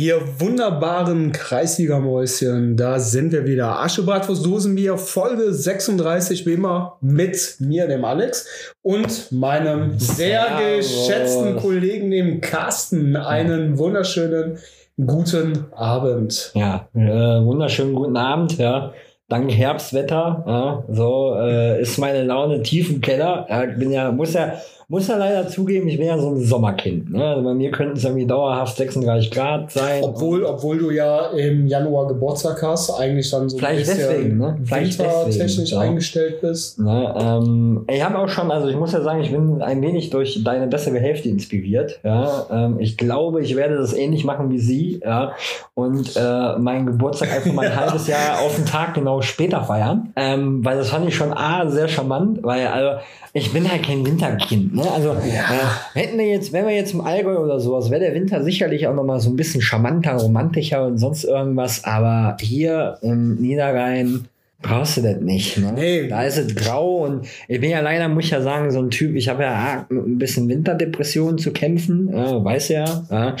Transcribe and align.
Ihr 0.00 0.20
wunderbaren 0.38 1.32
Kreisligamäuschen, 1.32 2.76
da 2.76 3.00
sind 3.00 3.32
wir 3.32 3.46
wieder. 3.46 3.80
Aschebratwurst 3.80 4.46
Dosenbier, 4.46 4.96
Folge 4.96 5.52
36, 5.52 6.46
wie 6.46 6.52
immer, 6.52 6.98
mit 7.00 7.56
mir, 7.58 7.88
dem 7.88 8.04
Alex, 8.04 8.74
und 8.82 9.32
meinem 9.32 9.98
sehr 9.98 10.46
geschätzten 10.76 11.56
Kollegen, 11.56 12.12
dem 12.12 12.40
Carsten. 12.40 13.16
Einen 13.16 13.76
wunderschönen 13.76 14.58
guten 15.04 15.64
Abend. 15.72 16.52
Ja, 16.54 16.88
äh, 16.94 17.44
wunderschönen 17.44 17.94
guten 17.94 18.16
Abend, 18.16 18.56
ja. 18.56 18.92
Dank 19.28 19.52
Herbstwetter, 19.52 20.44
ja, 20.46 20.84
so 20.88 21.34
äh, 21.38 21.82
ist 21.82 21.98
meine 21.98 22.24
Laune 22.24 22.62
tief 22.62 22.88
im 22.90 23.02
Keller. 23.02 23.46
Ja, 23.50 23.66
bin 23.66 23.90
ja, 23.90 24.10
muss 24.10 24.32
ja, 24.32 24.54
muss 24.90 25.06
ja 25.06 25.18
leider 25.18 25.46
zugeben, 25.46 25.86
ich 25.86 25.98
bin 25.98 26.06
ja 26.06 26.18
so 26.18 26.30
ein 26.30 26.40
Sommerkind. 26.40 27.10
Ne? 27.12 27.22
Also 27.22 27.42
bei 27.42 27.52
mir 27.52 27.70
könnten 27.70 27.98
es 27.98 28.04
irgendwie 28.04 28.26
dauerhaft 28.26 28.78
36 28.78 29.30
Grad 29.30 29.70
sein. 29.70 30.02
Obwohl, 30.02 30.44
obwohl 30.44 30.78
du 30.78 30.90
ja 30.90 31.26
im 31.26 31.66
Januar 31.66 32.08
Geburtstag 32.08 32.62
hast, 32.62 32.90
eigentlich 32.98 33.30
dann 33.30 33.50
so 33.50 33.58
Vielleicht 33.58 33.86
ein 33.90 33.96
bisschen 33.96 34.10
deswegen, 34.10 34.38
ne? 34.38 34.58
Vielleicht 34.64 34.98
wintertechnisch 34.98 35.72
ja. 35.72 35.80
eingestellt 35.80 36.40
bist. 36.40 36.78
Ne, 36.78 37.14
ähm, 37.20 37.84
ich 37.86 38.02
habe 38.02 38.18
auch 38.18 38.30
schon, 38.30 38.50
also 38.50 38.68
ich 38.68 38.76
muss 38.76 38.92
ja 38.92 39.02
sagen, 39.02 39.20
ich 39.20 39.30
bin 39.30 39.60
ein 39.60 39.82
wenig 39.82 40.08
durch 40.08 40.42
deine 40.42 40.66
bessere 40.66 40.98
Hälfte 40.98 41.28
inspiriert. 41.28 42.00
Ja, 42.02 42.46
ähm, 42.50 42.80
ich 42.80 42.96
glaube, 42.96 43.42
ich 43.42 43.56
werde 43.56 43.76
das 43.76 43.92
ähnlich 43.92 44.24
machen 44.24 44.50
wie 44.50 44.58
sie. 44.58 45.02
Ja, 45.04 45.32
und 45.74 46.16
äh, 46.16 46.58
meinen 46.58 46.86
Geburtstag 46.86 47.30
einfach 47.30 47.52
mal 47.52 47.66
ein 47.66 47.76
halbes 47.80 48.06
Jahr 48.06 48.40
auf 48.40 48.56
den 48.56 48.64
Tag 48.64 48.94
genau 48.94 49.20
später 49.20 49.62
feiern, 49.64 50.14
ähm, 50.16 50.64
weil 50.64 50.78
das 50.78 50.88
fand 50.88 51.06
ich 51.06 51.14
schon 51.14 51.34
a 51.34 51.68
sehr 51.68 51.88
charmant, 51.88 52.42
weil 52.42 52.66
also 52.68 53.02
ich 53.34 53.52
bin 53.52 53.70
halt 53.70 53.82
kein 53.82 54.04
Winterkind. 54.06 54.77
Ne? 54.78 54.90
Also 54.90 55.12
äh, 55.12 55.98
hätten 55.98 56.18
wir 56.18 56.26
jetzt, 56.26 56.52
wenn 56.52 56.66
wir 56.66 56.74
jetzt 56.74 56.94
im 56.94 57.00
Allgäu 57.00 57.38
oder 57.38 57.60
sowas, 57.60 57.90
wäre 57.90 58.00
der 58.00 58.14
Winter 58.14 58.42
sicherlich 58.42 58.86
auch 58.86 58.94
noch 58.94 59.04
mal 59.04 59.20
so 59.20 59.30
ein 59.30 59.36
bisschen 59.36 59.60
charmanter, 59.60 60.14
romantischer 60.14 60.86
und 60.86 60.98
sonst 60.98 61.24
irgendwas. 61.24 61.84
Aber 61.84 62.36
hier 62.40 62.98
im 63.02 63.34
Niederrhein 63.36 64.26
brauchst 64.62 64.96
du 64.96 65.02
das 65.02 65.20
nicht. 65.20 65.58
Ne? 65.58 65.72
Nee. 65.74 66.08
Da 66.08 66.22
ist 66.24 66.38
es 66.38 66.54
grau 66.54 67.04
und 67.04 67.26
ich 67.48 67.60
bin 67.60 67.70
ja 67.70 67.80
leider, 67.80 68.08
muss 68.08 68.24
ich 68.24 68.30
ja 68.30 68.40
sagen, 68.40 68.70
so 68.70 68.80
ein 68.80 68.90
Typ, 68.90 69.14
ich 69.14 69.28
habe 69.28 69.42
ja 69.42 69.86
mit 69.88 70.06
ein 70.06 70.18
bisschen 70.18 70.48
Winterdepressionen 70.48 71.38
zu 71.38 71.52
kämpfen, 71.52 72.10
ja, 72.12 72.44
weiß 72.44 72.68
ja. 72.68 73.04
ja. 73.10 73.36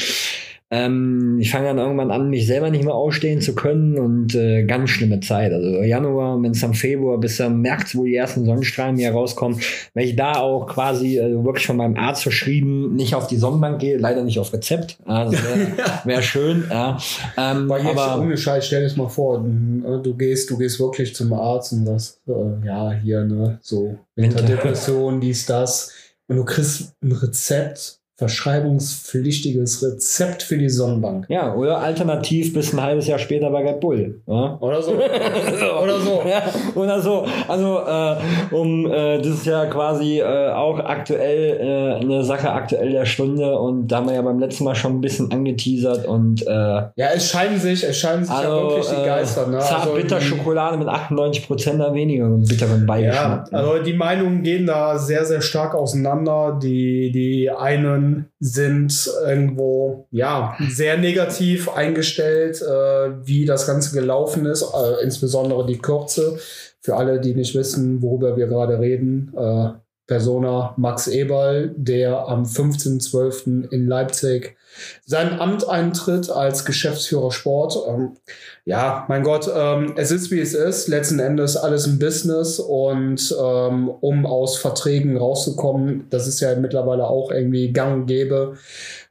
Ähm, 0.70 1.38
ich 1.40 1.50
fange 1.50 1.66
dann 1.68 1.78
irgendwann 1.78 2.10
an, 2.10 2.28
mich 2.28 2.46
selber 2.46 2.70
nicht 2.70 2.84
mehr 2.84 2.94
ausstehen 2.94 3.40
zu 3.40 3.54
können 3.54 3.98
und 3.98 4.34
äh, 4.34 4.64
ganz 4.64 4.90
schlimme 4.90 5.20
Zeit. 5.20 5.50
Also 5.52 5.82
Januar, 5.82 6.42
wenn 6.42 6.50
es 6.50 6.62
am 6.62 6.74
Februar 6.74 7.18
bis 7.18 7.40
am 7.40 7.62
März, 7.62 7.94
wo 7.94 8.04
die 8.04 8.14
ersten 8.14 8.44
Sonnenstrahlen 8.44 8.96
hier 8.98 9.12
rauskommen, 9.12 9.58
wenn 9.94 10.04
ich 10.06 10.14
da 10.16 10.34
auch 10.34 10.66
quasi 10.66 11.18
äh, 11.18 11.42
wirklich 11.42 11.66
von 11.66 11.78
meinem 11.78 11.96
Arzt 11.96 12.22
verschrieben 12.22 12.94
nicht 12.96 13.14
auf 13.14 13.26
die 13.28 13.36
Sonnenbank 13.36 13.80
gehe, 13.80 13.96
leider 13.96 14.22
nicht 14.22 14.38
auf 14.38 14.52
Rezept. 14.52 14.98
Also 15.06 15.32
wäre 15.32 15.68
wär 16.04 16.22
schön. 16.22 16.64
Ja. 16.70 16.98
Ähm, 17.36 17.68
Weil 17.68 17.84
jetzt 17.84 17.98
aber 17.98 18.22
ohne 18.22 18.36
Scheiß, 18.36 18.66
stell 18.66 18.86
dir 18.86 18.96
mal 18.96 19.08
vor, 19.08 19.38
du 19.42 19.98
du 20.02 20.14
gehst, 20.16 20.50
du 20.50 20.58
gehst 20.58 20.78
wirklich 20.80 21.14
zum 21.14 21.32
Arzt 21.32 21.72
und 21.72 21.84
das, 21.86 22.20
äh, 22.28 22.66
ja, 22.66 22.92
hier, 22.92 23.24
ne, 23.24 23.58
so 23.62 23.96
Winter- 24.16 24.40
Winterdepression, 24.40 25.20
dies, 25.20 25.46
das. 25.46 25.92
Und 26.28 26.36
du 26.36 26.44
kriegst 26.44 26.92
ein 27.02 27.12
Rezept, 27.12 27.97
verschreibungspflichtiges 28.18 29.82
Rezept 29.82 30.42
für 30.42 30.58
die 30.58 30.68
Sonnenbank. 30.68 31.26
ja, 31.28 31.54
oder 31.54 31.78
alternativ 31.78 32.52
bis 32.52 32.72
ein 32.72 32.82
halbes 32.82 33.06
Jahr 33.06 33.18
später 33.18 33.50
bei 33.50 33.62
Red 33.66 33.80
Bull. 33.80 34.20
Ja. 34.26 34.58
Oder 34.60 34.82
so. 34.82 34.92
Oder 35.82 36.00
so. 36.00 36.22
Ja, 36.28 36.42
oder 36.74 37.00
so. 37.00 37.24
Also, 37.46 37.80
äh, 37.86 38.54
um, 38.54 38.86
äh, 38.90 39.18
das 39.18 39.26
ist 39.28 39.46
ja 39.46 39.66
quasi 39.66 40.18
äh, 40.20 40.50
auch 40.50 40.78
aktuell 40.80 41.58
äh, 42.00 42.04
eine 42.04 42.24
Sache 42.24 42.50
aktuell 42.50 42.90
der 42.92 43.04
Stunde 43.06 43.56
und 43.58 43.88
da 43.88 43.98
haben 43.98 44.06
wir 44.08 44.14
ja 44.14 44.22
beim 44.22 44.38
letzten 44.38 44.64
Mal 44.64 44.74
schon 44.74 44.96
ein 44.96 45.00
bisschen 45.00 45.30
angeteasert 45.32 46.06
und 46.06 46.42
äh, 46.46 46.50
Ja, 46.50 46.90
es 47.14 47.28
scheinen 47.30 47.58
sich, 47.58 47.84
es 47.84 47.96
scheinen 47.98 48.24
sich 48.24 48.34
ja 48.34 48.40
also, 48.40 48.68
wirklich 48.70 48.86
die 48.88 49.04
Geister, 49.06 49.46
ne? 49.46 49.56
äh, 49.58 49.60
Also 49.60 49.96
die- 49.96 50.08
Schokolade 50.24 50.76
mit 50.78 50.88
98% 50.88 51.94
weniger 51.94 52.28
bitteren 52.28 52.80
Ja, 52.80 52.86
Beigeschmack. 52.86 53.52
ne? 53.52 53.58
also 53.58 53.82
die 53.82 53.92
Meinungen 53.92 54.42
gehen 54.42 54.66
da 54.66 54.98
sehr, 54.98 55.24
sehr 55.24 55.40
stark 55.40 55.74
auseinander. 55.74 56.58
Die, 56.60 57.10
die 57.12 57.50
einen 57.50 58.07
sind 58.40 59.10
irgendwo 59.26 60.06
ja 60.10 60.56
sehr 60.68 60.98
negativ 60.98 61.68
eingestellt, 61.68 62.62
äh, 62.62 63.26
wie 63.26 63.44
das 63.44 63.66
Ganze 63.66 63.94
gelaufen 63.94 64.46
ist, 64.46 64.62
äh, 64.62 65.02
insbesondere 65.02 65.66
die 65.66 65.78
Kürze. 65.78 66.38
Für 66.80 66.96
alle, 66.96 67.20
die 67.20 67.34
nicht 67.34 67.54
wissen, 67.54 68.00
worüber 68.02 68.36
wir 68.36 68.46
gerade 68.46 68.78
reden, 68.78 69.32
äh, 69.36 69.70
Persona 70.08 70.74
Max 70.78 71.06
Eberl, 71.06 71.72
der 71.76 72.26
am 72.26 72.44
15.12. 72.44 73.70
in 73.70 73.86
Leipzig 73.86 74.56
sein 75.04 75.38
Amt 75.38 75.68
eintritt 75.68 76.30
als 76.30 76.64
Geschäftsführer 76.64 77.30
Sport. 77.30 77.76
Ähm, 77.86 78.16
ja, 78.64 79.04
mein 79.08 79.22
Gott, 79.22 79.50
ähm, 79.54 79.92
es 79.96 80.10
ist 80.10 80.30
wie 80.30 80.40
es 80.40 80.54
ist. 80.54 80.88
Letzten 80.88 81.18
Endes 81.18 81.56
alles 81.56 81.86
ein 81.86 81.98
Business 81.98 82.58
und 82.58 83.34
ähm, 83.38 83.88
um 84.00 84.24
aus 84.24 84.56
Verträgen 84.56 85.16
rauszukommen, 85.16 86.06
das 86.10 86.26
ist 86.26 86.40
ja 86.40 86.54
mittlerweile 86.56 87.06
auch 87.06 87.30
irgendwie 87.30 87.72
gang 87.72 87.94
und 87.94 88.06
gäbe. 88.06 88.56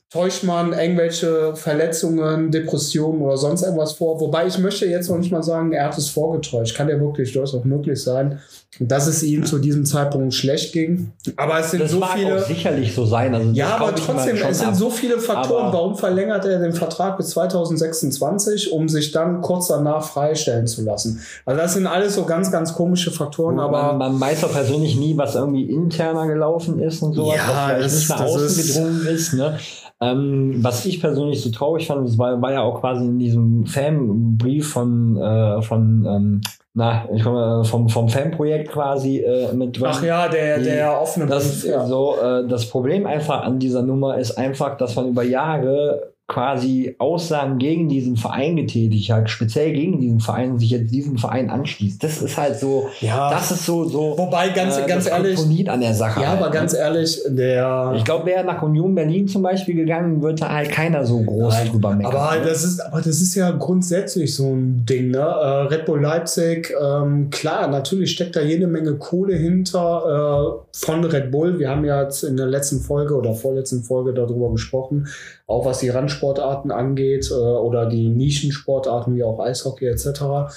Täuscht 0.09 0.45
man 0.45 0.71
irgendwelche 0.71 1.53
Verletzungen, 1.57 2.49
Depressionen 2.49 3.21
oder 3.21 3.35
sonst 3.35 3.63
irgendwas 3.63 3.91
vor? 3.91 4.21
Wobei 4.21 4.47
ich 4.47 4.57
möchte 4.57 4.85
jetzt 4.85 5.09
noch 5.09 5.17
nicht 5.17 5.33
mal 5.33 5.43
sagen, 5.43 5.73
er 5.73 5.83
hat 5.87 5.97
es 5.97 6.07
vorgetäuscht. 6.09 6.77
Kann 6.77 6.87
ja 6.87 6.97
wirklich 6.97 7.33
durchaus 7.33 7.53
auch 7.53 7.65
möglich 7.65 8.01
sein, 8.01 8.39
dass 8.79 9.07
es 9.07 9.21
ihm 9.21 9.45
zu 9.45 9.59
diesem 9.59 9.83
Zeitpunkt 9.85 10.33
schlecht 10.33 10.71
ging. 10.71 11.11
Aber 11.35 11.59
es 11.59 11.71
sind 11.71 11.81
Das 11.81 11.91
so 11.91 11.99
mag 11.99 12.11
viele. 12.17 12.37
auch 12.37 12.47
sicherlich 12.47 12.95
so 12.95 13.03
sein. 13.05 13.35
Also 13.35 13.51
Ja, 13.51 13.75
aber 13.75 13.93
trotzdem, 13.95 14.37
es 14.37 14.59
sind 14.59 14.69
ab. 14.69 14.75
so 14.75 14.89
viele 14.89 15.19
Faktoren. 15.19 15.65
Aber- 15.65 15.77
Warum 15.77 15.97
verlängert 15.97 16.45
er 16.45 16.59
den 16.59 16.71
Vertrag 16.71 17.17
bis 17.17 17.31
2026, 17.31 18.71
um 18.71 18.87
sich 18.87 19.11
dann 19.11 19.41
kurz 19.41 19.67
danach 19.67 20.03
freistellen 20.07 20.67
zu 20.67 20.83
lassen? 20.83 21.19
Also 21.45 21.59
das 21.61 21.73
sind 21.73 21.85
alles 21.85 22.15
so 22.15 22.23
ganz, 22.23 22.49
ganz 22.49 22.73
komische 22.73 23.11
Faktoren, 23.11 23.59
aber 23.59 23.91
man, 23.93 23.97
man 24.13 24.21
weiß 24.21 24.39
doch 24.39 24.53
persönlich 24.53 24.95
nie, 24.95 25.17
was 25.17 25.35
irgendwie 25.35 25.63
interner 25.69 26.27
gelaufen 26.27 26.79
ist 26.79 27.01
und 27.01 27.13
sowas, 27.13 27.35
Ja, 27.35 27.43
was 27.49 27.65
vielleicht 27.65 27.85
das- 27.85 27.93
nicht 27.95 28.09
nach 28.09 28.21
außen 28.21 28.57
gedrungen 28.67 29.07
ist. 29.07 29.33
Ne? 29.33 29.59
Ähm, 29.99 30.55
was 30.63 30.85
ich 30.85 31.01
persönlich 31.01 31.41
so 31.41 31.49
traurig 31.49 31.87
fand, 31.87 32.07
das 32.07 32.17
war, 32.19 32.39
war 32.41 32.51
ja 32.51 32.61
auch 32.61 32.81
quasi 32.81 33.05
in 33.05 33.17
diesem 33.17 33.65
Fanbrief 33.65 34.69
von, 34.71 35.17
äh, 35.17 35.61
von 35.63 36.05
ähm, 36.05 36.41
na, 36.75 37.05
ich 37.11 37.23
komme 37.23 37.63
vom, 37.65 37.89
vom 37.89 38.07
Fanprojekt 38.07 38.69
quasi 38.71 39.17
äh, 39.21 39.51
mit 39.53 39.75
drin. 39.79 39.87
ach 39.89 40.03
ja, 40.03 40.27
der, 40.27 40.59
Die- 40.59 40.65
der 40.65 41.01
offene 41.01 41.25
Das, 41.25 41.61
Brief, 41.63 41.71
ja. 41.71 41.85
so, 41.87 42.15
äh, 42.21 42.47
das 42.47 42.69
Problem 42.69 43.07
einfach 43.07 43.41
an 43.41 43.57
dieser 43.57 43.81
Nummer 43.81 44.19
ist 44.19 44.37
einfach, 44.37 44.77
dass 44.77 44.95
man 44.95 45.07
über 45.07 45.23
Jahre 45.23 46.13
quasi 46.27 46.93
Aussagen 46.97 47.57
gegen 47.57 47.87
diesen 47.87 48.17
Verein 48.17 48.57
getätigt 48.57 49.09
hat, 49.11 49.29
speziell 49.29 49.71
gegen 49.71 50.01
diesen 50.01 50.19
Verein 50.19 50.51
und 50.51 50.59
sich 50.59 50.71
jetzt 50.71 50.91
diesem 50.91 51.17
Verein 51.17 51.49
anschließt. 51.49 52.03
Das 52.03 52.21
ist 52.21 52.37
halt 52.37 52.59
so, 52.59 52.89
Ja. 52.99 53.31
das 53.31 53.49
ist 53.51 53.65
so, 53.65 53.85
so 53.85 54.17
Wobei, 54.17 54.49
ganz, 54.49 54.77
äh, 54.77 54.85
ganz 54.85 55.07
ehrlich, 55.07 55.39
an 55.69 55.79
der 55.79 55.93
Sache. 55.93 56.21
ja, 56.21 56.31
halt, 56.31 56.41
aber 56.41 56.51
ganz 56.51 56.73
ne? 56.73 56.79
ehrlich, 56.79 57.21
der. 57.29 57.93
Ich 57.95 58.03
glaube, 58.03 58.25
wäre 58.25 58.43
nach 58.43 58.61
Union 58.61 58.93
Berlin 58.93 59.25
zum 59.29 59.41
Beispiel 59.41 59.75
gegangen, 59.75 60.21
würde 60.21 60.41
da 60.41 60.49
halt 60.51 60.69
keiner 60.69 61.05
so 61.05 61.21
groß 61.21 61.53
Nein, 61.53 61.69
drüber 61.69 61.95
meckern. 61.95 62.13
Aber 62.13 62.35
ne? 62.35 62.45
das 62.45 62.65
ist, 62.65 62.81
aber 62.81 62.97
das 62.97 63.21
ist 63.21 63.33
ja 63.35 63.51
grundsätzlich 63.51 64.35
so 64.35 64.47
ein 64.53 64.85
Ding, 64.85 65.11
ne? 65.11 65.19
Äh, 65.19 65.73
Red 65.73 65.85
Bull 65.85 66.01
Leipzig, 66.01 66.73
ähm, 66.83 67.29
klar, 67.29 67.69
natürlich 67.69 68.11
steckt 68.11 68.35
da 68.35 68.41
jede 68.41 68.67
Menge 68.67 68.95
Kohle 68.95 69.37
hinter 69.37 70.59
äh, 70.61 70.77
von 70.77 71.05
Red 71.05 71.31
Bull. 71.31 71.57
Wir 71.57 71.69
haben 71.69 71.85
ja 71.85 72.03
jetzt 72.03 72.23
in 72.23 72.35
der 72.35 72.47
letzten 72.47 72.81
Folge 72.81 73.15
oder 73.15 73.33
vorletzten 73.33 73.83
Folge 73.83 74.13
darüber 74.13 74.51
gesprochen, 74.51 75.07
auch 75.47 75.65
was 75.65 75.79
die 75.79 75.89
Randsportarten 76.17 76.71
angeht 76.71 77.29
äh, 77.31 77.33
oder 77.33 77.85
die 77.85 78.09
Nischensportarten 78.09 79.15
wie 79.15 79.23
auch 79.23 79.39
Eishockey 79.39 79.87
etc. 79.87 80.51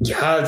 Ja, 0.00 0.46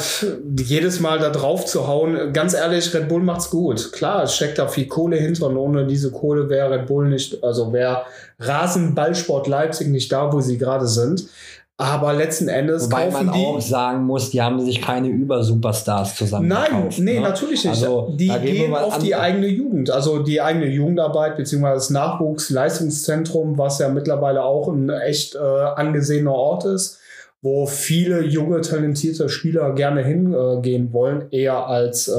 jedes 0.61 1.01
Mal 1.01 1.19
da 1.19 1.31
drauf 1.31 1.67
zu 1.67 1.89
hauen, 1.89 2.33
ganz 2.33 2.55
ehrlich, 2.55 2.95
Red 2.95 3.09
Bull 3.09 3.23
macht's 3.23 3.51
gut. 3.51 3.93
Klar, 3.93 4.23
es 4.23 4.37
steckt 4.37 4.59
da 4.59 4.69
viel 4.69 4.87
Kohle 4.87 5.17
hinter 5.17 5.49
und 5.49 5.57
ohne 5.57 5.87
diese 5.87 6.13
Kohle 6.13 6.49
wäre 6.49 6.71
Red 6.71 6.87
Bull 6.87 7.09
nicht, 7.09 7.43
also 7.43 7.73
wäre 7.73 8.03
Rasenballsport 8.39 9.49
Leipzig 9.49 9.89
nicht 9.89 10.13
da, 10.13 10.33
wo 10.33 10.41
sie 10.41 10.57
gerade 10.57 10.87
sind. 10.87 11.29
Aber 11.81 12.13
letzten 12.13 12.49
Endes 12.49 12.85
Wobei 12.85 13.07
kaufen 13.07 13.27
man 13.27 13.35
die. 13.35 13.45
auch 13.47 13.61
sagen 13.61 14.05
muss, 14.05 14.31
die 14.31 14.43
haben 14.43 14.61
sich 14.61 14.83
keine 14.83 15.09
Über-Superstars 15.09 16.15
zusammen 16.17 16.49
Nein, 16.49 16.67
gekauft, 16.67 16.99
nee, 16.99 17.15
ne? 17.15 17.21
natürlich 17.21 17.65
nicht. 17.65 17.71
Also, 17.85 18.13
die 18.17 18.29
gehen 18.29 18.75
auf 18.75 18.97
an- 18.97 19.03
die 19.03 19.15
eigene 19.15 19.47
Jugend, 19.47 19.91
also 19.91 20.19
die 20.23 20.41
eigene 20.43 20.67
Jugendarbeit 20.67 21.37
beziehungsweise 21.37 21.75
das 21.77 21.91
Nachwuchsleistungszentrum, 22.61 23.59
was 23.59 23.79
ja 23.79 23.89
mittlerweile 23.89 24.45
auch 24.45 24.69
ein 24.69 24.91
echt 24.91 25.35
äh, 25.35 25.39
angesehener 25.39 26.33
Ort 26.35 26.65
ist, 26.67 26.99
wo 27.43 27.67
viele 27.67 28.23
junge, 28.25 28.61
talentierte 28.61 29.29
Spieler 29.29 29.73
gerne 29.75 30.05
hingehen 30.05 30.93
wollen, 30.93 31.25
eher 31.31 31.67
als 31.67 32.09
äh, 32.09 32.13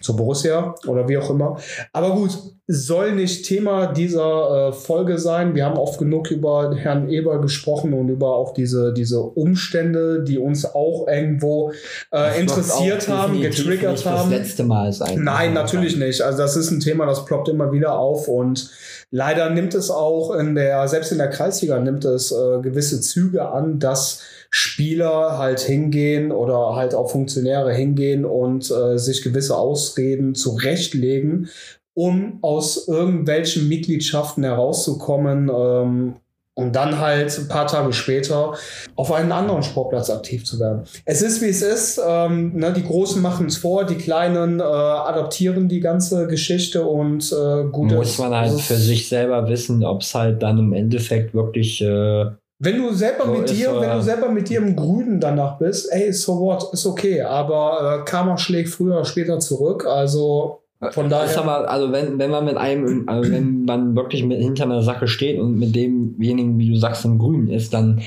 zur 0.00 0.16
Borussia 0.16 0.74
oder 0.86 1.08
wie 1.08 1.18
auch 1.18 1.30
immer. 1.30 1.58
Aber 1.92 2.14
gut, 2.14 2.38
soll 2.70 3.12
nicht 3.12 3.46
Thema 3.46 3.86
dieser 3.86 4.68
äh, 4.68 4.72
Folge 4.72 5.18
sein. 5.18 5.54
Wir 5.54 5.64
haben 5.64 5.78
oft 5.78 5.98
genug 5.98 6.30
über 6.30 6.74
Herrn 6.76 7.08
Eber 7.08 7.40
gesprochen 7.40 7.94
und 7.94 8.10
über 8.10 8.36
auch 8.36 8.52
diese, 8.52 8.92
diese 8.92 9.22
Umstände, 9.22 10.22
die 10.22 10.38
uns 10.38 10.66
auch 10.66 11.08
irgendwo 11.08 11.72
äh, 12.12 12.38
interessiert 12.38 13.08
haben, 13.08 13.40
getriggert 13.40 13.92
nicht 13.92 14.06
haben. 14.06 14.30
Das 14.30 14.40
letzte 14.40 14.64
Mal 14.64 14.92
sein. 14.92 15.24
Nein, 15.24 15.54
natürlich 15.54 15.96
nicht. 15.96 16.20
Also 16.20 16.38
das 16.38 16.56
ist 16.56 16.70
ein 16.70 16.80
Thema, 16.80 17.06
das 17.06 17.24
ploppt 17.24 17.48
immer 17.48 17.72
wieder 17.72 17.98
auf 17.98 18.28
und 18.28 18.70
leider 19.10 19.48
nimmt 19.48 19.74
es 19.74 19.90
auch 19.90 20.34
in 20.34 20.54
der, 20.54 20.86
selbst 20.88 21.10
in 21.10 21.16
der 21.16 21.30
Kreisliga 21.30 21.80
nimmt 21.80 22.04
es 22.04 22.32
äh, 22.32 22.60
gewisse 22.60 23.00
Züge 23.00 23.48
an, 23.48 23.78
dass 23.78 24.20
Spieler 24.50 25.38
halt 25.38 25.60
hingehen 25.60 26.32
oder 26.32 26.74
halt 26.74 26.94
auch 26.94 27.10
Funktionäre 27.10 27.72
hingehen 27.74 28.24
und 28.24 28.70
äh, 28.70 28.98
sich 28.98 29.22
gewisse 29.22 29.56
Ausreden 29.56 30.34
zurechtlegen, 30.34 31.48
um 31.94 32.38
aus 32.42 32.88
irgendwelchen 32.88 33.68
Mitgliedschaften 33.68 34.44
herauszukommen 34.44 35.50
ähm, 35.54 36.14
und 36.58 36.74
dann 36.74 36.98
halt 36.98 37.38
ein 37.38 37.46
paar 37.46 37.68
Tage 37.68 37.92
später 37.92 38.54
auf 38.96 39.12
einen 39.12 39.30
anderen 39.30 39.62
Sportplatz 39.62 40.10
aktiv 40.10 40.44
zu 40.44 40.58
werden. 40.58 40.82
Es 41.04 41.22
ist, 41.22 41.40
wie 41.40 41.50
es 41.50 41.62
ist. 41.62 42.00
Ähm, 42.04 42.56
ne, 42.56 42.72
die 42.72 42.82
Großen 42.82 43.22
machen 43.22 43.46
es 43.46 43.58
vor, 43.58 43.84
die 43.84 43.94
Kleinen 43.94 44.58
äh, 44.58 44.64
adaptieren 44.64 45.68
die 45.68 45.78
ganze 45.78 46.26
Geschichte 46.26 46.84
und 46.84 47.32
äh, 47.32 47.64
gut. 47.70 47.92
Muss 47.92 48.18
man 48.18 48.34
halt 48.34 48.60
für 48.60 48.74
sich 48.74 49.08
selber 49.08 49.48
wissen, 49.48 49.84
ob 49.84 50.02
es 50.02 50.12
halt 50.14 50.42
dann 50.42 50.58
im 50.58 50.72
Endeffekt 50.72 51.32
wirklich 51.32 51.80
äh, 51.80 52.26
wenn 52.60 52.78
du 52.78 52.92
selber 52.92 53.26
so 53.26 53.32
mit 53.32 53.50
dir, 53.50 53.80
wenn 53.80 53.90
du 53.90 54.02
selber 54.02 54.28
mit 54.30 54.48
dir 54.48 54.58
im 54.58 54.74
Grünen 54.74 55.20
danach 55.20 55.58
bist, 55.58 55.92
ey, 55.92 56.12
so 56.12 56.40
what, 56.40 56.72
ist 56.72 56.86
okay. 56.86 57.22
Aber 57.22 58.00
äh, 58.00 58.04
Karma 58.04 58.36
schlägt 58.36 58.70
früher 58.70 58.96
oder 58.96 59.04
später 59.04 59.38
zurück. 59.38 59.86
Also 59.86 60.60
von 60.90 61.08
daher. 61.08 61.26
Ist 61.26 61.38
aber, 61.38 61.70
also 61.70 61.92
wenn, 61.92 62.18
wenn 62.18 62.30
man 62.30 62.44
mit 62.44 62.56
einem, 62.56 63.08
also 63.08 63.30
wenn 63.30 63.64
man 63.64 63.96
wirklich 63.96 64.24
mit 64.24 64.40
hinter 64.40 64.64
einer 64.64 64.82
Sache 64.82 65.08
steht 65.08 65.38
und 65.38 65.58
mit 65.58 65.74
demjenigen, 65.74 66.58
wie 66.58 66.70
du 66.70 66.76
sagst, 66.76 67.04
im 67.04 67.18
Grünen 67.18 67.48
ist, 67.48 67.74
dann 67.74 68.00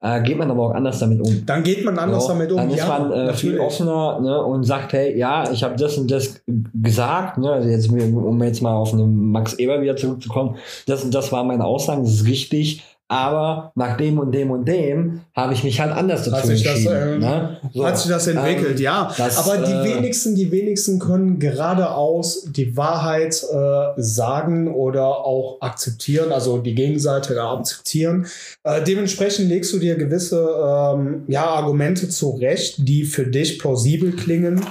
äh, 0.00 0.22
geht 0.22 0.36
man 0.36 0.50
aber 0.50 0.64
auch 0.64 0.74
anders 0.74 0.98
damit 0.98 1.20
um. 1.20 1.46
Dann 1.46 1.62
geht 1.62 1.82
man 1.82 1.98
anders 1.98 2.24
so, 2.24 2.28
damit 2.28 2.50
um. 2.50 2.58
Dann 2.58 2.70
ist 2.70 2.78
ja, 2.78 2.86
man 2.86 3.10
äh, 3.10 3.32
viel 3.32 3.58
offener 3.58 4.20
ne, 4.20 4.42
und 4.42 4.64
sagt, 4.64 4.92
hey, 4.92 5.16
ja, 5.16 5.50
ich 5.50 5.64
habe 5.64 5.76
das 5.76 5.96
und 5.96 6.10
das 6.10 6.42
gesagt, 6.74 7.38
ne, 7.38 7.50
also 7.50 7.68
jetzt, 7.70 7.90
um 7.90 8.42
jetzt 8.42 8.60
mal 8.60 8.74
auf 8.74 8.92
einen 8.92 9.30
Max 9.30 9.54
Eber 9.54 9.80
wieder 9.80 9.96
zurückzukommen, 9.96 10.56
das 10.86 11.04
und 11.04 11.14
das 11.14 11.32
war 11.32 11.42
meine 11.44 11.64
Aussage, 11.64 12.02
das 12.02 12.12
ist 12.12 12.26
richtig 12.26 12.82
aber 13.14 13.72
nach 13.74 13.96
dem 13.96 14.18
und 14.18 14.32
dem 14.32 14.50
und 14.50 14.66
dem 14.66 15.20
habe 15.34 15.54
ich 15.54 15.62
mich 15.62 15.80
halt 15.80 15.92
anders 15.92 16.24
dazu 16.24 16.36
hat 16.36 16.46
sich 16.46 16.66
entschieden. 16.66 16.94
Das, 16.94 17.02
ähm, 17.02 17.20
ne? 17.20 17.60
so, 17.72 17.86
hat 17.86 17.98
sich 17.98 18.10
das 18.10 18.26
entwickelt, 18.26 18.78
ähm, 18.78 18.82
ja. 18.82 19.14
Das, 19.16 19.38
aber 19.38 19.64
die 19.64 19.72
äh, 19.72 19.96
wenigsten, 19.96 20.34
die 20.34 20.50
wenigsten 20.50 20.98
können 20.98 21.38
geradeaus 21.38 22.46
die 22.50 22.76
Wahrheit 22.76 23.42
äh, 23.42 24.00
sagen 24.00 24.72
oder 24.72 25.06
auch 25.06 25.58
akzeptieren, 25.60 26.32
also 26.32 26.58
die 26.58 26.74
Gegenseite 26.74 27.40
akzeptieren. 27.40 28.26
Äh, 28.64 28.82
dementsprechend 28.82 29.48
legst 29.48 29.72
du 29.72 29.78
dir 29.78 29.94
gewisse 29.94 30.40
ähm, 30.40 31.22
ja, 31.28 31.46
Argumente 31.46 32.08
zurecht, 32.08 32.76
die 32.78 33.04
für 33.04 33.26
dich 33.26 33.58
plausibel 33.58 34.12
klingen 34.12 34.64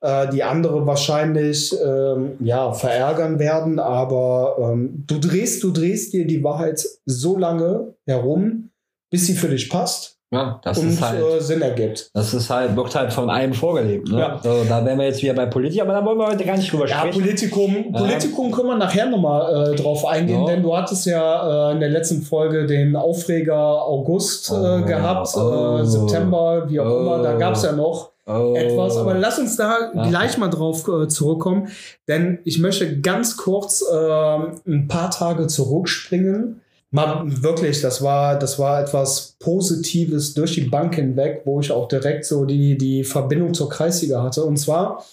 äh, 0.00 0.28
die 0.28 0.42
andere 0.42 0.86
wahrscheinlich 0.86 1.74
ähm, 1.84 2.36
ja, 2.40 2.72
verärgern 2.72 3.38
werden. 3.38 3.78
Aber 3.78 4.56
ähm, 4.60 5.04
du 5.06 5.18
drehst, 5.18 5.62
du 5.62 5.70
drehst 5.70 6.12
dir 6.12 6.26
die 6.26 6.44
Wahrheit 6.44 6.86
so 7.04 7.36
lange 7.38 7.94
herum, 8.06 8.70
bis 9.10 9.26
sie 9.26 9.34
für 9.34 9.48
dich 9.48 9.68
passt. 9.70 10.18
Ja, 10.30 10.60
das 10.62 10.76
und, 10.76 10.90
ist 10.90 11.00
halt 11.00 11.22
äh, 11.22 11.40
Sinn 11.40 11.62
ergibt. 11.62 12.10
Das 12.12 12.34
ist 12.34 12.50
halt, 12.50 12.76
wird 12.76 12.94
halt 12.94 13.14
von 13.14 13.30
einem 13.30 13.54
vorgelebt. 13.54 14.10
Ne? 14.10 14.18
Ja. 14.18 14.40
So, 14.42 14.62
da 14.68 14.84
wären 14.84 14.98
wir 14.98 15.06
jetzt 15.06 15.22
wieder 15.22 15.32
bei 15.32 15.46
Politik, 15.46 15.80
aber 15.80 15.94
da 15.94 16.04
wollen 16.04 16.18
wir 16.18 16.26
heute 16.26 16.44
gar 16.44 16.58
nicht 16.58 16.70
drüber 16.70 16.86
ja, 16.86 16.98
sprechen. 16.98 17.22
Politikum, 17.22 17.92
Politikum 17.92 18.50
können 18.50 18.68
wir 18.68 18.76
nachher 18.76 19.06
nochmal 19.06 19.72
äh, 19.72 19.76
drauf 19.76 20.04
eingehen, 20.04 20.44
ja. 20.44 20.52
denn 20.52 20.62
du 20.62 20.76
hattest 20.76 21.06
ja 21.06 21.70
äh, 21.70 21.72
in 21.72 21.80
der 21.80 21.88
letzten 21.88 22.20
Folge 22.20 22.66
den 22.66 22.94
Aufreger 22.94 23.56
August 23.56 24.50
äh, 24.50 24.54
oh, 24.54 24.84
gehabt, 24.84 25.34
äh, 25.34 25.38
oh, 25.38 25.82
September, 25.82 26.68
wie 26.68 26.78
auch 26.78 26.90
oh, 26.90 27.00
immer, 27.00 27.22
da 27.22 27.32
gab 27.32 27.54
es 27.54 27.62
ja 27.62 27.72
noch 27.72 28.10
oh. 28.28 28.54
etwas. 28.56 28.96
Aber 28.96 29.14
lass 29.14 29.38
uns 29.38 29.56
da 29.56 29.90
gleich 30.08 30.38
mal 30.38 30.48
drauf 30.48 30.86
äh, 30.88 31.08
zurückkommen, 31.08 31.68
denn 32.06 32.38
ich 32.44 32.58
möchte 32.58 33.00
ganz 33.00 33.36
kurz 33.36 33.82
äh, 33.82 34.36
ein 34.66 34.86
paar 34.88 35.10
Tage 35.10 35.46
zurückspringen. 35.46 36.60
Mal 36.90 37.22
wirklich, 37.42 37.82
das 37.82 38.02
war, 38.02 38.38
das 38.38 38.58
war 38.58 38.80
etwas 38.80 39.36
Positives 39.40 40.32
durch 40.32 40.54
die 40.54 40.62
Bank 40.62 40.94
hinweg, 40.94 41.42
wo 41.44 41.60
ich 41.60 41.70
auch 41.70 41.86
direkt 41.86 42.24
so 42.24 42.46
die, 42.46 42.78
die 42.78 43.04
Verbindung 43.04 43.52
zur 43.52 43.68
Kreisliga 43.68 44.22
hatte. 44.22 44.44
Und 44.44 44.56
zwar 44.56 45.04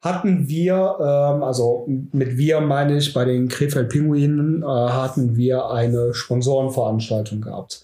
hatten 0.00 0.48
wir, 0.48 0.96
ähm, 0.98 1.42
also 1.42 1.86
mit 1.86 2.36
wir 2.36 2.60
meine 2.60 2.96
ich 2.96 3.12
bei 3.12 3.24
den 3.24 3.48
Krefeld 3.48 3.90
Pinguinen, 3.90 4.62
äh, 4.62 4.66
hatten 4.66 5.36
wir 5.36 5.70
eine 5.70 6.14
Sponsorenveranstaltung 6.14 7.42
gehabt. 7.42 7.82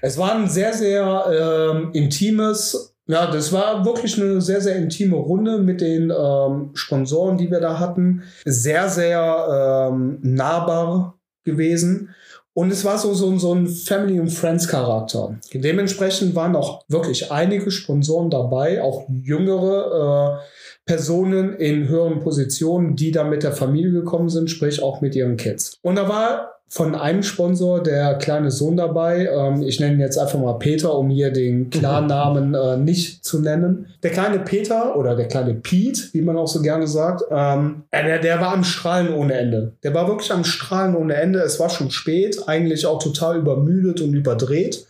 Es 0.00 0.16
war 0.16 0.34
ein 0.34 0.48
sehr, 0.48 0.72
sehr 0.72 1.72
ähm, 1.74 1.90
intimes 1.92 2.95
ja, 3.06 3.30
das 3.30 3.52
war 3.52 3.84
wirklich 3.84 4.20
eine 4.20 4.40
sehr, 4.40 4.60
sehr 4.60 4.76
intime 4.76 5.16
Runde 5.16 5.58
mit 5.58 5.80
den 5.80 6.10
ähm, 6.10 6.70
Sponsoren, 6.74 7.38
die 7.38 7.50
wir 7.50 7.60
da 7.60 7.78
hatten. 7.78 8.22
Sehr, 8.44 8.88
sehr 8.88 9.90
ähm, 9.90 10.18
nahbar 10.22 11.18
gewesen. 11.44 12.10
Und 12.52 12.72
es 12.72 12.84
war 12.86 12.96
so, 12.96 13.12
so, 13.12 13.36
so 13.38 13.54
ein 13.54 13.66
Family- 13.66 14.18
and 14.18 14.32
Friends-Charakter. 14.32 15.38
Dementsprechend 15.52 16.34
waren 16.34 16.56
auch 16.56 16.82
wirklich 16.88 17.30
einige 17.30 17.70
Sponsoren 17.70 18.30
dabei, 18.30 18.82
auch 18.82 19.04
jüngere 19.10 20.40
äh, 20.40 20.46
Personen 20.86 21.54
in 21.56 21.86
höheren 21.86 22.20
Positionen, 22.20 22.96
die 22.96 23.12
da 23.12 23.24
mit 23.24 23.42
der 23.42 23.52
Familie 23.52 23.92
gekommen 23.92 24.30
sind, 24.30 24.50
sprich 24.50 24.82
auch 24.82 25.02
mit 25.02 25.14
ihren 25.14 25.36
Kids. 25.36 25.78
Und 25.82 25.96
da 25.96 26.08
war 26.08 26.55
von 26.68 26.96
einem 26.96 27.22
Sponsor 27.22 27.82
der 27.82 28.16
kleine 28.16 28.50
Sohn 28.50 28.76
dabei. 28.76 29.28
Ähm, 29.28 29.62
ich 29.62 29.78
nenne 29.78 29.94
ihn 29.94 30.00
jetzt 30.00 30.18
einfach 30.18 30.38
mal 30.38 30.54
Peter, 30.54 30.96
um 30.98 31.10
hier 31.10 31.30
den 31.30 31.70
Klarnamen 31.70 32.54
äh, 32.54 32.76
nicht 32.76 33.24
zu 33.24 33.40
nennen. 33.40 33.86
Der 34.02 34.10
kleine 34.10 34.40
Peter 34.40 34.96
oder 34.96 35.14
der 35.14 35.28
kleine 35.28 35.54
Pete, 35.54 36.08
wie 36.12 36.22
man 36.22 36.36
auch 36.36 36.48
so 36.48 36.60
gerne 36.60 36.88
sagt, 36.88 37.22
ähm, 37.30 37.84
der, 37.92 38.18
der 38.18 38.40
war 38.40 38.52
am 38.52 38.64
Strahlen 38.64 39.14
ohne 39.14 39.34
Ende. 39.34 39.74
Der 39.84 39.94
war 39.94 40.08
wirklich 40.08 40.32
am 40.32 40.44
Strahlen 40.44 40.96
ohne 40.96 41.14
Ende. 41.14 41.38
Es 41.38 41.60
war 41.60 41.70
schon 41.70 41.90
spät, 41.90 42.48
eigentlich 42.48 42.84
auch 42.86 43.00
total 43.00 43.38
übermüdet 43.38 44.00
und 44.00 44.12
überdreht. 44.14 44.86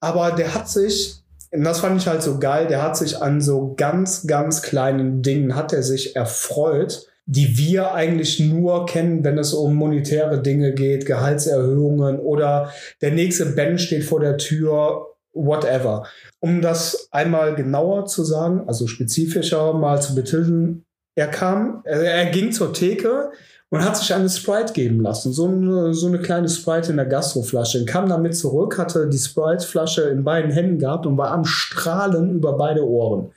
Aber 0.00 0.30
der 0.30 0.54
hat 0.54 0.68
sich 0.68 1.16
und 1.50 1.64
das 1.64 1.80
fand 1.80 2.00
ich 2.00 2.06
halt 2.06 2.22
so 2.22 2.38
geil. 2.38 2.66
Der 2.66 2.82
hat 2.82 2.96
sich 2.96 3.22
an 3.22 3.40
so 3.40 3.74
ganz, 3.74 4.26
ganz 4.26 4.60
kleinen 4.62 5.22
Dingen 5.22 5.56
hat 5.56 5.72
er 5.72 5.82
sich 5.82 6.14
erfreut 6.14 7.06
die 7.30 7.58
wir 7.58 7.92
eigentlich 7.92 8.40
nur 8.40 8.86
kennen, 8.86 9.22
wenn 9.22 9.36
es 9.36 9.52
um 9.52 9.74
monetäre 9.74 10.40
Dinge 10.40 10.72
geht, 10.72 11.04
Gehaltserhöhungen 11.04 12.18
oder 12.18 12.72
der 13.02 13.10
nächste 13.10 13.44
Band 13.44 13.82
steht 13.82 14.04
vor 14.04 14.20
der 14.20 14.38
Tür, 14.38 15.08
whatever. 15.34 16.06
Um 16.40 16.62
das 16.62 17.08
einmal 17.10 17.54
genauer 17.54 18.06
zu 18.06 18.24
sagen, 18.24 18.62
also 18.66 18.86
spezifischer 18.86 19.74
mal 19.74 20.00
zu 20.00 20.14
betiteln, 20.14 20.86
er 21.16 21.26
kam, 21.26 21.82
er, 21.84 22.00
er 22.00 22.26
ging 22.30 22.50
zur 22.50 22.72
Theke 22.72 23.30
und 23.68 23.84
hat 23.84 23.98
sich 23.98 24.14
eine 24.14 24.30
Sprite 24.30 24.72
geben 24.72 25.02
lassen. 25.02 25.30
So 25.30 25.48
eine, 25.48 25.92
so 25.92 26.06
eine 26.06 26.20
kleine 26.20 26.48
Sprite 26.48 26.92
in 26.92 26.96
der 26.96 27.04
Gastroflasche. 27.04 27.84
Kam 27.84 28.08
damit 28.08 28.38
zurück, 28.38 28.78
hatte 28.78 29.06
die 29.06 29.18
Sprite-Flasche 29.18 30.04
in 30.04 30.24
beiden 30.24 30.50
Händen 30.50 30.78
gehabt 30.78 31.04
und 31.04 31.18
war 31.18 31.32
am 31.32 31.44
Strahlen 31.44 32.30
über 32.30 32.56
beide 32.56 32.88
Ohren. 32.88 33.32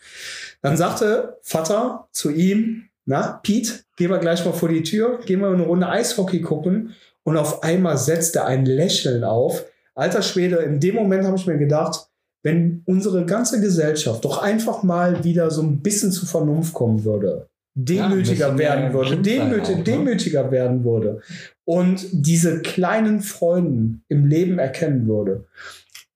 Dann 0.62 0.78
sagte 0.78 1.38
Vater 1.42 2.08
zu 2.14 2.30
ihm, 2.30 2.86
na, 3.06 3.40
Pete, 3.44 3.84
gehen 3.98 4.10
wir 4.10 4.20
gleich 4.20 4.46
mal 4.46 4.54
vor 4.54 4.70
die 4.70 4.84
Tür, 4.84 5.20
gehen 5.26 5.42
wir 5.42 5.50
eine 5.50 5.64
Runde 5.64 5.90
Eishockey 5.90 6.42
gucken 6.42 6.94
und 7.24 7.38
auf 7.38 7.64
einmal 7.64 7.98
setzt 7.98 8.36
er 8.36 8.46
ein 8.46 8.66
Lächeln 8.66 9.24
auf. 9.24 9.66
Alter 9.96 10.22
Schwede, 10.22 10.58
in 10.58 10.80
dem 10.80 10.96
Moment 10.96 11.26
habe 11.26 11.38
ich 11.38 11.48
mir 11.48 11.58
gedacht, 11.58 12.08
wenn 12.44 12.82
unsere 12.86 13.26
ganze 13.26 13.62
Gesellschaft 13.62 14.26
doch 14.26 14.42
einfach 14.42 14.84
mal 14.84 15.24
wieder 15.24 15.52
so 15.52 15.62
ein 15.62 15.82
bisschen 15.82 16.12
zur 16.12 16.28
Vernunft 16.28 16.74
kommen 16.74 17.04
würde, 17.04 17.50
demütiger 17.76 18.50
ja, 18.50 18.58
werden 18.58 18.94
würde, 18.94 19.18
demütig, 19.18 19.76
auch, 19.76 19.78
ne? 19.78 19.84
demütiger 19.84 20.52
werden 20.52 20.84
würde 20.84 21.22
und 21.66 22.06
diese 22.12 22.62
kleinen 22.62 23.22
Freuden 23.22 24.04
im 24.10 24.26
Leben 24.26 24.60
erkennen 24.60 25.08
würde, 25.08 25.46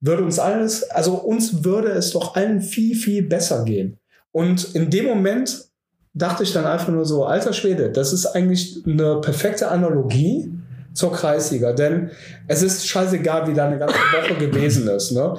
würde 0.01 0.23
uns 0.23 0.39
alles, 0.39 0.89
also 0.89 1.15
uns 1.15 1.63
würde 1.63 1.89
es 1.89 2.11
doch 2.11 2.35
allen 2.35 2.61
viel, 2.61 2.95
viel 2.95 3.23
besser 3.23 3.63
gehen. 3.63 3.97
Und 4.31 4.75
in 4.75 4.89
dem 4.89 5.05
Moment 5.05 5.69
dachte 6.15 6.43
ich 6.43 6.53
dann 6.53 6.65
einfach 6.65 6.87
nur 6.87 7.05
so, 7.05 7.25
alter 7.25 7.53
Schwede, 7.53 7.91
das 7.91 8.13
ist 8.13 8.25
eigentlich 8.25 8.81
eine 8.85 9.21
perfekte 9.21 9.67
Analogie 9.69 10.51
zur 10.93 11.11
Kreisliga, 11.11 11.73
denn 11.73 12.09
es 12.47 12.63
ist 12.63 12.87
scheißegal, 12.87 13.47
wie 13.47 13.53
deine 13.53 13.77
ganze 13.77 13.95
Woche 14.21 14.35
gewesen 14.35 14.87
ist. 14.87 15.11
Ne? 15.11 15.35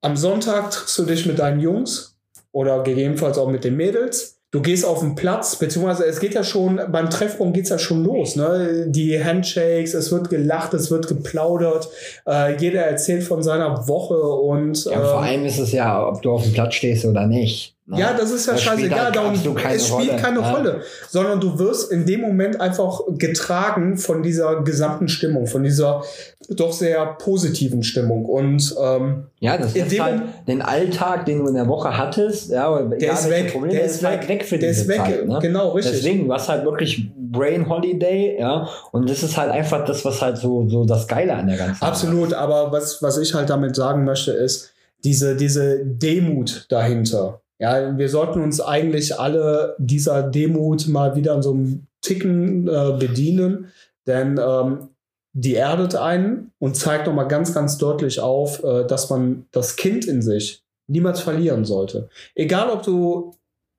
Am 0.00 0.16
Sonntag 0.16 0.70
triffst 0.70 0.98
du 0.98 1.04
dich 1.04 1.26
mit 1.26 1.40
deinen 1.40 1.60
Jungs 1.60 2.16
oder 2.52 2.82
gegebenenfalls 2.82 3.36
auch 3.36 3.50
mit 3.50 3.64
den 3.64 3.76
Mädels. 3.76 4.38
Du 4.52 4.60
gehst 4.60 4.84
auf 4.84 5.00
den 5.00 5.14
Platz, 5.14 5.56
beziehungsweise 5.56 6.04
es 6.04 6.20
geht 6.20 6.34
ja 6.34 6.44
schon, 6.44 6.78
beim 6.92 7.08
Treffpunkt 7.08 7.54
geht's 7.54 7.70
ja 7.70 7.78
schon 7.78 8.04
los. 8.04 8.36
Ne? 8.36 8.84
Die 8.88 9.22
Handshakes, 9.22 9.94
es 9.94 10.12
wird 10.12 10.28
gelacht, 10.28 10.74
es 10.74 10.90
wird 10.90 11.08
geplaudert, 11.08 11.88
äh, 12.28 12.54
jeder 12.58 12.82
erzählt 12.82 13.22
von 13.24 13.42
seiner 13.42 13.88
Woche 13.88 14.18
und. 14.18 14.84
Ja, 14.84 15.00
vor 15.00 15.20
ähm, 15.20 15.24
allem 15.24 15.46
ist 15.46 15.58
es 15.58 15.72
ja, 15.72 16.06
ob 16.06 16.20
du 16.20 16.32
auf 16.32 16.42
dem 16.42 16.52
Platz 16.52 16.74
stehst 16.74 17.06
oder 17.06 17.26
nicht. 17.26 17.71
Ne? 17.84 17.98
Ja, 17.98 18.14
das 18.14 18.30
ist 18.30 18.46
ja 18.46 18.52
das 18.52 18.62
scheißegal. 18.62 19.06
Halt 19.06 19.16
darum, 19.16 19.32
es 19.34 19.88
spielt 19.88 20.10
Rolle. 20.10 20.16
keine 20.16 20.40
ja. 20.40 20.52
Rolle, 20.52 20.82
sondern 21.08 21.40
du 21.40 21.58
wirst 21.58 21.90
in 21.90 22.06
dem 22.06 22.20
Moment 22.20 22.60
einfach 22.60 23.00
getragen 23.18 23.98
von 23.98 24.22
dieser 24.22 24.62
gesamten 24.62 25.08
Stimmung, 25.08 25.48
von 25.48 25.64
dieser 25.64 26.04
doch 26.48 26.72
sehr 26.72 27.04
positiven 27.18 27.82
Stimmung. 27.82 28.24
Und 28.24 28.72
ähm, 28.80 29.26
ja, 29.40 29.58
das 29.58 29.74
ist 29.74 30.00
halt 30.00 30.22
den 30.46 30.62
Alltag, 30.62 31.26
den 31.26 31.40
du 31.40 31.48
in 31.48 31.54
der 31.54 31.66
Woche 31.66 31.98
hattest, 31.98 32.50
ja, 32.50 32.82
der 32.82 33.14
ist 33.14 33.28
weg, 33.28 33.50
Problem, 33.52 33.72
der, 33.72 33.84
ist 33.84 34.00
weg, 34.00 34.28
weg 34.28 34.44
für 34.44 34.58
der 34.58 34.70
ist 34.70 34.86
weg, 34.86 34.98
Zeit, 34.98 35.26
ne? 35.26 35.40
genau 35.42 35.70
richtig. 35.70 35.96
Deswegen, 35.96 36.32
hast 36.32 36.48
halt 36.48 36.64
wirklich 36.64 37.10
Brain 37.16 37.68
Holiday, 37.68 38.38
ja, 38.38 38.68
und 38.92 39.10
das 39.10 39.24
ist 39.24 39.36
halt 39.36 39.50
einfach 39.50 39.84
das, 39.84 40.04
was 40.04 40.22
halt 40.22 40.38
so 40.38 40.68
so 40.68 40.84
das 40.84 41.08
Geile 41.08 41.34
an 41.34 41.48
der 41.48 41.56
ganzen. 41.56 41.82
Absolut, 41.82 42.30
Sache. 42.30 42.40
aber 42.40 42.70
was 42.70 43.02
was 43.02 43.18
ich 43.18 43.34
halt 43.34 43.50
damit 43.50 43.74
sagen 43.74 44.04
möchte 44.04 44.30
ist 44.30 44.70
diese 45.02 45.34
diese 45.34 45.84
Demut 45.84 46.66
dahinter. 46.68 47.41
Ja, 47.62 47.96
wir 47.96 48.08
sollten 48.08 48.42
uns 48.42 48.60
eigentlich 48.60 49.20
alle 49.20 49.76
dieser 49.78 50.24
Demut 50.24 50.88
mal 50.88 51.14
wieder 51.14 51.32
in 51.36 51.42
so 51.42 51.52
einem 51.52 51.86
Ticken 52.00 52.66
äh, 52.66 52.96
bedienen, 52.98 53.68
denn 54.04 54.36
ähm, 54.44 54.88
die 55.32 55.54
erdet 55.54 55.94
einen 55.94 56.50
und 56.58 56.74
zeigt 56.76 57.06
nochmal 57.06 57.28
ganz, 57.28 57.54
ganz 57.54 57.78
deutlich 57.78 58.18
auf, 58.18 58.64
äh, 58.64 58.84
dass 58.84 59.10
man 59.10 59.46
das 59.52 59.76
Kind 59.76 60.06
in 60.06 60.22
sich 60.22 60.64
niemals 60.88 61.20
verlieren 61.20 61.64
sollte. 61.64 62.08
Egal, 62.34 62.68
ob 62.68 62.82
du 62.82 63.36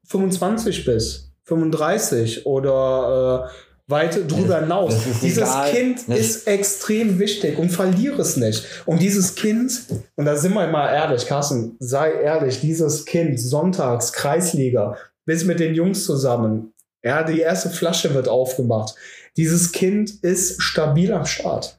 25 0.08 0.86
bist, 0.86 1.34
35 1.44 2.46
oder 2.46 3.50
äh, 3.50 3.73
weit 3.88 4.32
drüber 4.32 4.62
hinaus. 4.62 4.96
Dieses 5.22 5.50
egal. 5.50 5.72
Kind 5.72 6.00
das 6.08 6.20
ist 6.20 6.48
extrem 6.48 7.20
wichtig 7.20 7.58
und 7.58 7.70
verliere 7.70 8.22
es 8.22 8.38
nicht. 8.38 8.66
Und 8.86 9.02
dieses 9.02 9.36
Kind, 9.36 9.86
und 10.16 10.26
da 10.26 10.36
sind 10.36 10.54
wir 10.54 10.68
mal 10.68 10.94
ehrlich, 10.94 11.26
Carsten, 11.26 11.76
sei 11.80 12.14
ehrlich, 12.14 12.62
dieses 12.62 13.06
Kind, 13.06 13.40
sonntags, 13.40 14.14
Kreisliga, 14.14 14.98
bis 15.26 15.46
mit 15.46 15.60
den 15.60 15.76
Jungs 15.76 16.06
zusammen, 16.06 16.74
ja, 17.04 17.24
die 17.24 17.42
erste 17.42 17.70
Flasche 17.70 18.14
wird 18.14 18.30
aufgemacht. 18.30 18.96
Dieses 19.36 19.72
Kind 19.72 20.24
ist 20.24 20.62
stabil 20.62 21.12
am 21.12 21.26
Start. 21.26 21.78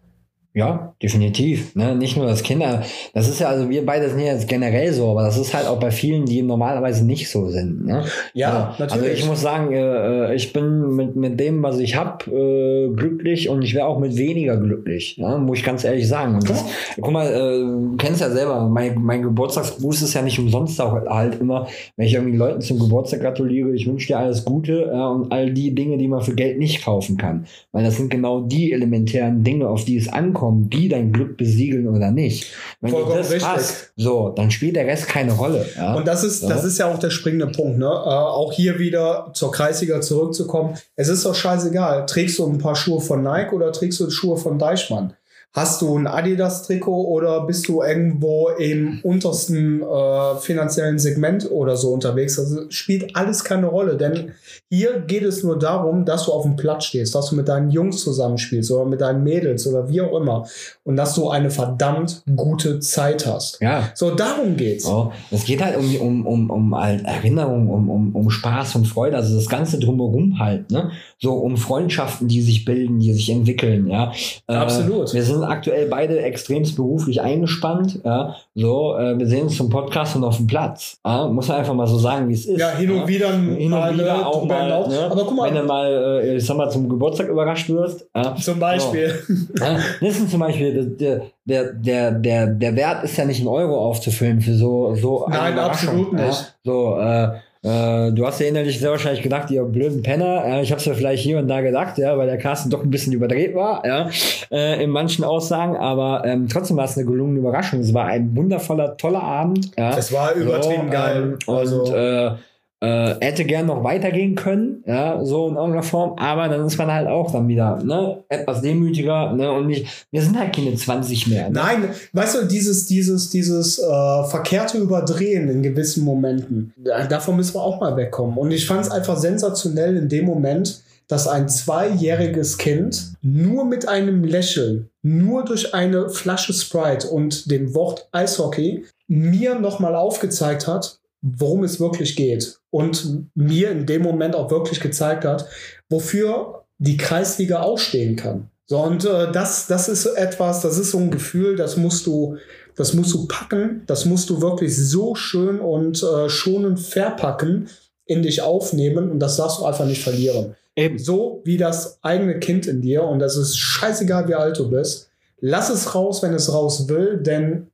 Ja, 0.57 0.95
definitiv. 1.03 1.75
Ne? 1.75 1.97
Nicht 1.97 2.17
nur 2.17 2.27
das 2.27 2.45
Kinder. 2.45 2.83
Das 3.13 3.29
ist 3.29 3.41
ja, 3.41 3.49
also 3.49 3.69
wir 3.69 3.85
beide 3.85 4.09
sind 4.09 4.21
ja 4.21 4.27
jetzt 4.27 4.47
generell 4.47 4.93
so, 4.93 5.11
aber 5.11 5.25
das 5.25 5.37
ist 5.37 5.53
halt 5.53 5.67
auch 5.67 5.81
bei 5.81 5.91
vielen, 5.91 6.27
die 6.27 6.43
normalerweise 6.43 7.05
nicht 7.05 7.29
so 7.29 7.49
sind. 7.49 7.85
Ne? 7.85 8.05
Ja, 8.35 8.69
also, 8.69 8.85
natürlich. 8.85 9.11
Also 9.11 9.23
ich 9.23 9.27
muss 9.27 9.41
sagen, 9.41 9.73
äh, 9.73 10.29
äh 10.29 10.35
ich 10.37 10.53
bin 10.53 10.95
mit, 10.95 11.17
mit 11.17 11.41
dem, 11.41 11.61
was 11.65 11.81
ich 11.81 11.97
habe, 11.97 12.31
äh, 12.31 12.95
glücklich 12.95 13.49
und 13.49 13.63
ich 13.63 13.75
wäre 13.75 13.87
auch 13.87 13.99
mit 13.99 14.17
weniger 14.17 14.57
glücklich. 14.57 15.19
Ne? 15.19 15.39
Muss 15.39 15.59
ich 15.59 15.65
ganz 15.65 15.83
ehrlich 15.83 16.07
sagen. 16.07 16.37
Und 16.37 16.49
das, 16.49 16.65
guck 17.01 17.13
mal, 17.13 17.27
äh, 17.27 17.59
du 17.59 17.97
kennst 17.99 18.21
ja 18.21 18.31
selber, 18.31 18.69
mein, 18.69 18.95
mein 19.03 19.23
Geburtstagsgruß 19.23 20.03
ist 20.03 20.15
ja 20.15 20.23
nicht 20.23 20.39
umsonst 20.39 20.81
auch 20.81 20.93
halt 21.07 21.41
immer, 21.41 21.67
wenn 21.97 22.07
ich 22.07 22.15
irgendwie 22.15 22.37
Leuten 22.37 22.61
zum 22.61 22.79
Geburtstag 22.79 23.23
gratuliere, 23.23 23.75
ich 23.75 23.89
wünsche 23.89 24.07
dir 24.07 24.21
alles 24.21 24.45
Gute 24.45 24.85
äh, 24.85 24.97
und 24.97 25.33
all 25.33 25.53
die 25.53 25.75
Dinge, 25.75 25.99
die 25.99 26.07
man 26.07 26.21
für 26.21 26.37
Geld 26.37 26.61
nicht 26.61 26.85
kaufen 26.85 27.17
kann. 27.17 27.47
Weil 27.73 27.83
das 27.83 27.97
sind 27.97 28.09
genau 28.09 28.43
die 28.43 28.73
elementären 28.73 29.43
Dinge, 29.43 29.69
auf 29.69 29.85
die 29.85 29.97
es 29.97 30.09
ankommt 30.09 30.44
kommen, 30.45 30.69
die 30.69 30.91
dein 30.91 31.11
Glück 31.11 31.39
besiegeln 31.39 31.89
oder 31.89 32.11
nicht. 32.11 32.53
Wenn 32.83 32.91
Vollkommen 32.91 33.17
du 33.17 33.23
das 33.23 33.31
richtig. 33.31 33.49
hast, 33.49 33.93
so, 33.97 34.29
dann 34.29 34.51
spielt 34.51 34.77
der 34.77 34.87
Rest 34.87 35.09
keine 35.09 35.33
Rolle. 35.33 35.67
Ja? 35.75 35.95
Und 35.95 36.07
das 36.07 36.23
ist, 36.23 36.41
so. 36.41 36.49
das 36.51 36.65
ist 36.65 36.79
ja 36.79 36.93
auch 36.93 36.99
der 36.99 37.09
springende 37.09 37.47
Punkt. 37.47 37.79
Ne? 37.79 37.87
Äh, 37.87 37.89
auch 37.89 38.53
hier 38.53 38.79
wieder 38.79 39.31
zur 39.33 39.51
Kreisliga 39.53 40.03
zurückzukommen. 40.03 40.77
Es 40.97 41.09
ist 41.09 41.25
doch 41.25 41.35
scheißegal. 41.35 42.05
Trägst 42.05 42.39
du 42.39 42.47
ein 42.47 42.59
paar 42.59 42.77
Schuhe 42.77 43.01
von 43.01 43.23
Nike 43.23 43.55
oder 43.55 43.73
trägst 43.73 44.01
du 44.01 44.11
Schuhe 44.11 44.37
von 44.37 44.59
Deichmann? 44.59 45.15
Hast 45.57 45.83
du 45.83 45.97
ein 45.97 46.09
Adidas-Trikot 46.09 47.05
oder 47.05 47.47
bist 47.47 47.69
du 47.69 47.81
irgendwo 47.81 48.49
im 48.59 48.99
untersten 49.05 49.83
äh, 49.83 50.37
finanziellen 50.41 50.99
Segment 50.99 51.49
oder 51.49 51.77
so 51.77 51.93
unterwegs? 51.93 52.41
Also 52.41 52.69
spielt 52.71 53.15
alles 53.15 53.45
keine 53.45 53.69
Rolle, 53.69 53.97
denn 53.97 54.33
hier 54.69 54.99
geht 54.99 55.23
es 55.23 55.45
nur 55.45 55.57
darum, 55.57 56.05
dass 56.05 56.25
du 56.25 56.33
auf 56.33 56.43
dem 56.43 56.57
Platz 56.57 56.87
stehst, 56.87 57.15
dass 57.15 57.31
du 57.31 57.37
mit 57.37 57.47
deinen 57.47 57.71
Jungs 57.71 58.03
zusammenspielst 58.03 58.73
oder 58.73 58.85
mit 58.85 59.01
deinen 59.01 59.23
Mädels 59.23 59.65
oder 59.69 59.89
wie 59.89 60.01
auch 60.01 60.21
immer 60.21 60.45
und 60.83 60.97
dass 60.97 61.15
du 61.15 61.29
eine 61.29 61.51
verdammt 61.51 62.25
gute 62.35 62.81
Zeit 62.81 63.25
hast. 63.25 63.61
Ja. 63.61 63.91
So, 63.95 64.11
darum 64.13 64.57
geht's. 64.57 64.85
Oh, 64.87 65.13
es 65.31 65.45
geht 65.45 65.63
halt 65.63 65.77
um, 65.77 65.95
um, 66.01 66.27
um, 66.27 66.51
um 66.51 66.77
halt 66.77 67.05
Erinnerung, 67.05 67.71
um, 67.71 67.89
um, 67.91 68.17
um 68.17 68.29
Spaß 68.29 68.75
und 68.75 68.89
Freude, 68.89 69.19
also 69.19 69.37
das 69.37 69.49
Ganze 69.49 69.79
drumherum 69.79 70.41
halt, 70.41 70.73
ne? 70.73 70.91
So 71.21 71.35
um 71.35 71.57
Freundschaften, 71.57 72.27
die 72.27 72.43
sich 72.43 72.65
bilden, 72.65 72.99
die 72.99 73.13
sich 73.13 73.31
entwickeln, 73.31 73.87
ja. 73.87 74.13
Äh, 74.49 74.55
Absolut. 74.55 75.15
Wir 75.15 75.23
sind 75.23 75.44
aktuell 75.49 75.87
beide 75.87 76.21
extremst 76.21 76.77
beruflich 76.77 77.21
eingespannt. 77.21 78.01
Ja? 78.05 78.37
So, 78.55 78.97
äh, 78.97 79.19
wir 79.19 79.27
sehen 79.27 79.45
uns 79.45 79.57
zum 79.57 79.71
Podcast 79.71 80.17
und 80.17 80.25
auf 80.25 80.37
dem 80.37 80.47
Platz. 80.47 80.99
Ja? 81.05 81.29
Muss 81.29 81.49
man 81.49 81.59
einfach 81.59 81.75
mal 81.75 81.87
so 81.87 81.99
sagen, 81.99 82.29
wie 82.29 82.35
es 82.35 82.47
ist. 82.47 82.59
Ja, 82.59 82.71
hin 82.71 82.91
und 82.91 83.07
wieder, 83.09 83.33
hin 83.33 83.73
und 83.73 83.95
wieder 83.95 84.27
auch 84.27 84.45
mal. 84.45 84.89
Ne? 84.89 85.09
Aber 85.11 85.25
guck 85.25 85.37
mal. 85.37 85.49
Wenn 85.49 85.57
du 85.57 85.65
mal, 85.65 86.21
äh, 86.23 86.37
ich 86.37 86.47
sag 86.47 86.57
mal, 86.57 86.71
zum 86.71 86.89
Geburtstag 86.89 87.29
überrascht 87.29 87.69
wirst. 87.69 88.07
Ja? 88.15 88.35
Zum 88.37 88.59
Beispiel. 88.59 89.15
So. 89.27 89.65
Ja? 89.65 89.79
Das 90.01 90.19
ist 90.19 90.31
zum 90.31 90.41
Beispiel 90.41 90.97
der, 90.99 91.23
der, 91.45 91.73
der, 91.73 92.11
der, 92.13 92.47
der 92.47 92.77
Wert 92.77 93.05
ist 93.05 93.17
ja 93.17 93.25
nicht 93.25 93.41
in 93.41 93.49
Euro 93.49 93.79
aufzufüllen 93.79 94.41
für 94.41 94.55
so, 94.55 94.95
so 94.95 95.27
Nein, 95.29 95.59
absolut 95.59 96.13
nicht. 96.13 96.55
So, 96.65 96.99
äh, 96.99 97.29
äh, 97.65 98.13
du 98.13 98.27
hast 98.27 98.41
ja 98.41 98.47
innerlich 98.47 98.79
sehr 98.79 98.91
wahrscheinlich 98.91 99.23
gedacht, 99.23 99.51
ihr 99.51 99.63
blöden 99.65 100.03
Penner. 100.03 100.45
Äh, 100.45 100.63
ich 100.63 100.71
habe 100.71 100.81
es 100.81 100.85
ja 100.85 100.93
vielleicht 100.93 101.23
hier 101.23 101.39
und 101.39 101.49
da 101.49 101.63
gedacht, 101.63 101.97
ja, 101.97 102.19
weil 102.19 102.27
der 102.27 102.37
Carsten 102.37 102.69
doch 102.69 102.83
ein 102.83 102.91
bisschen 102.91 103.15
überdreht 103.15 103.55
war, 103.55 103.85
ja, 103.87 104.11
äh, 104.51 104.85
in 104.85 104.91
manchen 104.91 105.25
Aussagen. 105.25 105.75
Aber 105.75 106.25
ähm, 106.27 106.47
trotzdem 106.49 106.77
war 106.77 106.85
es 106.85 106.99
eine 106.99 107.07
gelungene 107.07 107.39
Überraschung. 107.39 107.81
Es 107.81 107.95
war 107.95 108.05
ein 108.05 108.37
wundervoller, 108.37 108.99
toller 108.99 109.23
Abend. 109.23 109.71
Ja. 109.79 109.97
Es 109.97 110.13
war 110.13 110.35
übertrieben 110.35 110.87
so, 110.87 110.93
geil. 110.93 111.39
Ähm, 111.49 111.55
also. 111.55 111.83
Und 111.85 112.39
äh, 112.81 113.15
hätte 113.21 113.45
gern 113.45 113.67
noch 113.67 113.83
weitergehen 113.83 114.35
können, 114.35 114.83
ja, 114.87 115.25
so 115.25 115.49
in 115.49 115.57
irgendeiner 115.57 115.83
Form, 115.83 116.19
aber 116.19 116.49
dann 116.49 116.67
ist 116.67 116.77
man 116.77 116.93
halt 116.93 117.09
auch 117.09 117.33
dann 117.33 117.49
wieder 117.49 117.83
ne, 117.83 118.23
etwas 118.29 118.61
demütiger 118.61 119.33
ne, 119.33 119.51
und 119.53 119.69
nicht, 119.69 120.07
wir 120.11 120.23
sind 120.23 120.39
halt 120.39 120.55
keine 120.55 120.75
20 120.75 121.29
mehr. 121.29 121.49
Ne? 121.49 121.55
Nein, 121.55 121.89
weißt 122.13 122.35
du, 122.35 122.47
dieses, 122.47 122.87
dieses, 122.87 123.31
dieses 123.31 123.79
äh, 123.79 124.25
verkehrte 124.25 124.79
Überdrehen 124.79 125.49
in 125.49 125.63
gewissen 125.63 126.05
Momenten, 126.05 126.75
davon 127.09 127.37
müssen 127.37 127.55
wir 127.55 127.63
auch 127.63 127.81
mal 127.81 127.97
wegkommen. 127.97 128.37
Und 128.37 128.51
ich 128.51 128.67
fand 128.67 128.83
es 128.83 128.91
einfach 128.91 129.17
sensationell 129.17 129.97
in 129.97 130.09
dem 130.09 130.27
Moment, 130.27 130.83
dass 131.09 131.29
ein 131.29 131.49
zweijähriges 131.49 132.59
Kind 132.59 133.15
nur 133.23 133.65
mit 133.65 133.89
einem 133.89 134.25
Lächeln, 134.25 134.89
nur 135.03 135.45
durch 135.45 135.75
eine 135.75 136.09
Flasche 136.09 136.53
Sprite 136.53 137.09
und 137.09 137.51
dem 137.51 137.75
Wort 137.75 138.09
Eishockey 138.13 138.85
mir 139.07 139.59
nochmal 139.59 139.95
aufgezeigt 139.95 140.67
hat, 140.67 140.99
worum 141.25 141.65
es 141.65 141.81
wirklich 141.81 142.17
geht 142.17 142.59
und 142.71 143.29
mir 143.35 143.71
in 143.71 143.87
dem 143.87 144.03
Moment 144.03 144.37
auch 144.37 144.51
wirklich 144.51 144.81
gezeigt 144.81 145.25
hat, 145.25 145.47
wofür 145.89 146.65
die 146.79 146.99
Kreisliga 146.99 147.61
ausstehen 147.61 148.17
kann. 148.17 148.51
So, 148.67 148.79
und 148.79 149.05
äh, 149.05 149.33
das, 149.33 149.67
das 149.67 149.89
ist 149.89 150.05
etwas, 150.07 150.61
das 150.61 150.79
ist 150.79 150.91
so 150.91 150.99
ein 150.99 151.11
Gefühl, 151.11 151.57
das 151.57 151.77
musst 151.77 152.07
du, 152.07 152.37
das 152.77 152.93
musst 152.93 153.15
du 153.15 153.27
packen, 153.27 153.83
das 153.87 154.05
musst 154.05 154.29
du 154.29 154.43
wirklich 154.43 154.77
so 154.77 155.15
schön 155.15 155.61
und 155.61 156.03
äh, 156.03 156.29
schonend 156.29 156.81
verpacken, 156.81 157.69
in 158.07 158.23
dich 158.23 158.43
aufnehmen 158.43 159.11
und 159.11 159.19
das 159.19 159.37
darfst 159.37 159.61
du 159.61 159.65
einfach 159.65 159.87
nicht 159.87 160.03
verlieren. 160.03 160.57
Eben. 160.77 160.99
So 160.99 161.41
wie 161.45 161.57
das 161.57 161.99
eigene 162.03 162.39
Kind 162.39 162.67
in 162.67 162.83
dir 162.83 163.05
und 163.05 163.19
das 163.19 163.37
ist 163.37 163.57
scheißegal, 163.57 164.29
wie 164.29 164.35
alt 164.35 164.59
du 164.59 164.69
bist. 164.69 165.09
Lass 165.41 165.71
es 165.71 165.95
raus, 165.95 166.23
wenn 166.23 166.35
es 166.35 166.53
raus 166.53 166.89
will, 166.89 167.19
denn 167.19 167.69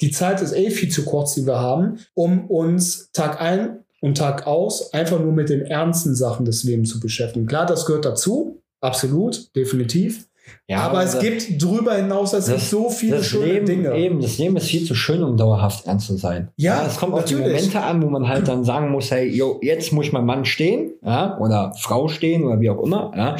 die 0.00 0.10
Zeit 0.10 0.42
ist 0.42 0.54
eh 0.54 0.70
viel 0.70 0.90
zu 0.90 1.04
kurz, 1.04 1.34
die 1.34 1.46
wir 1.46 1.58
haben, 1.58 1.98
um 2.14 2.46
uns 2.50 3.10
Tag 3.12 3.40
ein 3.40 3.80
und 4.00 4.18
Tag 4.18 4.46
aus 4.46 4.92
einfach 4.92 5.20
nur 5.20 5.32
mit 5.32 5.48
den 5.48 5.62
ernsten 5.62 6.14
Sachen 6.14 6.44
des 6.44 6.64
Lebens 6.64 6.90
zu 6.90 7.00
beschäftigen. 7.00 7.46
Klar, 7.46 7.66
das 7.66 7.86
gehört 7.86 8.04
dazu, 8.04 8.62
absolut, 8.80 9.54
definitiv. 9.56 10.28
Ja, 10.68 10.78
aber 10.80 11.02
es 11.02 11.18
gibt 11.18 11.62
darüber 11.62 11.94
hinaus, 11.94 12.32
es 12.32 12.46
gibt 12.46 12.60
so 12.60 12.90
viele 12.90 13.22
schöne 13.22 13.46
Leben, 13.46 13.66
Dinge. 13.66 13.94
Eben, 13.96 14.20
das 14.20 14.38
Leben 14.38 14.56
ist 14.56 14.66
viel 14.66 14.84
zu 14.84 14.94
schön, 14.94 15.22
um 15.22 15.36
dauerhaft 15.36 15.86
ernst 15.86 16.08
zu 16.08 16.16
sein. 16.16 16.48
Ja, 16.56 16.82
ja 16.82 16.86
es 16.86 16.96
kommt 16.96 17.14
natürlich. 17.14 17.44
auf 17.44 17.50
die 17.50 17.54
Momente 17.54 17.82
an, 17.82 18.02
wo 18.02 18.08
man 18.08 18.28
halt 18.28 18.48
dann 18.48 18.64
sagen 18.64 18.90
muss, 18.90 19.10
hey, 19.10 19.28
yo, 19.28 19.58
jetzt 19.62 19.92
muss 19.92 20.10
mein 20.12 20.24
Mann 20.24 20.44
stehen, 20.44 20.92
ja, 21.04 21.38
oder 21.38 21.72
Frau 21.78 22.08
stehen 22.08 22.44
oder 22.44 22.60
wie 22.60 22.70
auch 22.70 22.82
immer, 22.82 23.12
ja. 23.16 23.36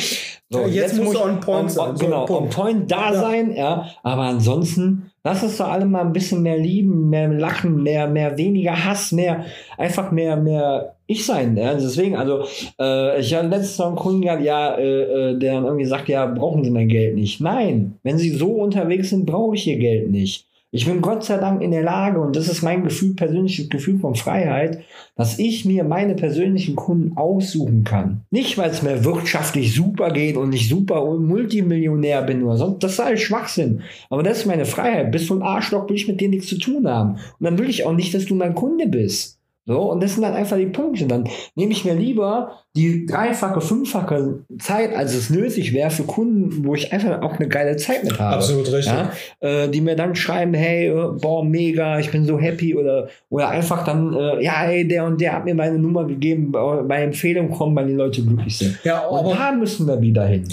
So, 0.50 0.60
ja, 0.60 0.66
jetzt, 0.66 0.96
jetzt 0.96 1.04
muss 1.04 1.14
er 1.16 1.24
on 1.24 1.40
point 1.40 1.70
sein. 1.72 1.90
On, 1.90 1.96
genau, 1.96 2.28
on 2.28 2.48
point 2.48 2.90
da 2.90 3.12
sein, 3.12 3.52
ja. 3.52 3.88
Aber 4.04 4.22
ansonsten, 4.22 5.10
lass 5.26 5.42
uns 5.42 5.56
doch 5.56 5.72
alle 5.72 5.86
mal 5.86 6.02
ein 6.02 6.12
bisschen 6.12 6.40
mehr 6.40 6.56
lieben, 6.56 7.10
mehr 7.10 7.26
lachen, 7.26 7.82
mehr, 7.82 8.06
mehr 8.06 8.38
weniger 8.38 8.84
Hass, 8.84 9.10
mehr, 9.10 9.44
einfach 9.76 10.12
mehr, 10.12 10.36
mehr 10.36 10.94
ich 11.08 11.26
sein. 11.26 11.56
Ja? 11.56 11.74
Deswegen, 11.74 12.14
also, 12.14 12.44
äh, 12.80 13.20
ich 13.20 13.34
habe 13.34 13.48
letztens 13.48 13.78
noch 13.78 13.88
einen 13.88 13.96
Kunden 13.96 14.22
gehabt, 14.22 14.44
ja, 14.44 14.76
äh, 14.76 15.32
äh, 15.32 15.38
der 15.38 15.54
dann 15.54 15.64
irgendwie 15.64 15.84
sagt, 15.84 16.08
ja, 16.08 16.26
brauchen 16.26 16.62
Sie 16.62 16.70
mein 16.70 16.86
Geld 16.86 17.16
nicht. 17.16 17.40
Nein, 17.40 17.98
wenn 18.04 18.18
Sie 18.18 18.30
so 18.30 18.52
unterwegs 18.52 19.10
sind, 19.10 19.26
brauche 19.26 19.56
ich 19.56 19.66
Ihr 19.66 19.78
Geld 19.78 20.12
nicht. 20.12 20.45
Ich 20.76 20.84
bin 20.84 21.00
Gott 21.00 21.24
sei 21.24 21.38
Dank 21.38 21.62
in 21.62 21.70
der 21.70 21.82
Lage, 21.82 22.20
und 22.20 22.36
das 22.36 22.48
ist 22.48 22.60
mein 22.60 22.84
Gefühl, 22.84 23.14
persönliches 23.14 23.70
Gefühl 23.70 23.98
von 23.98 24.14
Freiheit, 24.14 24.80
dass 25.14 25.38
ich 25.38 25.64
mir 25.64 25.84
meine 25.84 26.14
persönlichen 26.14 26.76
Kunden 26.76 27.16
aussuchen 27.16 27.82
kann. 27.82 28.26
Nicht, 28.30 28.58
weil 28.58 28.68
es 28.68 28.82
mir 28.82 29.02
wirtschaftlich 29.02 29.74
super 29.74 30.10
geht 30.10 30.36
und 30.36 30.52
ich 30.52 30.68
super 30.68 31.02
Multimillionär 31.18 32.20
bin 32.24 32.42
oder 32.42 32.58
so. 32.58 32.76
Das 32.78 32.92
ist 32.92 33.00
alles 33.00 33.22
Schwachsinn. 33.22 33.84
Aber 34.10 34.22
das 34.22 34.40
ist 34.40 34.46
meine 34.46 34.66
Freiheit. 34.66 35.12
Bis 35.12 35.28
zum 35.28 35.42
Arschloch 35.42 35.88
will 35.88 35.96
ich 35.96 36.08
mit 36.08 36.20
dir 36.20 36.28
nichts 36.28 36.48
zu 36.48 36.58
tun 36.58 36.86
haben. 36.86 37.12
Und 37.12 37.20
dann 37.40 37.56
will 37.56 37.70
ich 37.70 37.86
auch 37.86 37.94
nicht, 37.94 38.12
dass 38.12 38.26
du 38.26 38.34
mein 38.34 38.54
Kunde 38.54 38.86
bist. 38.86 39.35
So, 39.68 39.90
und 39.90 40.00
das 40.00 40.14
sind 40.14 40.22
dann 40.22 40.34
einfach 40.34 40.56
die 40.56 40.66
Punkte. 40.66 41.06
Dann 41.06 41.28
nehme 41.56 41.72
ich 41.72 41.84
mir 41.84 41.94
lieber 41.94 42.60
die 42.76 43.04
dreifache, 43.04 43.60
fünffache 43.60 44.44
Zeit, 44.60 44.94
als 44.94 45.12
es 45.14 45.28
nötig 45.28 45.74
wäre 45.74 45.90
für 45.90 46.04
Kunden, 46.04 46.64
wo 46.64 46.76
ich 46.76 46.92
einfach 46.92 47.20
auch 47.20 47.34
eine 47.34 47.48
geile 47.48 47.76
Zeit 47.76 48.04
mit 48.04 48.16
habe. 48.18 48.36
Absolut 48.36 48.70
richtig. 48.70 48.94
Ja? 48.94 49.10
Äh, 49.40 49.68
die 49.68 49.80
mir 49.80 49.96
dann 49.96 50.14
schreiben, 50.14 50.54
hey, 50.54 50.88
äh, 50.88 51.08
boah, 51.20 51.44
mega, 51.44 51.98
ich 51.98 52.12
bin 52.12 52.24
so 52.24 52.38
happy 52.38 52.76
oder, 52.76 53.08
oder 53.28 53.48
einfach 53.48 53.84
dann, 53.84 54.14
äh, 54.14 54.44
ja, 54.44 54.52
hey, 54.60 54.86
der 54.86 55.04
und 55.04 55.20
der 55.20 55.32
hat 55.32 55.44
mir 55.44 55.54
meine 55.54 55.78
Nummer 55.78 56.04
gegeben, 56.04 56.52
bei 56.52 57.02
Empfehlung 57.02 57.50
kommen, 57.50 57.74
weil 57.74 57.88
die 57.88 57.94
Leute 57.94 58.22
glücklich 58.22 58.58
sind. 58.58 58.78
Ja, 58.84 59.06
und 59.06 59.18
aber 59.18 59.34
da 59.34 59.52
müssen 59.52 59.88
wir 59.88 60.00
wieder 60.00 60.26
hin. 60.26 60.44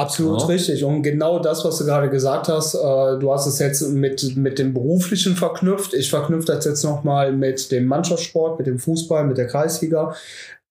Absolut 0.00 0.40
Ja. 0.40 0.46
richtig. 0.46 0.84
Und 0.84 1.02
genau 1.02 1.38
das, 1.38 1.64
was 1.64 1.78
du 1.78 1.84
gerade 1.84 2.10
gesagt 2.10 2.48
hast, 2.48 2.74
äh, 2.74 3.18
du 3.18 3.32
hast 3.32 3.46
es 3.46 3.58
jetzt 3.58 3.82
mit, 3.88 4.36
mit 4.36 4.58
dem 4.58 4.72
Beruflichen 4.74 5.36
verknüpft. 5.36 5.94
Ich 5.94 6.10
verknüpfe 6.10 6.46
das 6.46 6.64
jetzt 6.64 6.84
nochmal 6.84 7.32
mit 7.32 7.70
dem 7.70 7.86
Mannschaftssport, 7.86 8.58
mit 8.58 8.66
dem 8.66 8.78
Fußball, 8.78 9.24
mit 9.24 9.38
der 9.38 9.46
Kreisliga. 9.46 10.14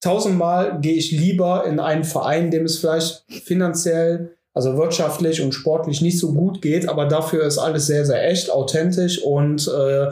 Tausendmal 0.02 0.80
gehe 0.82 0.94
ich 0.96 1.12
lieber 1.12 1.66
in 1.66 1.80
einen 1.80 2.06
Verein, 2.06 2.52
dem 2.52 2.66
es 2.66 2.78
vielleicht 2.78 3.24
finanziell, 3.46 4.32
also 4.54 4.78
wirtschaftlich 4.78 5.42
und 5.42 5.54
sportlich 5.54 6.02
nicht 6.02 6.18
so 6.20 6.34
gut 6.34 6.62
geht, 6.62 6.88
aber 6.88 7.06
dafür 7.06 7.44
ist 7.44 7.58
alles 7.58 7.88
sehr, 7.88 8.06
sehr 8.06 8.28
echt, 8.30 8.50
authentisch 8.52 9.22
und 9.22 9.68
äh, 9.68 10.08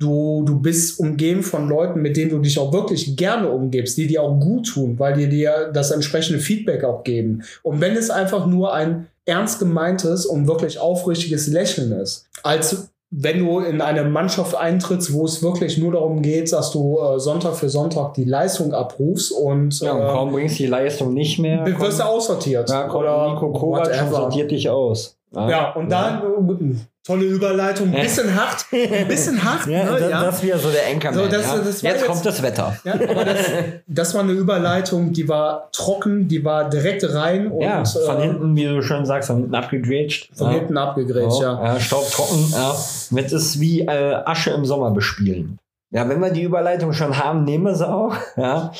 du, 0.00 0.42
du 0.44 0.58
bist 0.58 0.98
umgeben 0.98 1.42
von 1.42 1.68
Leuten, 1.68 2.00
mit 2.00 2.16
denen 2.16 2.30
du 2.30 2.38
dich 2.38 2.58
auch 2.58 2.72
wirklich 2.72 3.16
gerne 3.16 3.48
umgibst, 3.50 3.96
die 3.96 4.06
dir 4.06 4.22
auch 4.22 4.40
gut 4.40 4.66
tun, 4.66 4.98
weil 4.98 5.14
die 5.14 5.28
dir 5.28 5.70
das 5.72 5.90
entsprechende 5.92 6.40
Feedback 6.40 6.82
auch 6.82 7.04
geben. 7.04 7.42
Und 7.62 7.80
wenn 7.80 7.96
es 7.96 8.10
einfach 8.10 8.46
nur 8.46 8.74
ein 8.74 9.06
ernst 9.26 9.60
gemeintes 9.60 10.26
und 10.26 10.48
wirklich 10.48 10.80
aufrichtiges 10.80 11.46
Lächeln 11.46 11.92
ist, 11.92 12.26
als 12.42 12.90
wenn 13.12 13.40
du 13.40 13.58
in 13.58 13.80
eine 13.80 14.04
Mannschaft 14.04 14.54
eintrittst, 14.54 15.12
wo 15.12 15.24
es 15.24 15.42
wirklich 15.42 15.76
nur 15.76 15.92
darum 15.92 16.22
geht, 16.22 16.52
dass 16.52 16.70
du 16.70 16.98
äh, 16.98 17.18
Sonntag 17.18 17.56
für 17.56 17.68
Sonntag 17.68 18.14
die 18.14 18.24
Leistung 18.24 18.72
abrufst 18.72 19.32
und 19.32 19.78
Ja, 19.80 19.92
und 19.92 20.02
äh, 20.02 20.06
kaum 20.06 20.32
bringst 20.32 20.58
du 20.58 20.62
die 20.62 20.68
Leistung 20.68 21.12
nicht 21.12 21.38
mehr. 21.38 21.66
wirst 21.66 21.98
du 21.98 22.04
aussortiert. 22.04 22.70
Ja, 22.70 22.84
kommt 22.84 23.04
oder 23.04 23.34
Nico 23.34 23.52
Kovac 23.52 23.92
sortiert 24.10 24.52
dich 24.52 24.70
aus. 24.70 25.16
Ja, 25.34 25.72
und 25.72 25.90
dann 25.90 26.22
äh, 26.22 26.74
tolle 27.04 27.24
Überleitung, 27.24 27.94
ein 27.94 28.02
bisschen 28.02 28.34
hart, 28.34 28.66
ein 28.72 29.08
bisschen 29.08 29.42
hart, 29.42 29.66
Ja, 29.66 29.84
ne? 29.84 29.98
das, 29.98 30.10
ja. 30.10 30.24
das 30.24 30.34
ist 30.36 30.42
wieder 30.42 30.58
so 30.58 30.70
der 30.70 30.86
Anchorman. 30.86 31.14
So, 31.14 31.26
das- 31.28 31.46
ja. 31.46 31.56
das 31.56 31.66
jetzt, 31.66 31.82
jetzt- 31.82 32.06
kommt 32.06 32.26
das 32.26 32.42
Wetter. 32.42 32.76
Ja, 32.84 32.94
aber 32.94 33.24
das, 33.24 33.38
das 33.86 34.14
war 34.14 34.22
eine 34.22 34.32
Überleitung, 34.32 35.12
die 35.12 35.28
war 35.28 35.70
trocken, 35.72 36.28
die 36.28 36.44
war 36.44 36.68
direkt 36.68 37.02
rein 37.14 37.48
und 37.48 37.62
ja, 37.62 37.84
von 37.84 38.18
äh, 38.18 38.22
hinten, 38.22 38.56
wie 38.56 38.64
du 38.66 38.82
schon 38.82 39.06
sagst, 39.06 39.28
von 39.28 39.38
hinten 39.38 39.54
abgegrätscht. 39.54 40.30
von 40.36 40.50
hinten 40.50 40.76
abgegrätscht, 40.76 41.40
ja. 41.40 41.62
ja. 41.74 41.80
Staubtrocken. 41.80 42.50
Ja. 42.52 42.74
Das 43.10 43.32
ist 43.32 43.60
wie 43.60 43.80
äh, 43.80 44.14
Asche 44.26 44.50
im 44.50 44.64
Sommer 44.66 44.90
bespielen. 44.90 45.58
Ja, 45.92 46.08
wenn 46.08 46.20
wir 46.20 46.30
die 46.30 46.42
Überleitung 46.42 46.92
schon 46.92 47.18
haben, 47.18 47.42
nehmen 47.44 47.64
wir 47.64 47.74
sie 47.74 47.88
auch. 47.88 48.14
Ja. 48.36 48.70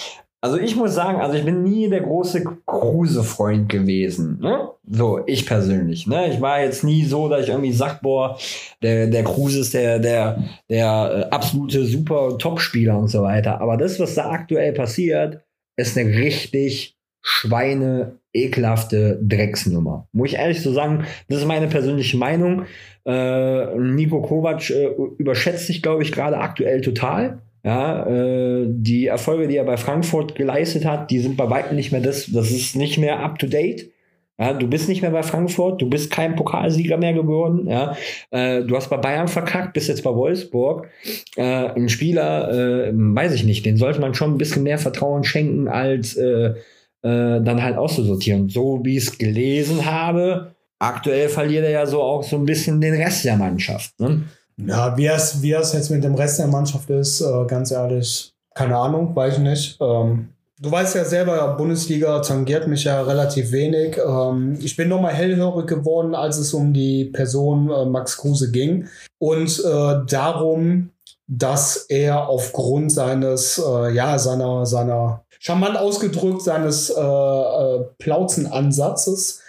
Also 0.42 0.58
ich 0.58 0.74
muss 0.74 0.94
sagen, 0.94 1.20
also 1.20 1.36
ich 1.36 1.44
bin 1.44 1.62
nie 1.62 1.88
der 1.90 2.00
große 2.00 2.42
Kruse-Freund 2.64 3.68
gewesen. 3.68 4.38
Ne? 4.40 4.70
So, 4.88 5.20
ich 5.26 5.44
persönlich. 5.44 6.06
Ne? 6.06 6.32
Ich 6.32 6.40
war 6.40 6.62
jetzt 6.62 6.82
nie 6.82 7.04
so, 7.04 7.28
dass 7.28 7.42
ich 7.42 7.50
irgendwie 7.50 7.72
sag, 7.72 8.00
boah, 8.00 8.38
der, 8.82 9.08
der 9.08 9.22
Kruse 9.22 9.60
ist 9.60 9.74
der, 9.74 9.98
der, 9.98 10.42
der 10.70 11.28
äh, 11.30 11.34
absolute 11.34 11.84
super 11.84 12.38
Top-Spieler 12.38 12.98
und 12.98 13.08
so 13.08 13.22
weiter. 13.22 13.60
Aber 13.60 13.76
das, 13.76 14.00
was 14.00 14.14
da 14.14 14.30
aktuell 14.30 14.72
passiert, 14.72 15.44
ist 15.76 15.98
eine 15.98 16.10
richtig 16.10 16.96
Schweine, 17.22 18.16
ekelhafte 18.32 19.20
Drecksnummer. 19.22 20.08
Muss 20.12 20.30
ich 20.30 20.38
ehrlich 20.38 20.62
so 20.62 20.72
sagen, 20.72 21.04
das 21.28 21.40
ist 21.40 21.46
meine 21.46 21.68
persönliche 21.68 22.16
Meinung. 22.16 22.64
Äh, 23.04 23.78
Nico 23.78 24.22
Kovac 24.22 24.70
äh, 24.70 24.86
überschätzt 25.18 25.66
sich, 25.66 25.82
glaube 25.82 26.02
ich, 26.02 26.12
gerade 26.12 26.38
aktuell 26.38 26.80
total. 26.80 27.42
Ja, 27.62 28.06
äh, 28.06 28.66
die 28.68 29.06
Erfolge, 29.06 29.46
die 29.46 29.56
er 29.56 29.64
bei 29.64 29.76
Frankfurt 29.76 30.34
geleistet 30.34 30.84
hat, 30.84 31.10
die 31.10 31.18
sind 31.18 31.36
bei 31.36 31.50
weitem 31.50 31.76
nicht 31.76 31.92
mehr 31.92 32.00
das, 32.00 32.30
das 32.32 32.50
ist 32.50 32.76
nicht 32.76 32.98
mehr 32.98 33.20
up 33.20 33.38
to 33.38 33.46
date. 33.46 33.90
Ja, 34.38 34.54
du 34.54 34.66
bist 34.66 34.88
nicht 34.88 35.02
mehr 35.02 35.10
bei 35.10 35.22
Frankfurt, 35.22 35.82
du 35.82 35.90
bist 35.90 36.10
kein 36.10 36.34
Pokalsieger 36.34 36.96
mehr 36.96 37.12
geworden. 37.12 37.68
Ja, 37.68 37.94
äh, 38.30 38.62
du 38.62 38.74
hast 38.74 38.88
bei 38.88 38.96
Bayern 38.96 39.28
verkackt, 39.28 39.74
bist 39.74 39.88
jetzt 39.88 40.02
bei 40.02 40.14
Wolfsburg. 40.14 40.88
Äh, 41.36 41.42
ein 41.42 41.90
Spieler, 41.90 42.50
äh, 42.50 42.92
weiß 42.94 43.34
ich 43.34 43.44
nicht, 43.44 43.66
den 43.66 43.76
sollte 43.76 44.00
man 44.00 44.14
schon 44.14 44.32
ein 44.32 44.38
bisschen 44.38 44.62
mehr 44.62 44.78
Vertrauen 44.78 45.24
schenken, 45.24 45.68
als 45.68 46.16
äh, 46.16 46.54
äh, 47.02 47.42
dann 47.42 47.62
halt 47.62 47.76
auszusortieren. 47.76 48.48
So 48.48 48.80
wie 48.82 48.96
ich 48.96 49.08
es 49.08 49.18
gelesen 49.18 49.84
habe, 49.84 50.54
aktuell 50.78 51.28
verliert 51.28 51.64
er 51.64 51.70
ja 51.70 51.86
so 51.86 52.00
auch 52.00 52.22
so 52.22 52.36
ein 52.36 52.46
bisschen 52.46 52.80
den 52.80 52.94
Rest 52.94 53.26
der 53.26 53.36
Mannschaft. 53.36 54.00
Ne? 54.00 54.22
Ja, 54.66 54.96
wie 54.96 55.06
es, 55.06 55.42
wie 55.42 55.52
es 55.52 55.72
jetzt 55.72 55.90
mit 55.90 56.04
dem 56.04 56.14
Rest 56.14 56.38
der 56.38 56.46
Mannschaft 56.46 56.90
ist, 56.90 57.20
äh, 57.20 57.44
ganz 57.46 57.70
ehrlich, 57.70 58.32
keine 58.54 58.76
Ahnung, 58.76 59.14
weiß 59.14 59.34
ich 59.34 59.40
nicht. 59.40 59.78
Ähm, 59.80 60.30
du 60.60 60.70
weißt 60.70 60.94
ja 60.94 61.04
selber, 61.04 61.56
Bundesliga 61.56 62.20
tangiert 62.20 62.66
mich 62.66 62.84
ja 62.84 63.00
relativ 63.02 63.52
wenig. 63.52 63.98
Ähm, 63.98 64.58
ich 64.60 64.76
bin 64.76 64.88
nochmal 64.88 65.14
hellhörig 65.14 65.66
geworden, 65.66 66.14
als 66.14 66.38
es 66.38 66.52
um 66.52 66.72
die 66.72 67.06
Person 67.06 67.70
äh, 67.70 67.86
Max 67.86 68.18
Kruse 68.18 68.50
ging. 68.50 68.88
Und 69.18 69.62
äh, 69.64 70.00
darum, 70.08 70.90
dass 71.26 71.86
er 71.88 72.28
aufgrund 72.28 72.92
seines, 72.92 73.58
äh, 73.58 73.94
ja, 73.94 74.18
seiner, 74.18 74.66
seiner, 74.66 75.24
charmant 75.38 75.78
ausgedrückt, 75.78 76.42
seines 76.42 76.90
äh, 76.90 77.00
äh, 77.00 77.84
Plauzenansatzes 77.98 79.40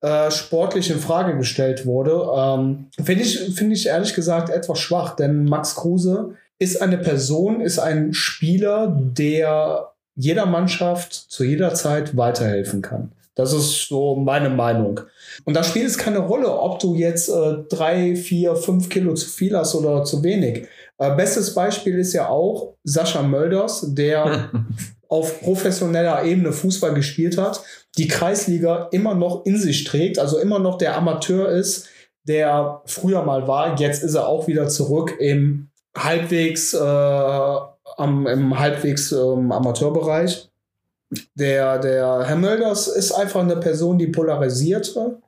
äh, 0.00 0.30
sportlich 0.30 0.90
in 0.90 0.98
Frage 0.98 1.36
gestellt 1.36 1.86
wurde. 1.86 2.26
Ähm, 2.34 2.86
Finde 3.02 3.22
ich, 3.22 3.38
finde 3.54 3.74
ich 3.74 3.86
ehrlich 3.86 4.14
gesagt 4.14 4.48
etwas 4.50 4.78
schwach, 4.78 5.16
denn 5.16 5.44
Max 5.44 5.74
Kruse 5.74 6.36
ist 6.58 6.80
eine 6.80 6.98
Person, 6.98 7.60
ist 7.60 7.78
ein 7.78 8.12
Spieler, 8.12 8.88
der 8.98 9.92
jeder 10.14 10.46
Mannschaft 10.46 11.12
zu 11.12 11.44
jeder 11.44 11.74
Zeit 11.74 12.16
weiterhelfen 12.16 12.82
kann. 12.82 13.12
Das 13.34 13.52
ist 13.52 13.88
so 13.88 14.16
meine 14.16 14.50
Meinung. 14.50 15.00
Und 15.44 15.54
da 15.54 15.62
spielt 15.62 15.86
es 15.86 15.96
keine 15.96 16.18
Rolle, 16.18 16.52
ob 16.52 16.78
du 16.78 16.94
jetzt 16.94 17.28
äh, 17.28 17.56
drei, 17.70 18.16
vier, 18.16 18.56
fünf 18.56 18.88
Kilo 18.88 19.14
zu 19.14 19.28
viel 19.28 19.56
hast 19.56 19.74
oder 19.74 20.04
zu 20.04 20.22
wenig. 20.22 20.66
Äh, 20.98 21.14
bestes 21.16 21.54
Beispiel 21.54 21.98
ist 21.98 22.12
ja 22.12 22.28
auch 22.28 22.74
Sascha 22.84 23.22
Mölders, 23.22 23.86
der 23.94 24.50
auf 25.08 25.40
professioneller 25.40 26.24
Ebene 26.24 26.52
Fußball 26.52 26.92
gespielt 26.92 27.38
hat, 27.38 27.62
die 27.98 28.08
Kreisliga 28.08 28.88
immer 28.92 29.14
noch 29.14 29.44
in 29.44 29.58
sich 29.58 29.84
trägt, 29.84 30.18
also 30.18 30.38
immer 30.38 30.58
noch 30.58 30.78
der 30.78 30.96
Amateur 30.96 31.48
ist, 31.48 31.88
der 32.24 32.82
früher 32.86 33.22
mal 33.22 33.48
war. 33.48 33.78
Jetzt 33.78 34.02
ist 34.02 34.14
er 34.14 34.28
auch 34.28 34.46
wieder 34.46 34.68
zurück 34.68 35.16
im 35.18 35.70
halbwegs, 35.96 36.74
äh, 36.74 36.78
am, 36.78 38.26
im 38.26 38.58
halbwegs 38.58 39.12
ähm, 39.12 39.50
Amateurbereich. 39.50 40.48
Der, 41.34 41.78
der 41.78 42.24
Herr 42.24 42.36
Mölders 42.36 42.86
ist 42.86 43.12
einfach 43.12 43.40
eine 43.40 43.56
Person, 43.56 43.98
die 43.98 44.06
polarisierte, 44.06 45.18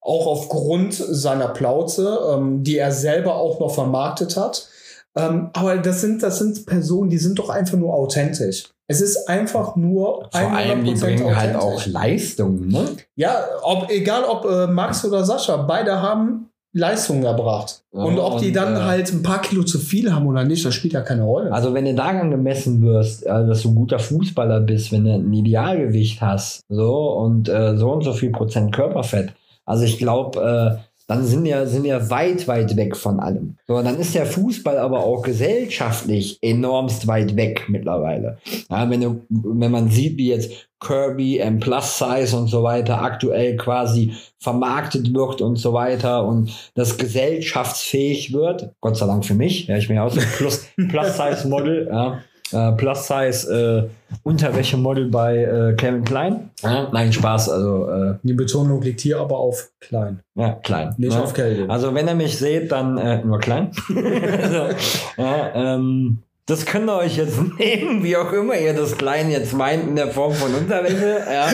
auch 0.00 0.26
aufgrund 0.28 0.94
seiner 0.94 1.48
Plauze, 1.48 2.20
ähm, 2.32 2.62
die 2.62 2.78
er 2.78 2.92
selber 2.92 3.34
auch 3.34 3.58
noch 3.58 3.74
vermarktet 3.74 4.36
hat. 4.36 4.68
Ähm, 5.16 5.50
aber 5.52 5.78
das 5.78 6.00
sind, 6.00 6.22
das 6.22 6.38
sind 6.38 6.66
Personen, 6.66 7.10
die 7.10 7.18
sind 7.18 7.38
doch 7.38 7.48
einfach 7.48 7.76
nur 7.76 7.94
authentisch. 7.94 8.75
Es 8.88 9.00
ist 9.00 9.28
einfach 9.28 9.74
nur 9.76 10.28
Vor 10.30 10.52
allem, 10.52 10.84
die 10.84 10.94
100% 10.94 11.00
bringen 11.00 11.36
halt 11.36 11.56
auch. 11.56 11.84
Leistung. 11.86 12.68
Ne? 12.68 12.84
Ja, 13.16 13.44
ob, 13.62 13.90
egal 13.90 14.24
ob 14.24 14.44
äh, 14.44 14.66
Max 14.68 15.04
oder 15.04 15.24
Sascha, 15.24 15.56
beide 15.56 16.00
haben 16.00 16.50
Leistungen 16.76 17.24
erbracht. 17.24 17.82
Ja, 17.92 18.02
und 18.02 18.18
ob 18.18 18.38
die 18.38 18.48
und, 18.48 18.56
dann 18.56 18.76
äh, 18.76 18.80
halt 18.80 19.12
ein 19.12 19.22
paar 19.22 19.40
Kilo 19.40 19.64
zu 19.64 19.78
viel 19.78 20.12
haben 20.12 20.26
oder 20.26 20.44
nicht, 20.44 20.64
das 20.64 20.74
spielt 20.74 20.92
ja 20.92 21.00
keine 21.00 21.22
Rolle. 21.22 21.50
Also 21.50 21.72
wenn 21.72 21.86
du 21.86 21.94
daran 21.94 22.30
gemessen 22.30 22.82
wirst, 22.82 23.24
äh, 23.24 23.28
dass 23.28 23.62
du 23.62 23.70
ein 23.70 23.74
guter 23.74 23.98
Fußballer 23.98 24.60
bist, 24.60 24.92
wenn 24.92 25.04
du 25.04 25.14
ein 25.14 25.32
Idealgewicht 25.32 26.20
hast, 26.20 26.60
so 26.68 27.12
und 27.12 27.48
äh, 27.48 27.76
so 27.76 27.90
und 27.90 28.04
so 28.04 28.12
viel 28.12 28.30
Prozent 28.30 28.74
Körperfett, 28.74 29.32
also 29.64 29.84
ich 29.84 29.98
glaube, 29.98 30.78
äh, 30.78 30.95
dann 31.06 31.24
sind 31.24 31.44
wir, 31.44 31.66
sind 31.66 31.84
wir 31.84 32.10
weit, 32.10 32.48
weit 32.48 32.76
weg 32.76 32.96
von 32.96 33.20
allem. 33.20 33.56
So, 33.66 33.80
dann 33.80 33.98
ist 33.98 34.14
der 34.14 34.26
Fußball 34.26 34.78
aber 34.78 35.00
auch 35.04 35.22
gesellschaftlich 35.22 36.38
enormst 36.42 37.06
weit 37.06 37.36
weg 37.36 37.66
mittlerweile. 37.68 38.38
Ja, 38.68 38.90
wenn, 38.90 39.00
du, 39.00 39.20
wenn 39.28 39.70
man 39.70 39.88
sieht, 39.90 40.16
wie 40.16 40.28
jetzt 40.28 40.68
Kirby, 40.80 41.38
M 41.38 41.60
Plus 41.60 41.98
Size 41.98 42.36
und 42.36 42.48
so 42.48 42.62
weiter 42.62 43.00
aktuell 43.00 43.56
quasi 43.56 44.12
vermarktet 44.38 45.14
wird 45.14 45.40
und 45.40 45.56
so 45.56 45.72
weiter 45.72 46.26
und 46.26 46.50
das 46.74 46.98
gesellschaftsfähig 46.98 48.32
wird, 48.32 48.72
Gott 48.80 48.96
sei 48.96 49.06
Dank 49.06 49.24
für 49.24 49.34
mich, 49.34 49.68
ja, 49.68 49.76
ich 49.76 49.86
bin 49.86 49.96
ja 49.96 50.04
auch 50.04 50.12
so 50.12 50.20
ein 50.20 50.26
Plus, 50.36 50.66
Plus 50.88 51.16
Size 51.16 51.48
Model, 51.48 51.88
ja, 51.90 52.20
äh, 52.52 52.72
Plus 52.72 53.06
Size 53.06 53.88
äh, 53.88 54.16
Unterwäschemodel 54.22 55.08
bei 55.08 55.36
äh, 55.38 55.74
Kevin 55.74 56.04
Klein. 56.04 56.50
Ja, 56.62 56.88
nein, 56.92 57.12
Spaß, 57.12 57.50
also 57.50 57.88
äh, 57.90 58.14
die 58.22 58.34
Betonung 58.34 58.82
liegt 58.82 59.00
hier 59.00 59.20
aber 59.20 59.38
auf 59.38 59.70
klein, 59.80 60.20
ja, 60.34 60.52
klein. 60.62 60.94
nicht 60.96 61.16
ne? 61.16 61.22
auf 61.22 61.34
Kelvin. 61.34 61.70
Also 61.70 61.94
wenn 61.94 62.08
ihr 62.08 62.14
mich 62.14 62.38
seht, 62.38 62.70
dann 62.72 62.98
äh, 62.98 63.24
nur 63.24 63.38
klein. 63.38 63.70
so, 63.88 65.22
ja, 65.22 65.54
ähm, 65.54 66.22
das 66.46 66.64
könnt 66.64 66.88
ihr 66.88 66.96
euch 66.96 67.16
jetzt 67.16 67.38
nehmen, 67.58 68.04
wie 68.04 68.16
auch 68.16 68.32
immer 68.32 68.56
ihr 68.56 68.72
das 68.72 68.96
Klein 68.96 69.30
jetzt 69.30 69.52
meint, 69.52 69.88
in 69.88 69.96
der 69.96 70.08
Form 70.08 70.32
von 70.32 70.54
Unterwäsche. 70.54 71.18
Ja. 71.28 71.48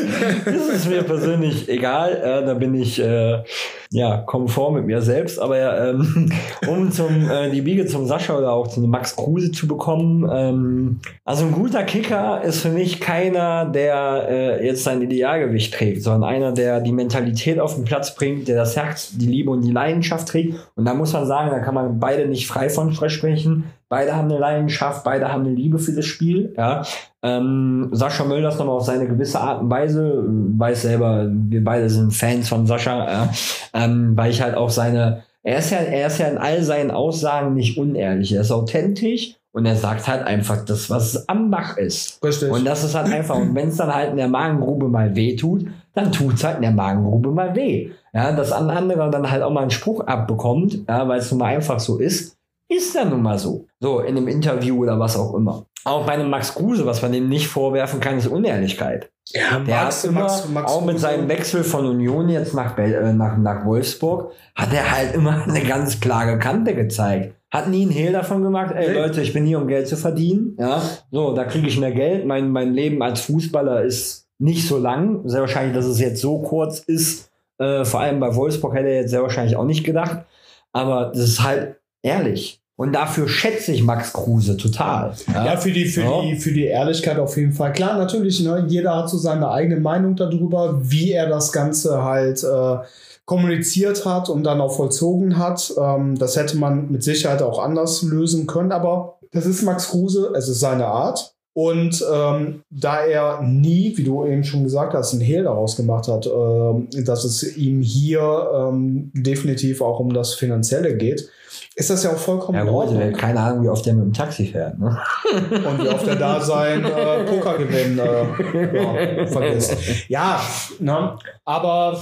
Das 0.45 0.69
ist 0.69 0.89
mir 0.89 1.03
persönlich 1.03 1.67
egal. 1.71 2.13
Äh, 2.13 2.47
da 2.47 2.53
bin 2.53 2.75
ich, 2.75 3.01
äh, 3.01 3.43
ja, 3.91 4.19
konform 4.19 4.75
mit 4.75 4.87
mir 4.87 5.01
selbst, 5.01 5.39
aber 5.39 5.89
ähm, 5.89 6.31
um 6.69 6.91
zum, 6.93 7.31
äh, 7.31 7.51
die 7.51 7.63
Biege 7.63 7.87
zum 7.87 8.07
Sascha 8.07 8.37
oder 8.37 8.53
auch 8.53 8.69
zu 8.69 8.81
Max 8.81 9.17
Kruse 9.17 9.51
zu 9.51 9.67
bekommen, 9.67 10.29
ähm, 10.31 11.01
also 11.25 11.47
ein 11.47 11.53
guter 11.53 11.85
Kicker 11.85 12.43
ist 12.43 12.61
für 12.61 12.71
mich 12.71 13.01
keiner, 13.01 13.65
der 13.65 14.27
äh, 14.29 14.67
jetzt 14.67 14.85
sein 14.85 15.01
Idealgewicht 15.01 15.73
trägt, 15.73 16.03
sondern 16.03 16.25
einer, 16.25 16.53
der 16.53 16.81
die 16.81 16.93
Mentalität 16.93 17.59
auf 17.59 17.77
den 17.77 17.85
Platz 17.85 18.15
bringt, 18.15 18.47
der 18.47 18.57
das 18.57 18.77
Herz, 18.77 19.13
die 19.17 19.27
Liebe 19.27 19.51
und 19.51 19.63
die 19.63 19.73
Leidenschaft 19.73 20.29
trägt. 20.29 20.55
Und 20.77 20.85
da 20.85 20.93
muss 20.93 21.15
man 21.15 21.27
sagen, 21.27 21.51
da 21.51 21.61
kann 21.61 21.75
man 21.75 21.99
beide 21.99 22.29
nicht 22.29 22.47
frei 22.47 22.69
von 22.69 22.93
sprechen. 22.93 23.65
Beide 23.93 24.17
haben 24.17 24.31
eine 24.31 24.39
Leidenschaft, 24.39 25.05
beide 25.05 25.31
haben 25.31 25.45
eine 25.45 25.55
Liebe 25.55 25.79
für 25.79 25.93
das 25.93 26.07
Spiel. 26.07 26.55
Ja. 26.57 26.81
Ähm, 27.23 27.91
Sascha 27.93 28.25
Mölders 28.25 28.59
nochmal 28.59 28.77
auf 28.77 28.87
seine 28.87 29.07
gewisse 29.07 29.39
Art 29.39 29.61
und 29.61 29.69
Weise, 29.69 30.25
weiß 30.27 30.81
selber, 30.81 31.29
wir 31.31 31.63
beide 31.63 31.91
sind 31.91 32.15
Fans 32.15 32.49
von 32.49 32.67
Sascha, 32.67 33.07
ja. 33.07 33.31
ähm, 33.75 34.17
weil 34.17 34.31
ich 34.31 34.41
halt 34.41 34.55
auch 34.55 34.71
seine, 34.71 35.25
er 35.43 35.59
ist 35.59 35.73
ja, 35.73 35.77
er 35.77 36.07
ist 36.07 36.17
ja 36.17 36.29
in 36.29 36.39
all 36.39 36.63
seinen 36.63 36.91
Aussagen 36.91 37.53
nicht 37.53 37.77
unehrlich, 37.77 38.33
er 38.33 38.41
ist 38.41 38.51
authentisch 38.51 39.35
und 39.53 39.67
er 39.67 39.77
sagt 39.77 40.09
halt 40.09 40.27
einfach 40.27 40.65
das, 40.65 40.89
was 40.89 41.29
am 41.29 41.51
Bach 41.51 41.77
ist. 41.77 42.25
Richtig. 42.25 42.51
Und 42.51 42.65
das 42.65 42.85
ist 42.85 42.95
halt 42.95 43.13
einfach, 43.13 43.37
und 43.37 43.55
wenn 43.55 43.69
es 43.69 43.77
dann 43.77 43.95
halt 43.95 44.13
in 44.13 44.17
der 44.17 44.29
Magengrube 44.29 44.89
mal 44.89 45.15
weh 45.15 45.37
tut, 45.37 45.67
dann 45.93 46.13
tut 46.13 46.37
es 46.37 46.45
halt 46.45 46.57
in 46.57 46.63
der 46.63 46.71
Magengrube 46.71 47.31
mal 47.31 47.55
weh. 47.55 47.91
Ja, 48.15 48.33
dass 48.33 48.53
ein 48.53 48.71
anderer 48.71 49.11
dann 49.11 49.31
halt 49.31 49.43
auch 49.43 49.53
mal 49.53 49.61
einen 49.61 49.71
Spruch 49.71 50.01
abbekommt, 50.01 50.79
ja, 50.89 51.07
weil 51.07 51.19
es 51.19 51.31
nun 51.31 51.41
mal 51.41 51.55
einfach 51.55 51.79
so 51.79 51.99
ist, 51.99 52.39
ist 52.77 52.95
dann 52.95 53.11
nun 53.11 53.23
mal 53.23 53.39
so. 53.39 53.67
So, 53.81 54.01
in 54.01 54.17
einem 54.17 54.29
Interview 54.29 54.83
oder 54.83 54.99
was 54.99 55.17
auch 55.17 55.35
immer. 55.35 55.67
Auch 55.85 56.07
bei 56.07 56.13
einem 56.13 56.31
Max 56.31 56.55
Kruse, 56.55 56.87
was 56.87 57.03
man 57.03 57.11
dem 57.13 57.29
nicht 57.29 57.49
vorwerfen 57.49 57.99
kann, 58.01 58.19
ist 58.19 58.29
Unehrlichkeit. 58.29 59.11
Ja, 59.33 59.59
Der 59.61 59.75
Max- 59.85 60.03
hat 60.05 60.11
immer, 60.11 60.21
Max- 60.21 60.49
Max 60.49 60.73
auch 60.73 60.85
mit 60.85 60.99
seinem 61.01 61.29
Wechsel 61.29 61.65
von 61.65 61.87
Union 61.87 62.29
jetzt 62.29 62.55
nach, 62.55 62.79
äh, 62.79 63.13
nach, 63.13 63.37
nach 63.39 63.65
Wolfsburg, 63.67 64.33
hat 64.55 64.73
er 64.73 64.91
halt 64.93 65.15
immer 65.15 65.43
eine 65.49 65.63
ganz 65.63 65.99
klare 66.01 66.39
Kante 66.39 66.75
gezeigt. 66.75 67.35
Hat 67.51 67.69
nie 67.69 67.83
einen 67.83 67.91
Hehl 67.91 68.13
davon 68.13 68.43
gemacht, 68.43 68.73
ey. 68.75 68.95
Leute, 68.95 69.21
ich 69.21 69.33
bin 69.33 69.45
hier, 69.45 69.59
um 69.59 69.67
Geld 69.67 69.87
zu 69.89 69.97
verdienen. 69.97 70.57
Ja, 70.59 70.81
so, 71.11 71.35
da 71.35 71.45
kriege 71.45 71.67
ich 71.67 71.79
mehr 71.79 71.93
Geld. 71.93 72.25
Mein, 72.27 72.51
mein 72.51 72.73
Leben 72.73 73.03
als 73.03 73.21
Fußballer 73.23 73.83
ist 73.83 74.29
nicht 74.39 74.67
so 74.67 74.79
lang. 74.79 75.21
Sehr 75.29 75.41
wahrscheinlich, 75.43 75.75
dass 75.77 75.85
es 75.85 76.01
jetzt 76.01 76.21
so 76.21 76.39
kurz 76.39 76.79
ist. 76.79 77.31
Äh, 77.59 77.85
vor 77.85 78.01
allem 78.01 78.21
bei 78.21 78.35
Wolfsburg 78.35 78.75
hätte 78.75 78.89
er 78.89 79.01
jetzt 79.03 79.11
sehr 79.11 79.23
wahrscheinlich 79.23 79.57
auch 79.57 79.65
nicht 79.67 79.85
gedacht. 79.85 80.25
Aber 80.73 81.07
das 81.13 81.25
ist 81.25 81.43
halt 81.43 81.77
ehrlich. 82.03 82.62
Und 82.83 82.95
dafür 82.95 83.29
schätze 83.29 83.71
ich 83.71 83.85
Max 83.85 84.13
Kruse 84.13 84.57
total. 84.57 85.15
Ja, 85.33 85.57
für 85.57 85.71
die, 85.71 85.85
für, 85.85 86.01
Ja. 86.01 86.21
die, 86.23 86.35
für 86.35 86.51
die 86.51 86.65
Ehrlichkeit 86.65 87.17
auf 87.17 87.37
jeden 87.37 87.53
Fall. 87.53 87.73
Klar, 87.73 87.97
natürlich, 87.97 88.41
ne, 88.41 88.65
jeder 88.67 88.97
hat 88.97 89.09
so 89.09 89.19
seine 89.19 89.53
eigene 89.53 89.79
Meinung 89.79 90.17
darüber, 90.17 90.81
wie 90.83 91.13
er 91.13 91.29
das 91.29 91.53
Ganze 91.53 92.03
halt 92.03 92.43
äh, 92.43 92.79
kommuniziert 93.25 94.05
hat 94.05 94.29
und 94.29 94.43
dann 94.43 94.61
auch 94.61 94.75
vollzogen 94.75 95.39
hat. 95.39 95.73
Ähm, 95.81 96.19
das 96.19 96.35
hätte 96.35 96.57
man 96.57 96.91
mit 96.91 97.05
Sicherheit 97.05 97.41
auch 97.41 97.63
anders 97.63 98.03
lösen 98.03 98.49
können, 98.49 98.73
aber 98.73 99.21
das 99.31 99.47
ist 99.47 99.63
Max 99.63 99.91
Kruse, 99.91 100.33
es 100.37 100.49
ist 100.49 100.59
seine 100.59 100.87
Art. 100.87 101.37
Und 101.55 102.05
ähm, 102.13 102.63
da 102.71 103.05
er 103.05 103.43
nie, 103.43 103.93
wie 103.97 104.03
du 104.03 104.27
eben 104.27 104.43
schon 104.43 104.65
gesagt 104.65 104.93
hast, 104.95 105.13
einen 105.13 105.23
Hehl 105.23 105.45
daraus 105.45 105.77
gemacht 105.77 106.09
hat, 106.09 106.27
ähm, 106.27 106.89
dass 107.05 107.23
es 107.23 107.57
ihm 107.57 107.81
hier 107.81 108.51
ähm, 108.53 109.13
definitiv 109.15 109.83
auch 109.83 110.01
um 110.01 110.13
das 110.13 110.35
Finanzielle 110.35 110.97
geht, 110.97 111.29
ist 111.75 111.91
das 111.91 112.03
ja 112.05 112.11
auch 112.11 112.17
vollkommen 112.19 112.57
Ja 112.57 112.63
in 112.65 112.69
gut, 112.69 112.77
Ordnung. 112.89 113.13
keine 113.13 113.41
Ahnung, 113.41 113.65
wie 113.65 113.69
oft 113.69 113.85
der 113.87 113.95
mit 113.95 114.05
dem 114.05 114.13
Taxi 114.13 114.47
fährt. 114.47 114.79
Ne? 114.79 114.99
und 115.51 115.83
wie 115.85 115.89
oft 115.89 116.07
er 116.07 116.17
da 116.17 116.41
sein 116.41 116.85
äh, 116.85 117.25
Pokergewinn 117.25 117.99
äh, 117.99 119.19
ja, 119.21 119.27
vergisst. 119.27 119.77
Ja, 120.09 120.41
ne? 120.79 121.17
aber 121.45 121.99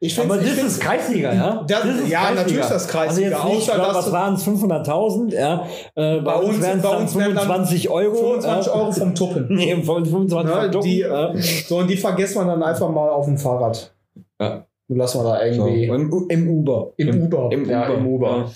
ich 0.00 0.16
finde 0.16 0.34
Aber 0.34 0.42
das 0.42 0.56
ist 0.58 0.80
Kreisliga, 0.80 1.32
ja? 1.32 1.64
Das- 1.64 1.84
ist 1.84 2.08
ja, 2.08 2.32
natürlich 2.34 2.58
ist 2.58 2.70
das 2.72 2.88
Kreisliga, 2.88 3.36
Also 3.36 3.48
jetzt 3.50 3.68
nicht, 3.68 3.72
glaub, 3.74 3.94
was 3.94 4.10
waren 4.10 4.34
es, 4.34 4.44
500.000? 4.44 5.32
Ja, 5.32 5.64
äh, 5.94 6.18
bei, 6.18 6.18
es 6.18 6.22
bei 6.22 6.34
uns 6.34 6.60
wären 6.60 6.82
dann 6.82 7.08
25 7.08 7.88
Euro. 7.88 8.14
25 8.16 8.66
ja. 8.66 8.72
Euro 8.80 8.90
vom 8.92 9.14
Tuppen. 9.14 9.46
Nee, 9.50 9.80
von 9.84 10.04
25 10.04 10.54
Ne, 10.54 10.60
Euro. 10.60 10.80
die, 10.80 10.98
ja. 10.98 11.32
so, 11.68 11.78
und 11.78 11.86
die 11.88 11.96
vergisst 11.96 12.34
man 12.34 12.48
dann 12.48 12.62
einfach 12.64 12.88
mal 12.88 13.10
auf 13.10 13.26
dem 13.26 13.38
Fahrrad. 13.38 13.92
Ja. 14.40 14.64
Lassen 14.94 15.18
wir 15.20 15.24
da 15.24 15.52
So, 15.52 15.66
irgendwie 15.66 15.84
im, 15.86 16.12
U- 16.12 16.26
Im 16.28 16.48
Uber. 16.48 16.92
im, 16.96 17.22
Uber. 17.22 17.48
Im 17.52 17.68
ja, 17.68 17.88
Uber. 17.88 17.94
im 17.98 18.06
Uber. 18.06 18.52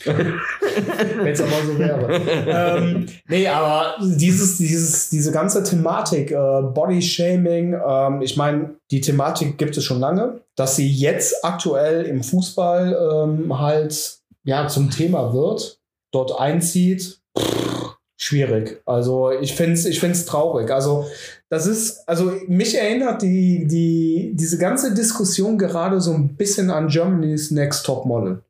Wenn 1.22 1.33
es 1.33 1.40
aber 1.40 1.51
so 1.66 1.79
wäre. 1.79 2.20
ähm, 2.79 3.07
nee, 3.29 3.46
aber 3.49 3.94
dieses, 4.03 4.59
dieses, 4.59 5.11
diese 5.11 5.33
ganze 5.33 5.62
Thematik, 5.62 6.31
äh, 6.31 6.35
Body-Shaming, 6.62 7.75
ähm, 7.87 8.22
ich 8.22 8.37
meine, 8.37 8.77
die 8.90 9.01
Thematik 9.01 9.59
gibt 9.59 9.77
es 9.77 9.85
schon 9.85 10.01
lange. 10.01 10.40
Dass 10.57 10.77
sie 10.77 10.88
jetzt 10.90 11.44
aktuell 11.44 12.05
im 12.07 12.22
Fußball 12.22 13.25
ähm, 13.25 13.59
halt 13.59 14.18
ja, 14.44 14.68
zum 14.68 14.90
Thema 14.90 15.35
wird, 15.35 15.81
dort 16.12 16.38
einzieht, 16.40 17.18
pff, 17.38 17.96
schwierig. 18.16 18.81
Also 18.87 19.33
ich 19.33 19.55
finde 19.55 19.75
es 19.75 19.85
ich 19.85 20.01
find's 20.01 20.25
traurig. 20.25 20.70
Also 20.70 21.05
das 21.48 21.66
ist, 21.66 22.09
also 22.09 22.32
mich 22.48 22.76
erinnert 22.76 23.22
die, 23.22 23.66
die, 23.66 24.32
diese 24.35 24.59
ganze 24.59 24.92
Diskussion 24.94 25.59
gerade 25.59 26.00
so 26.00 26.12
ein 26.12 26.37
bisschen 26.37 26.70
an 26.70 26.88
Germany's 26.88 27.50
Next 27.50 27.87
Top 27.87 28.04
Model. 28.04 28.42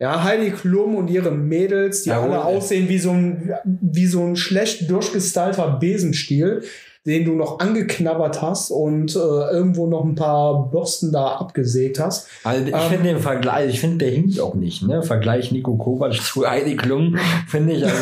Ja, 0.00 0.22
Heidi 0.22 0.52
Klum 0.52 0.94
und 0.94 1.10
ihre 1.10 1.32
Mädels, 1.32 2.04
die 2.04 2.10
Jawohl. 2.10 2.30
alle 2.30 2.44
aussehen 2.44 2.88
wie 2.88 3.00
so 3.00 3.10
ein, 3.10 3.52
wie 3.64 4.06
so 4.06 4.24
ein 4.24 4.36
schlecht 4.36 4.88
durchgestylter 4.88 5.78
Besenstiel, 5.80 6.62
den 7.08 7.24
du 7.24 7.32
noch 7.32 7.58
angeknabbert 7.58 8.42
hast 8.42 8.70
und 8.70 9.16
äh, 9.16 9.18
irgendwo 9.18 9.86
noch 9.86 10.04
ein 10.04 10.14
paar 10.14 10.68
Bürsten 10.70 11.10
da 11.10 11.26
abgesägt 11.36 11.98
hast. 11.98 12.28
Also 12.44 12.66
ich 12.66 12.72
Ähm, 12.74 12.80
finde 12.90 13.04
den 13.04 13.18
Vergleich, 13.18 13.70
ich 13.74 13.80
finde 13.80 14.04
der 14.04 14.10
hinkt 14.10 14.38
auch 14.40 14.54
nicht, 14.54 14.82
ne? 14.86 15.02
Vergleich 15.02 15.50
Nico 15.50 15.74
Kovac 15.76 16.12
zu 16.22 16.46
Heidi 16.48 16.76
Klum, 16.76 17.16
finde 17.48 17.72
ich, 17.72 17.84
also 17.84 17.96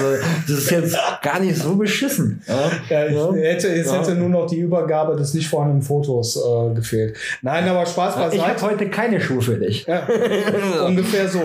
das 0.48 0.58
ist 0.58 0.70
jetzt 0.70 0.96
gar 1.22 1.38
nicht 1.40 1.56
so 1.56 1.76
beschissen. 1.76 2.42
Ja? 2.48 2.70
Ja, 2.90 3.06
Ja. 3.10 3.32
hätte, 3.32 3.68
es 3.68 3.92
hätte 3.92 4.16
nur 4.16 4.28
noch 4.28 4.46
die 4.46 4.58
Übergabe 4.58 5.14
des 5.16 5.32
nicht 5.34 5.48
vorhandenen 5.48 5.82
Fotos 5.82 6.36
äh, 6.36 6.74
gefehlt. 6.74 7.16
Nein, 7.42 7.68
aber 7.68 7.86
Spaß 7.86 8.14
Ich 8.16 8.20
habe 8.20 8.36
beiseite. 8.54 8.62
heute 8.66 8.90
keine 8.90 9.20
Schuhe 9.20 9.40
für 9.40 9.56
dich. 9.56 9.86
Ungefähr 10.86 11.28
so. 11.28 11.40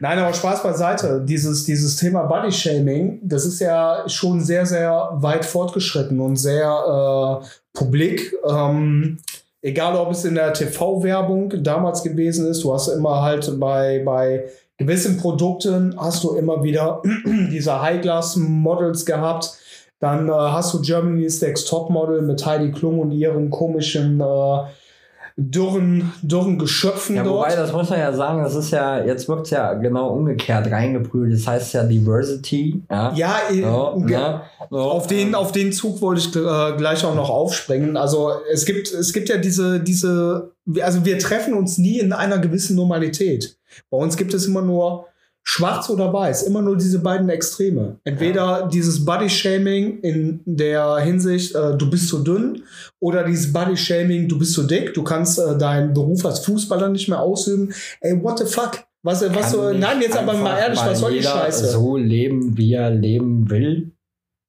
Nein, 0.00 0.18
aber 0.18 0.32
Spaß 0.34 0.62
beiseite. 0.62 1.22
Dieses, 1.26 1.64
dieses 1.64 1.96
Thema 1.96 2.24
Body 2.24 2.52
Shaming, 2.52 3.20
das 3.22 3.44
ist 3.46 3.60
ja 3.60 4.04
schon 4.06 4.40
sehr, 4.40 4.66
sehr 4.66 5.08
weit 5.14 5.44
fortgeschritten 5.44 6.20
und 6.20 6.36
sehr 6.36 6.66
äh, 6.90 7.46
publik. 7.72 8.34
Ähm, 8.48 9.18
egal, 9.62 9.96
ob 9.96 10.10
es 10.10 10.24
in 10.24 10.34
der 10.34 10.52
TV-Werbung 10.52 11.62
damals 11.62 12.02
gewesen 12.02 12.48
ist, 12.48 12.64
du 12.64 12.74
hast 12.74 12.88
immer 12.88 13.22
halt 13.22 13.58
bei, 13.60 14.02
bei 14.04 14.44
gewissen 14.76 15.18
Produkten 15.18 15.94
hast 15.98 16.24
du 16.24 16.34
immer 16.34 16.62
wieder 16.64 17.02
diese 17.50 17.80
High-Glass-Models 17.80 19.06
gehabt. 19.06 19.58
Dann 20.00 20.28
äh, 20.28 20.32
hast 20.32 20.72
du 20.72 20.80
Germany's 20.80 21.40
Next 21.42 21.68
Top-Model 21.68 22.22
mit 22.22 22.44
Heidi 22.44 22.72
Klum 22.72 22.98
und 22.98 23.12
ihren 23.12 23.50
komischen 23.50 24.20
äh, 24.20 24.58
dürren, 25.36 26.12
dürren 26.22 26.58
Geschöpfen 26.58 27.16
Ja, 27.16 27.22
dort. 27.24 27.48
wobei, 27.50 27.56
das 27.56 27.72
muss 27.72 27.90
man 27.90 27.98
ja 27.98 28.12
sagen, 28.12 28.42
das 28.42 28.54
ist 28.54 28.70
ja, 28.70 29.04
jetzt 29.04 29.28
wird 29.28 29.42
es 29.42 29.50
ja 29.50 29.74
genau 29.74 30.08
umgekehrt 30.10 30.70
reingeprügelt. 30.70 31.32
Das 31.34 31.46
heißt 31.46 31.74
ja 31.74 31.84
Diversity. 31.84 32.82
Ja. 32.90 33.12
Ja, 33.14 33.36
So, 33.50 33.98
ne? 34.00 34.40
So, 34.70 34.76
auf, 34.78 35.06
den, 35.06 35.34
auf 35.34 35.52
den 35.52 35.72
Zug 35.72 36.00
wollte 36.00 36.20
ich 36.20 36.36
äh, 36.36 36.76
gleich 36.76 37.04
auch 37.04 37.14
noch 37.14 37.30
aufspringen. 37.30 37.96
Also 37.96 38.30
es 38.52 38.64
gibt, 38.64 38.92
es 38.92 39.12
gibt 39.12 39.28
ja 39.28 39.36
diese, 39.38 39.80
diese, 39.80 40.52
also 40.80 41.04
wir 41.04 41.18
treffen 41.18 41.54
uns 41.54 41.78
nie 41.78 41.98
in 41.98 42.12
einer 42.12 42.38
gewissen 42.38 42.76
Normalität. 42.76 43.56
Bei 43.90 43.98
uns 43.98 44.16
gibt 44.16 44.34
es 44.34 44.46
immer 44.46 44.62
nur 44.62 45.06
schwarz 45.42 45.90
oder 45.90 46.12
weiß, 46.12 46.44
immer 46.44 46.62
nur 46.62 46.76
diese 46.76 47.00
beiden 47.00 47.28
Extreme. 47.28 47.98
Entweder 48.04 48.68
dieses 48.72 49.04
Body-Shaming 49.04 50.00
in 50.00 50.40
der 50.44 50.98
Hinsicht, 50.98 51.54
äh, 51.54 51.76
du 51.76 51.90
bist 51.90 52.08
zu 52.08 52.22
dünn, 52.22 52.62
oder 53.00 53.24
dieses 53.24 53.52
Body-Shaming, 53.52 54.28
du 54.28 54.38
bist 54.38 54.52
zu 54.52 54.64
dick, 54.64 54.94
du 54.94 55.02
kannst 55.02 55.38
äh, 55.38 55.56
deinen 55.58 55.94
Beruf 55.94 56.24
als 56.24 56.40
Fußballer 56.40 56.88
nicht 56.88 57.08
mehr 57.08 57.20
ausüben. 57.20 57.72
Ey, 58.00 58.22
what 58.22 58.38
the 58.38 58.44
fuck? 58.44 58.84
Was, 59.02 59.22
was 59.34 59.52
so, 59.52 59.72
nein, 59.72 60.02
jetzt 60.02 60.16
aber 60.16 60.34
mal 60.34 60.58
ehrlich, 60.58 60.78
was 60.78 61.00
soll 61.00 61.12
die 61.12 61.22
Scheiße? 61.22 61.68
So 61.68 61.96
leben, 61.96 62.58
wie 62.58 62.74
er 62.74 62.90
leben 62.90 63.48
will. 63.48 63.92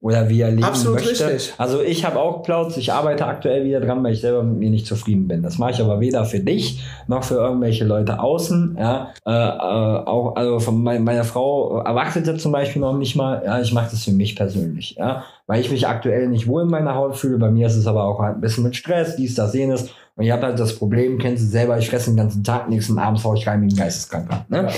Oder 0.01 0.29
wie 0.29 0.41
er 0.41 0.49
leben 0.49 0.63
Absolut 0.63 1.05
möchte. 1.05 1.27
richtig. 1.27 1.53
Also 1.59 1.81
ich 1.81 2.03
habe 2.03 2.19
auch 2.19 2.41
Plauz, 2.41 2.75
ich 2.75 2.91
arbeite 2.91 3.27
aktuell 3.27 3.63
wieder 3.63 3.79
dran, 3.79 4.03
weil 4.03 4.13
ich 4.13 4.21
selber 4.21 4.41
mit 4.41 4.57
mir 4.57 4.71
nicht 4.71 4.87
zufrieden 4.87 5.27
bin. 5.27 5.43
Das 5.43 5.59
mache 5.59 5.71
ich 5.71 5.79
aber 5.79 5.99
weder 5.99 6.25
für 6.25 6.39
dich 6.39 6.83
noch 7.07 7.23
für 7.23 7.35
irgendwelche 7.35 7.85
Leute 7.85 8.19
außen. 8.19 8.77
Ja, 8.79 9.13
äh, 9.27 9.31
äh, 9.31 9.33
auch 9.33 10.35
also 10.35 10.59
von 10.59 10.81
mein, 10.81 11.03
meiner 11.03 11.23
Frau 11.23 11.81
erwartet 11.81 12.27
das 12.27 12.41
zum 12.41 12.51
Beispiel 12.51 12.81
noch 12.81 12.97
nicht 12.97 13.15
mal. 13.15 13.43
Ja, 13.45 13.61
ich 13.61 13.73
mache 13.73 13.91
das 13.91 14.03
für 14.03 14.11
mich 14.11 14.35
persönlich. 14.35 14.95
Ja, 14.97 15.23
weil 15.45 15.61
ich 15.61 15.69
mich 15.69 15.87
aktuell 15.87 16.27
nicht 16.29 16.47
wohl 16.47 16.63
in 16.63 16.69
meiner 16.69 16.95
Haut 16.95 17.15
fühle. 17.15 17.37
Bei 17.37 17.51
mir 17.51 17.67
ist 17.67 17.75
es 17.75 17.85
aber 17.85 18.05
auch 18.05 18.19
halt 18.19 18.37
ein 18.37 18.41
bisschen 18.41 18.63
mit 18.63 18.75
Stress, 18.75 19.15
dies, 19.17 19.35
das, 19.35 19.53
jenes. 19.53 19.91
Und 20.15 20.23
ich 20.23 20.31
habe 20.31 20.47
halt 20.47 20.59
das 20.59 20.75
Problem, 20.75 21.19
kennst 21.19 21.43
du 21.43 21.47
selber, 21.47 21.77
ich 21.77 21.89
fresse 21.89 22.09
den 22.09 22.17
ganzen 22.17 22.43
Tag 22.43 22.69
nichts 22.69 22.89
und 22.89 22.97
abends 22.97 23.23
hau 23.23 23.35
ich 23.35 23.47
rein 23.47 23.61
wie 23.61 23.67
ein 23.67 23.77
Geisteskranker. 23.77 24.45
Ne? 24.49 24.63
Ja. 24.63 24.69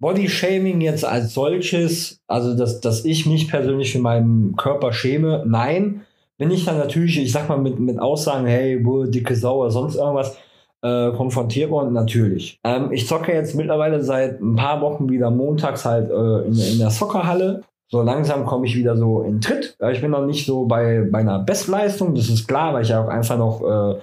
Body-Shaming 0.00 0.80
jetzt 0.80 1.04
als 1.04 1.34
solches, 1.34 2.20
also 2.26 2.56
dass, 2.56 2.80
dass 2.80 3.04
ich 3.04 3.26
mich 3.26 3.48
persönlich 3.48 3.92
für 3.92 3.98
meinen 3.98 4.56
Körper 4.56 4.92
schäme, 4.92 5.44
nein. 5.46 6.02
Wenn 6.38 6.52
ich 6.52 6.64
dann 6.64 6.78
natürlich, 6.78 7.18
ich 7.18 7.32
sag 7.32 7.48
mal, 7.48 7.58
mit, 7.58 7.80
mit 7.80 7.98
Aussagen, 7.98 8.46
hey, 8.46 8.78
boah, 8.78 9.06
dicke 9.08 9.34
Sau 9.34 9.60
oder 9.60 9.70
sonst 9.70 9.96
irgendwas, 9.96 10.36
äh, 10.82 11.10
konfrontiert 11.12 11.70
worden, 11.70 11.92
natürlich. 11.92 12.60
Ähm, 12.62 12.92
ich 12.92 13.08
zocke 13.08 13.32
jetzt 13.32 13.56
mittlerweile 13.56 14.02
seit 14.02 14.40
ein 14.40 14.54
paar 14.54 14.80
Wochen 14.80 15.08
wieder 15.10 15.30
montags 15.30 15.84
halt 15.84 16.10
äh, 16.10 16.46
in, 16.46 16.56
in 16.56 16.78
der 16.78 16.90
Soccerhalle. 16.90 17.62
So 17.88 18.02
langsam 18.02 18.44
komme 18.44 18.66
ich 18.66 18.76
wieder 18.76 18.96
so 18.96 19.22
in 19.22 19.40
Tritt. 19.40 19.76
Ich 19.90 20.00
bin 20.00 20.10
noch 20.10 20.26
nicht 20.26 20.46
so 20.46 20.66
bei, 20.66 21.08
bei 21.10 21.20
einer 21.20 21.40
Bestleistung, 21.40 22.14
das 22.14 22.28
ist 22.28 22.46
klar, 22.46 22.74
weil 22.74 22.82
ich 22.82 22.90
ja 22.90 23.02
auch 23.02 23.08
einfach 23.08 23.38
noch 23.38 23.62
äh, 23.62 23.98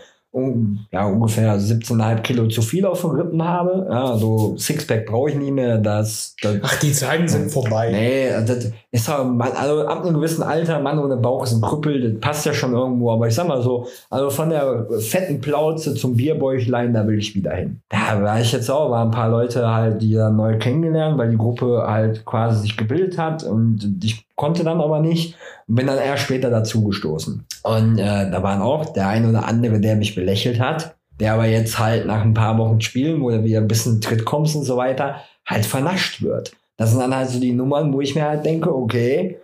ja, 0.92 1.06
ungefähr 1.06 1.58
17,5 1.58 2.22
Kilo 2.22 2.48
zu 2.48 2.62
viel 2.62 2.86
auf 2.86 3.02
den 3.02 3.12
Rippen 3.12 3.42
habe. 3.42 3.88
Ja, 3.90 4.18
so 4.18 4.58
Sixpack 4.58 5.06
brauche 5.06 5.30
ich 5.30 5.36
nie 5.36 5.52
mehr. 5.52 5.78
Das, 5.78 6.36
das, 6.42 6.58
Ach, 6.62 6.80
die 6.80 6.92
Zeiten 6.92 7.28
sind 7.28 7.52
vorbei. 7.52 7.90
Nee, 7.92 8.30
das 8.46 8.72
ist 8.92 9.08
halt, 9.08 9.42
also 9.56 9.88
ab 9.88 10.04
einem 10.04 10.16
gewissen 10.16 10.44
Alter, 10.44 10.80
Mann 10.82 11.00
ohne 11.00 11.16
Bauch 11.16 11.44
ist 11.44 11.54
ein 11.54 11.62
Krüppel, 11.62 12.12
das 12.12 12.20
passt 12.20 12.46
ja 12.46 12.54
schon 12.54 12.74
irgendwo. 12.74 13.12
Aber 13.12 13.28
ich 13.28 13.36
sag 13.36 13.48
mal 13.48 13.62
so, 13.62 13.88
also 14.10 14.30
von 14.30 14.50
der 14.50 14.88
fetten 15.00 15.40
Plauze 15.40 15.94
zum 15.94 16.18
Bierbäuchlein, 16.18 16.94
da 16.94 17.08
will 17.08 17.18
ich 17.18 17.34
wieder 17.34 17.54
hin. 17.54 17.82
Da 17.88 18.22
war 18.22 18.42
ich 18.42 18.52
jetzt 18.52 18.70
auch, 18.70 18.92
waren 18.92 19.08
ein 19.08 19.12
paar 19.12 19.30
Leute 19.30 19.74
halt, 19.74 20.02
die 20.02 20.16
da 20.16 20.30
neu 20.30 20.58
kennengelernt, 20.58 21.18
weil 21.18 21.30
die 21.30 21.38
Gruppe 21.38 21.86
halt 21.88 22.26
quasi 22.26 22.62
sich 22.62 22.76
gebildet 22.76 23.18
hat 23.18 23.44
und 23.44 24.04
ich 24.04 24.25
konnte 24.36 24.64
dann 24.64 24.82
aber 24.82 25.00
nicht 25.00 25.36
und 25.68 25.76
bin 25.76 25.88
dann 25.88 25.98
eher 25.98 26.18
später 26.18 26.50
dazugestoßen. 26.50 27.46
Und 27.64 27.98
äh, 27.98 28.30
da 28.30 28.44
waren 28.44 28.62
auch 28.62 28.86
der 28.94 29.08
eine 29.08 29.30
oder 29.30 29.46
andere, 29.46 29.80
der 29.80 29.96
mich 29.96 30.16
belächelt 30.16 30.60
hat, 30.60 30.96
der 31.20 31.34
aber 31.34 31.46
jetzt 31.46 31.80
halt 31.80 32.06
nach 32.06 32.22
ein 32.22 32.34
paar 32.34 32.58
Wochen 32.58 32.82
Spielen, 32.82 33.22
wo 33.22 33.30
du 33.30 33.44
wieder 33.44 33.60
ein 33.60 33.68
bisschen 33.68 34.02
Tritt 34.02 34.26
kommst 34.26 34.56
und 34.56 34.64
so 34.64 34.78
weiter, 34.78 35.22
halt 35.46 35.66
vernascht 35.66 36.22
wird. 36.22 36.52
Das 36.78 36.92
sind 36.92 37.00
dann 37.00 37.16
halt 37.16 37.30
so 37.30 37.40
die 37.40 37.54
Nummern, 37.54 37.94
wo 37.94 38.02
ich 38.02 38.16
mir 38.16 38.26
halt 38.26 38.46
denke, 38.46 38.76
okay, 38.76 39.40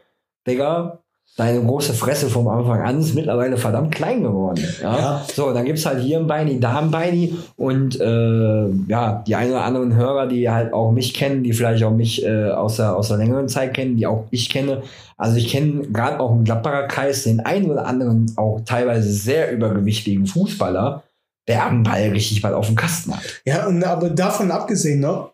Digga, 0.45 1.00
deine 1.37 1.61
große 1.61 1.93
Fresse 1.93 2.29
vom 2.29 2.47
Anfang 2.47 2.81
an 2.81 2.99
ist 2.99 3.15
mittlerweile 3.15 3.57
verdammt 3.57 3.95
klein 3.95 4.23
geworden. 4.23 4.63
Ja? 4.81 4.97
Ja. 4.97 5.25
So, 5.33 5.53
dann 5.53 5.65
gibt's 5.65 5.85
halt 5.85 6.01
hier 6.01 6.19
ein 6.19 6.27
Beini, 6.27 6.59
da 6.59 6.79
ein 6.79 6.91
Beini 6.91 7.35
und 7.55 7.99
äh, 7.99 8.69
ja, 8.87 9.23
die 9.25 9.35
ein 9.35 9.49
oder 9.49 9.63
anderen 9.63 9.95
Hörer, 9.95 10.27
die 10.27 10.49
halt 10.49 10.73
auch 10.73 10.91
mich 10.91 11.13
kennen, 11.13 11.43
die 11.43 11.53
vielleicht 11.53 11.83
auch 11.83 11.91
mich 11.91 12.25
äh, 12.25 12.49
aus, 12.49 12.77
der, 12.77 12.95
aus 12.95 13.07
der 13.07 13.17
längeren 13.17 13.47
Zeit 13.47 13.73
kennen, 13.73 13.97
die 13.97 14.07
auch 14.07 14.25
ich 14.29 14.49
kenne. 14.49 14.83
Also 15.17 15.37
ich 15.37 15.49
kenne 15.49 15.83
gerade 15.87 16.19
auch 16.19 16.31
im 16.31 16.43
Gladbacher 16.43 16.87
Kreis 16.87 17.23
den 17.23 17.39
einen 17.39 17.71
oder 17.71 17.85
anderen 17.85 18.33
auch 18.35 18.61
teilweise 18.65 19.11
sehr 19.11 19.51
übergewichtigen 19.51 20.25
Fußballer, 20.25 21.03
der 21.47 21.65
am 21.65 21.83
Ball 21.83 22.09
richtig 22.09 22.41
bald 22.41 22.55
auf 22.55 22.67
dem 22.67 22.75
Kasten 22.75 23.15
hat. 23.15 23.23
Ja, 23.45 23.67
und, 23.67 23.83
aber 23.83 24.09
davon 24.09 24.51
abgesehen, 24.51 24.99
ne? 24.99 25.29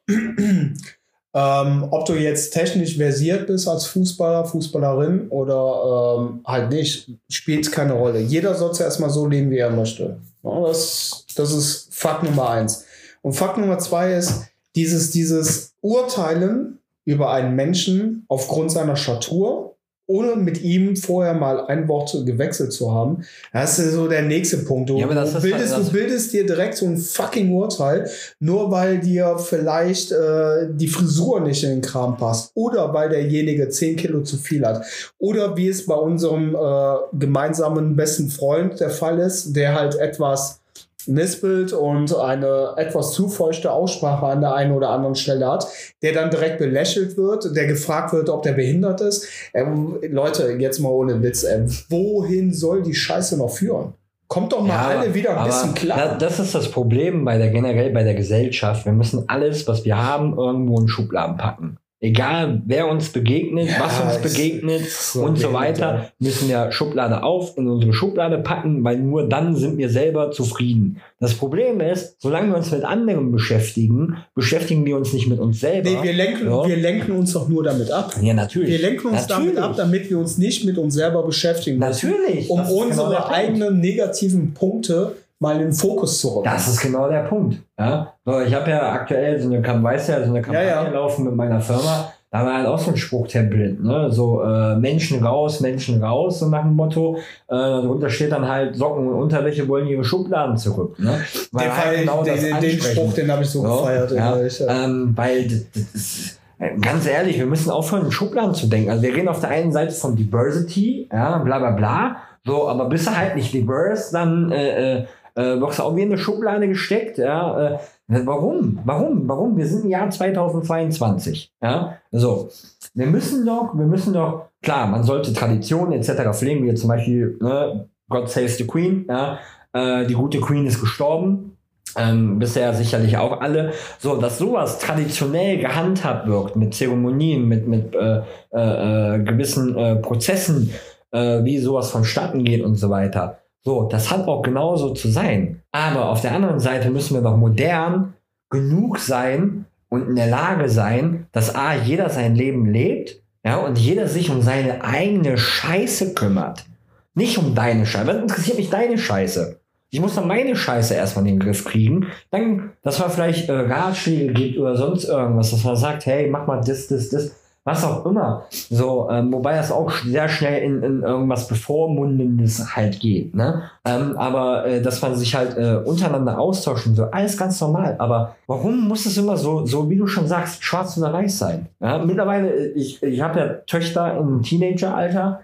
Ähm, 1.38 1.86
ob 1.92 2.06
du 2.06 2.16
jetzt 2.16 2.50
technisch 2.52 2.98
versiert 2.98 3.46
bist 3.46 3.68
als 3.68 3.86
Fußballer, 3.86 4.46
Fußballerin 4.46 5.28
oder 5.30 6.18
ähm, 6.20 6.40
halt 6.44 6.72
nicht, 6.72 7.12
spielt 7.30 7.72
keine 7.72 7.94
Rolle. 7.94 8.20
Jeder 8.22 8.56
soll 8.56 8.72
es 8.72 8.80
erstmal 8.80 9.12
so 9.12 9.28
leben, 9.28 9.52
wie 9.52 9.60
er 9.60 9.70
möchte. 9.70 10.18
Ja, 10.42 10.62
das, 10.62 11.26
das 11.36 11.54
ist 11.54 11.94
Fakt 11.94 12.24
Nummer 12.24 12.50
eins. 12.50 12.86
Und 13.22 13.34
Fakt 13.34 13.60
Nummer 13.60 13.78
zwei 13.78 14.14
ist, 14.14 14.46
dieses, 14.76 15.12
dieses 15.12 15.74
Urteilen 15.82 16.80
über 17.06 17.32
einen 17.32 17.56
Menschen 17.56 18.26
aufgrund 18.30 18.72
seiner 18.72 18.96
Statur, 18.96 19.76
ohne 20.08 20.36
mit 20.38 20.62
ihm 20.62 20.96
vorher 20.96 21.34
mal 21.34 21.66
ein 21.68 21.88
Wort 21.88 22.16
gewechselt 22.26 22.72
zu 22.74 22.92
haben. 22.94 23.24
Das 23.54 23.78
ist 23.78 23.94
so 23.94 24.08
der 24.08 24.22
nächste 24.24 24.58
Punkt. 24.60 24.90
Du, 24.90 24.98
Ja, 24.98 25.06
du, 25.08 25.42
bildest, 25.42 25.74
halt- 25.76 25.88
du 25.88 25.92
bildest 25.92 26.34
dir 26.34 26.46
direkt 26.46 26.78
so 26.78 26.86
ein 26.86 26.98
fucking 26.98 27.54
Urteil, 27.54 28.10
nur 28.40 28.72
weil 28.72 29.00
dir 29.00 29.38
vielleicht 29.38 30.12
äh, 30.12 30.68
die 30.72 30.88
Frisur 30.88 31.42
nicht 31.42 31.64
in 31.64 31.70
den 31.70 31.82
Kram 31.82 32.18
passt 32.18 32.52
oder 32.56 32.94
weil 32.94 33.10
derjenige 33.10 33.70
10 33.70 33.98
Kilo 33.98 34.22
zu 34.24 34.38
viel 34.38 34.66
hat 34.66 34.86
oder 35.20 35.56
wie 35.58 35.68
es 35.68 35.86
bei 35.86 35.96
unserem 35.96 36.56
äh, 36.56 37.18
gemeinsamen 37.20 37.96
besten 37.96 38.30
Freund 38.30 38.80
der 38.80 38.90
Fall 38.90 39.20
ist, 39.20 39.56
der 39.56 39.76
halt 39.76 39.96
etwas 39.96 40.60
nispelt 41.08 41.74
und 41.74 42.16
eine 42.16 42.74
etwas 42.78 43.12
zu 43.14 43.28
feuchte 43.30 43.72
Aussprache 43.72 44.26
an 44.26 44.42
der 44.42 44.54
einen 44.54 44.72
oder 44.74 44.90
anderen 44.90 45.16
Stelle 45.16 45.48
hat, 45.52 45.68
der 46.02 46.14
dann 46.14 46.30
direkt 46.30 46.60
belächelt 46.60 47.18
wird, 47.18 47.56
der 47.56 47.68
gefragt 47.68 48.14
wird, 48.14 48.30
ob 48.30 48.44
der 48.44 48.54
behindert 48.54 49.02
ist. 49.02 49.28
Ähm, 49.54 49.98
Leute, 50.10 50.52
jetzt 50.60 50.80
mal 50.80 50.90
ohne 50.90 51.22
Witz, 51.24 51.44
ähm, 51.44 51.66
wohin 51.90 52.54
soll 52.54 52.84
die 52.84 52.94
Scheiße 52.96 53.38
noch 53.38 53.50
führen? 53.50 53.94
Kommt 54.28 54.52
doch 54.52 54.60
mal 54.62 54.70
Ja, 54.94 55.00
alle 55.00 55.14
wieder 55.14 55.40
ein 55.40 55.46
bisschen 55.46 55.74
klar. 55.74 55.98
da- 55.98 56.16
Das 56.18 56.38
ist 56.40 56.54
das 56.54 56.70
Problem 56.70 57.24
bei 57.24 57.38
der 57.38 57.50
generell 57.50 57.92
bei 57.92 58.04
der 58.04 58.14
Gesellschaft. 58.14 58.86
Wir 58.86 58.92
müssen 58.92 59.24
alles, 59.30 59.66
was 59.70 59.86
wir 59.86 59.98
haben, 59.98 60.38
irgendwo 60.38 60.80
in 60.82 60.90
Schubladen 60.90 61.38
packen. 61.38 61.78
Egal, 62.00 62.62
wer 62.68 62.88
uns 62.88 63.10
begegnet, 63.10 63.70
Ja, 63.70 63.80
was 63.80 64.00
uns 64.00 64.22
begegnet 64.22 64.88
so 64.88 65.24
und 65.24 65.40
so 65.40 65.52
weiter, 65.52 66.12
müssen 66.20 66.48
wir 66.48 66.72
Schublade 66.72 67.24
auf 67.24 67.58
in 67.58 67.68
unsere 67.68 67.92
Schublade 67.92 68.38
packen, 68.38 68.84
weil 68.84 69.00
nur 69.00 69.28
dann 69.28 69.56
sind 69.56 69.80
wir 69.80 69.90
selber 69.90 70.30
zufrieden. 70.30 71.02
Das 71.20 71.34
Problem 71.34 71.82
ist, 71.82 72.16
solange 72.22 72.50
wir 72.52 72.58
uns 72.58 72.70
mit 72.70 72.84
anderen 72.84 73.32
beschäftigen, 73.32 74.18
beschäftigen 74.36 74.86
wir 74.86 74.96
uns 74.96 75.12
nicht 75.12 75.28
mit 75.28 75.40
uns 75.40 75.60
selber. 75.60 75.90
Nee, 75.90 75.98
wir 76.04 76.14
lenken, 76.14 76.46
Ja. 76.46 76.68
wir 76.68 76.78
lenken 76.78 77.14
uns 77.14 77.34
doch 77.34 77.50
nur 77.50 77.64
damit 77.64 77.90
ab. 77.90 78.14
ja, 78.22 78.36
natürlich. 78.36 78.70
Wir 78.70 78.80
lenken 78.90 79.08
uns 79.08 79.26
damit 79.26 79.56
Natürlich. 79.56 79.64
ab, 79.64 79.76
damit 79.76 80.10
wir 80.12 80.20
uns 80.20 80.38
nicht 80.38 80.66
mit 80.66 80.78
uns 80.78 80.94
selber 80.94 81.24
beschäftigen 81.24 81.80
müssen, 81.80 82.12
Natürlich. 82.12 82.48
um 82.48 82.60
genau 82.62 82.74
unsere 82.84 83.30
eigenen 83.32 83.80
negativen 83.80 84.54
Punkte 84.54 85.14
mal 85.40 85.56
in 85.56 85.62
den 85.64 85.74
Fokus 85.74 86.20
zu 86.20 86.30
rücken. 86.30 86.46
Das 86.46 86.68
ist 86.68 86.82
genau 86.82 87.10
der 87.10 87.24
Punkt. 87.24 87.58
Ja? 87.80 88.14
So, 88.26 88.40
ich 88.42 88.54
habe 88.54 88.70
ja 88.72 88.92
aktuell 88.92 89.40
so 89.40 89.48
eine, 89.54 89.64
weißt 89.84 90.10
ja, 90.10 90.24
so 90.24 90.30
eine 90.30 90.42
Kampagne 90.42 90.70
Ja, 90.70 90.84
ja. 90.84 90.90
laufen 90.90 91.26
mit 91.26 91.36
meiner 91.36 91.62
Firma. 91.62 92.12
Da 92.30 92.46
war 92.46 92.56
halt 92.56 92.68
auch 92.68 92.78
so 92.78 92.92
ein 92.92 92.98
Spruchtempel, 92.98 93.78
ne? 93.82 94.12
So 94.12 94.44
äh, 94.44 94.76
Menschen 94.76 95.24
raus, 95.24 95.62
Menschen 95.62 96.04
raus, 96.04 96.40
so 96.40 96.50
nach 96.50 96.64
dem 96.64 96.76
Motto. 96.76 97.16
Äh, 97.16 97.22
darunter 97.56 98.10
steht 98.10 98.34
dann 98.34 98.46
halt 98.46 98.76
Socken 98.76 99.08
und 99.08 99.14
Unterwäsche 99.22 99.66
wollen 99.70 99.88
ihre 99.88 100.04
Schubladen 100.04 100.58
zurück. 100.58 101.00
Ne? 101.00 101.22
Weil 101.54 101.66
den, 101.68 101.78
halt 101.78 102.00
genau 102.02 102.24
das 102.26 102.36
den, 102.42 102.44
den 102.48 102.54
ansprechen. 102.56 102.82
Spruch, 102.98 103.14
den 103.14 103.32
habe 103.32 103.44
ich 103.44 103.50
so 103.50 103.64
Ja, 103.64 103.70
gefeiert. 103.78 104.12
ja, 104.12 104.18
innerlich, 104.34 104.60
ja. 104.60 104.84
ähm, 104.84 105.14
weil 105.16 105.48
das, 105.48 105.66
das 105.74 105.96
ist, 105.96 106.40
äh, 106.60 106.78
ganz 106.82 107.08
ehrlich, 107.08 107.38
wir 107.40 107.46
müssen 107.46 107.72
aufhören, 107.72 108.06
in 108.06 108.12
Schubladen 108.12 108.54
zu 108.54 108.68
denken. 108.68 108.90
Also 108.90 109.04
wir 109.04 109.16
reden 109.16 109.30
auf 109.30 109.40
der 109.40 109.50
einen 109.52 109.72
Seite 109.72 109.94
von 109.94 110.18
Diversity, 110.18 111.08
ja, 111.12 111.38
bla 111.38 111.60
bla 111.60 111.72
bla. 111.72 112.16
So, 112.46 112.68
aber 112.68 112.90
bist 112.90 113.08
du 113.08 113.16
halt 113.18 113.36
nicht 113.38 113.54
diverse, 113.54 114.12
dann 114.12 114.52
äh, 114.52 115.06
äh, 115.38 115.62
wirst 115.62 115.80
auch 115.80 115.96
wieder 115.96 116.08
in 116.08 116.14
eine 116.14 116.22
Schublade 116.22 116.68
gesteckt. 116.68 117.20
Ja, 117.20 117.76
äh, 117.76 117.78
warum? 118.08 118.80
Warum? 118.84 119.28
Warum? 119.28 119.56
Wir 119.56 119.68
sind 119.68 119.86
im 119.86 119.92
Jahr 119.92 120.10
2022. 120.10 121.54
Ja, 121.62 121.98
so. 122.12 122.50
Wir 122.94 123.06
müssen 123.06 123.46
doch, 123.46 123.78
wir 123.78 123.86
müssen 123.86 124.14
doch, 124.14 124.48
klar, 124.64 124.88
man 124.88 125.04
sollte 125.04 125.32
Traditionen 125.34 125.94
etc. 125.94 126.38
pflegen, 126.38 126.66
wie 126.66 126.74
zum 126.74 126.90
Beispiel 126.90 127.38
ne, 127.40 127.88
God 128.10 128.30
Saves 128.30 128.58
the 128.58 128.66
Queen. 128.66 129.06
Ja, 129.08 129.38
äh, 129.74 130.08
die 130.08 130.16
gute 130.16 130.40
Queen 130.42 130.66
ist 130.66 130.82
gestorben. 130.82 131.54
Ähm, 131.96 132.38
bisher 132.38 132.74
sicherlich 132.74 133.18
auch 133.18 133.40
alle. 133.40 133.74
So, 134.00 134.18
dass 134.18 134.40
sowas 134.40 134.80
traditionell 134.80 135.58
gehandhabt 135.58 136.28
wird 136.28 136.56
mit 136.56 136.74
Zeremonien, 136.74 137.48
mit, 137.48 137.68
mit 137.68 137.96
äh, 137.96 138.22
äh, 138.52 139.16
äh, 139.16 139.24
gewissen 139.24 139.76
äh, 139.78 139.96
Prozessen, 139.96 140.72
äh, 141.12 141.44
wie 141.44 141.60
sowas 141.60 141.90
vonstatten 141.92 142.44
geht 142.44 142.64
und 142.64 142.76
so 142.76 142.90
weiter. 142.90 143.40
So, 143.64 143.84
das 143.84 144.12
hat 144.12 144.28
auch 144.28 144.42
genauso 144.42 144.94
zu 144.94 145.10
sein. 145.10 145.62
Aber 145.72 146.10
auf 146.10 146.22
der 146.22 146.34
anderen 146.34 146.60
Seite 146.60 146.90
müssen 146.90 147.16
wir 147.16 147.22
doch 147.22 147.38
modern 147.38 148.14
genug 148.50 149.00
sein 149.00 149.66
und 149.90 150.08
in 150.08 150.16
der 150.16 150.28
Lage 150.28 150.70
sein, 150.70 151.28
dass 151.32 151.56
A, 151.56 151.74
jeder 151.76 152.10
sein 152.10 152.36
Leben 152.36 152.66
lebt, 152.66 153.22
ja, 153.44 153.58
und 153.58 153.78
jeder 153.78 154.08
sich 154.08 154.30
um 154.30 154.42
seine 154.42 154.84
eigene 154.84 155.38
Scheiße 155.38 156.14
kümmert. 156.14 156.66
Nicht 157.14 157.38
um 157.38 157.56
deine 157.56 157.86
Scheiße. 157.86 158.08
Was 158.08 158.18
interessiert 158.18 158.58
mich 158.58 158.70
deine 158.70 158.98
Scheiße? 158.98 159.60
Ich 159.90 160.02
muss 160.02 160.16
dann 160.16 160.28
meine 160.28 160.56
Scheiße 160.56 160.94
erstmal 160.94 161.26
in 161.26 161.36
den 161.36 161.40
Griff 161.40 161.64
kriegen. 161.64 162.08
Dann, 162.30 162.72
dass 162.84 163.00
man 163.00 163.10
vielleicht 163.10 163.48
äh, 163.48 163.54
Ratschläge 163.54 164.34
gibt 164.34 164.58
oder 164.58 164.76
sonst 164.76 165.06
irgendwas, 165.06 165.52
dass 165.52 165.64
man 165.64 165.78
sagt, 165.78 166.06
hey, 166.06 166.30
mach 166.30 166.46
mal 166.46 166.62
das, 166.62 166.88
das, 166.88 167.10
das, 167.10 167.36
was 167.68 167.84
auch 167.84 168.06
immer. 168.06 168.46
So, 168.50 169.10
ähm, 169.12 169.34
wobei 169.34 169.58
das 169.58 169.74
auch 169.74 169.92
sehr 169.92 170.30
schnell 170.30 170.64
in, 170.64 170.82
in 170.84 171.02
irgendwas 171.04 171.50
Bevormundendes 171.50 172.78
halt 172.78 173.02
geht. 173.02 173.36
Ne? 173.36 173.64
Ähm, 173.84 174.18
aber 174.18 174.66
äh, 174.66 174.82
dass 174.82 175.02
man 175.02 175.16
sich 175.16 175.36
halt 175.36 175.58
äh, 175.58 175.76
untereinander 175.76 176.40
austauschen, 176.40 176.96
so 176.96 177.04
alles 177.12 177.38
ganz 177.38 177.60
normal. 177.60 177.98
Aber 178.00 178.38
warum 178.48 178.88
muss 178.88 179.06
es 179.06 179.18
immer 179.18 179.36
so, 179.36 179.66
so 179.66 179.90
wie 179.90 179.98
du 179.98 180.08
schon 180.08 180.28
sagst, 180.28 180.64
schwarz 180.64 180.98
oder 180.98 181.12
weiß 181.12 181.40
sein? 181.40 181.68
Ja? 181.82 181.98
Mittlerweile, 181.98 182.50
äh, 182.50 182.72
ich, 182.72 183.04
ich 183.04 183.20
habe 183.20 183.40
ja 183.40 183.48
Töchter 183.68 184.18
im 184.18 184.42
Teenageralter, 184.42 185.42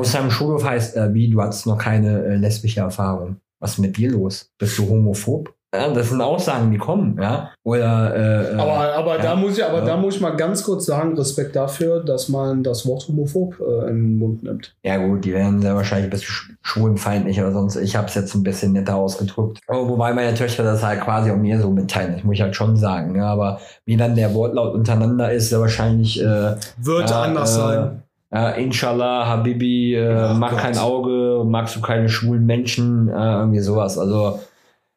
es 0.00 0.12
ja 0.14 0.20
im 0.20 0.30
Schulhof 0.30 0.64
heißt, 0.64 0.96
äh, 0.96 1.12
wie, 1.12 1.28
du 1.28 1.42
hattest 1.42 1.66
noch 1.66 1.76
keine 1.76 2.24
äh, 2.24 2.36
lesbische 2.36 2.80
Erfahrung. 2.80 3.36
Was 3.60 3.72
ist 3.72 3.78
mit 3.78 3.98
dir 3.98 4.12
los? 4.12 4.50
Bist 4.58 4.78
du 4.78 4.88
homophob? 4.88 5.55
Ja, 5.74 5.88
das 5.92 6.08
sind 6.10 6.22
Aussagen, 6.22 6.70
die 6.70 6.78
kommen, 6.78 7.18
ja. 7.20 7.50
Oder 7.64 8.14
äh, 8.14 8.54
äh, 8.54 8.58
Aber, 8.58 8.94
aber 8.94 9.16
ja. 9.16 9.22
da 9.22 9.34
muss 9.34 9.58
ich, 9.58 9.64
aber 9.64 9.80
Ja. 9.80 9.84
da 9.84 9.96
muss 9.96 10.14
ich 10.14 10.20
mal 10.22 10.30
ganz 10.36 10.62
kurz 10.62 10.86
sagen, 10.86 11.16
Respekt 11.18 11.54
dafür, 11.56 12.02
dass 12.02 12.28
man 12.28 12.62
das 12.62 12.86
Wort 12.86 13.06
homophob 13.08 13.56
äh, 13.60 13.90
in 13.90 13.96
den 13.96 14.18
Mund 14.18 14.42
nimmt. 14.44 14.74
Ja 14.84 14.96
gut, 14.96 15.24
die 15.24 15.34
werden 15.34 15.60
sehr 15.60 15.74
wahrscheinlich 15.74 16.06
ein 16.06 16.10
bisschen 16.10 16.28
sch- 16.32 16.50
schwulenfeindlich 16.62 17.38
oder 17.40 17.52
sonst. 17.52 17.76
Ich 17.76 17.94
habe 17.96 18.06
es 18.06 18.14
jetzt 18.14 18.34
ein 18.34 18.42
bisschen 18.44 18.72
netter 18.72 18.94
ausgedrückt. 18.94 19.58
Aber 19.66 19.86
wobei 19.88 20.14
meine 20.14 20.34
Töchter 20.34 20.62
das 20.62 20.82
halt 20.84 21.00
quasi 21.02 21.30
auch 21.30 21.36
mir 21.36 21.60
so 21.60 21.68
mitteilen. 21.70 22.14
Das 22.14 22.22
muss 22.24 22.34
ich 22.36 22.42
halt 22.42 22.54
schon 22.56 22.76
sagen. 22.76 23.16
Ja, 23.16 23.26
aber 23.26 23.58
wie 23.84 23.96
dann 23.96 24.14
der 24.14 24.32
Wortlaut 24.34 24.72
untereinander 24.72 25.32
ist, 25.32 25.50
sehr 25.50 25.60
wahrscheinlich 25.60 26.18
äh, 26.22 26.54
Wird 26.78 27.12
anders 27.12 27.54
äh, 27.56 27.60
sein. 27.60 28.02
ja, 28.32 28.50
Inshallah, 28.50 29.26
Habibi, 29.26 29.94
äh, 29.96 30.14
Ach 30.30 30.38
mach 30.38 30.50
Gott. 30.52 30.60
kein 30.60 30.78
Auge, 30.78 31.42
magst 31.44 31.74
du 31.76 31.80
keine 31.80 32.08
schwulen 32.08 32.46
Menschen, 32.46 33.08
äh, 33.08 33.12
irgendwie 33.12 33.58
sowas. 33.60 33.98
Also 33.98 34.38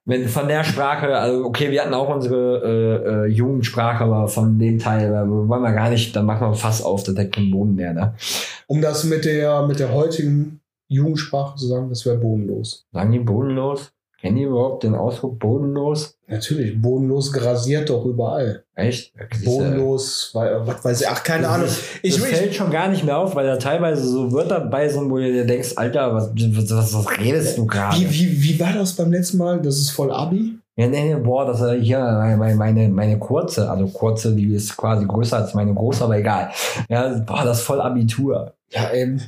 wenn 0.10 0.28
von 0.28 0.48
der 0.48 0.64
Sprache, 0.64 1.16
also 1.16 1.46
okay, 1.46 1.72
wir 1.72 1.82
hatten 1.82 1.94
auch 1.94 2.14
unsere 2.14 2.62
äh, 2.64 3.10
äh, 3.10 3.26
Jugendsprache, 3.28 4.04
aber 4.04 4.28
von 4.28 4.58
dem 4.58 4.80
Teil 4.80 5.14
äh, 5.14 5.30
wollen 5.30 5.62
wir 5.62 5.72
gar 5.72 5.90
nicht, 5.90 6.16
dann 6.16 6.26
machen 6.26 6.50
wir 6.50 6.56
Fass 6.56 6.82
auf, 6.82 7.04
da 7.04 7.12
deckt 7.12 7.36
kein 7.36 7.52
Boden 7.52 7.76
mehr. 7.76 7.94
Ne? 7.94 8.16
Um 8.68 8.82
das 8.82 9.04
mit 9.04 9.26
der, 9.26 9.66
mit 9.68 9.80
der 9.80 9.94
heutigen 9.94 10.62
Jugendsprache 10.88 11.56
zu 11.58 11.68
sagen, 11.68 11.90
das 11.90 12.06
wäre 12.06 12.18
bodenlos. 12.18 12.88
Sagen 12.92 13.12
die 13.12 13.20
bodenlos? 13.20 13.92
Kennen 14.22 14.36
die 14.36 14.44
überhaupt 14.44 14.84
den 14.84 14.96
Ausdruck 14.96 15.40
bodenlos? 15.40 16.18
Natürlich, 16.28 16.80
bodenlos 16.82 17.32
grasiert 17.32 17.90
doch 17.90 18.04
überall. 18.06 18.66
Echt? 18.76 19.14
Bodenlos, 19.46 20.32
weil, 20.34 20.68
was 20.68 20.84
weiß 20.84 21.02
ich, 21.02 21.08
ach, 21.08 21.24
keine 21.24 21.44
das 21.44 21.52
Ahnung. 21.52 21.68
Ist, 21.68 21.84
Ich, 22.02 22.16
das 22.16 22.26
ich, 22.26 22.36
fällt 22.36 22.56
schon 22.56 22.70
gar 22.70 22.90
nicht 22.90 23.06
mehr 23.06 23.18
auf, 23.18 23.34
weil 23.36 23.48
da 23.48 23.56
teilweise 23.56 24.06
so 24.06 24.32
Wörter 24.34 24.60
bei 24.60 24.90
sind, 24.90 25.10
wo 25.10 25.18
du 25.18 25.32
dir 25.32 25.46
denkst, 25.46 25.74
Alter, 25.78 26.14
was, 26.14 26.32
was, 26.36 26.94
was, 26.94 27.20
redest 27.20 27.58
du 27.58 27.66
gerade? 27.66 27.98
wie, 27.98 28.10
wie, 28.10 28.44
wie 28.44 28.60
war 28.60 28.74
das 28.74 28.94
beim 28.94 29.12
letzten 29.12 29.38
Mal? 29.38 29.62
Das 29.62 29.78
ist 29.78 29.92
voll 29.92 30.12
Abi? 30.12 30.60
Ja, 30.76 30.88
nee, 30.88 31.14
nee, 31.14 31.16
boah, 31.16 31.46
das 31.46 31.62
ist 31.62 31.82
hier 31.84 32.00
meine, 32.00 32.56
meine, 32.56 32.90
meine 32.90 33.20
kurze, 33.20 33.70
also 33.70 33.88
kurze, 33.88 34.36
die 34.36 34.54
ist 34.54 34.76
quasi 34.76 35.06
größer 35.06 35.38
als 35.38 35.54
meine 35.54 35.74
große, 35.74 36.04
aber 36.04 36.18
egal. 36.18 36.52
Ja, 36.90 37.18
boah, 37.26 37.44
das 37.44 37.60
ist 37.60 37.64
voll 37.66 37.82
Abitur. 37.82 38.54
Ja, 38.72 38.92
ähm, 38.92 39.20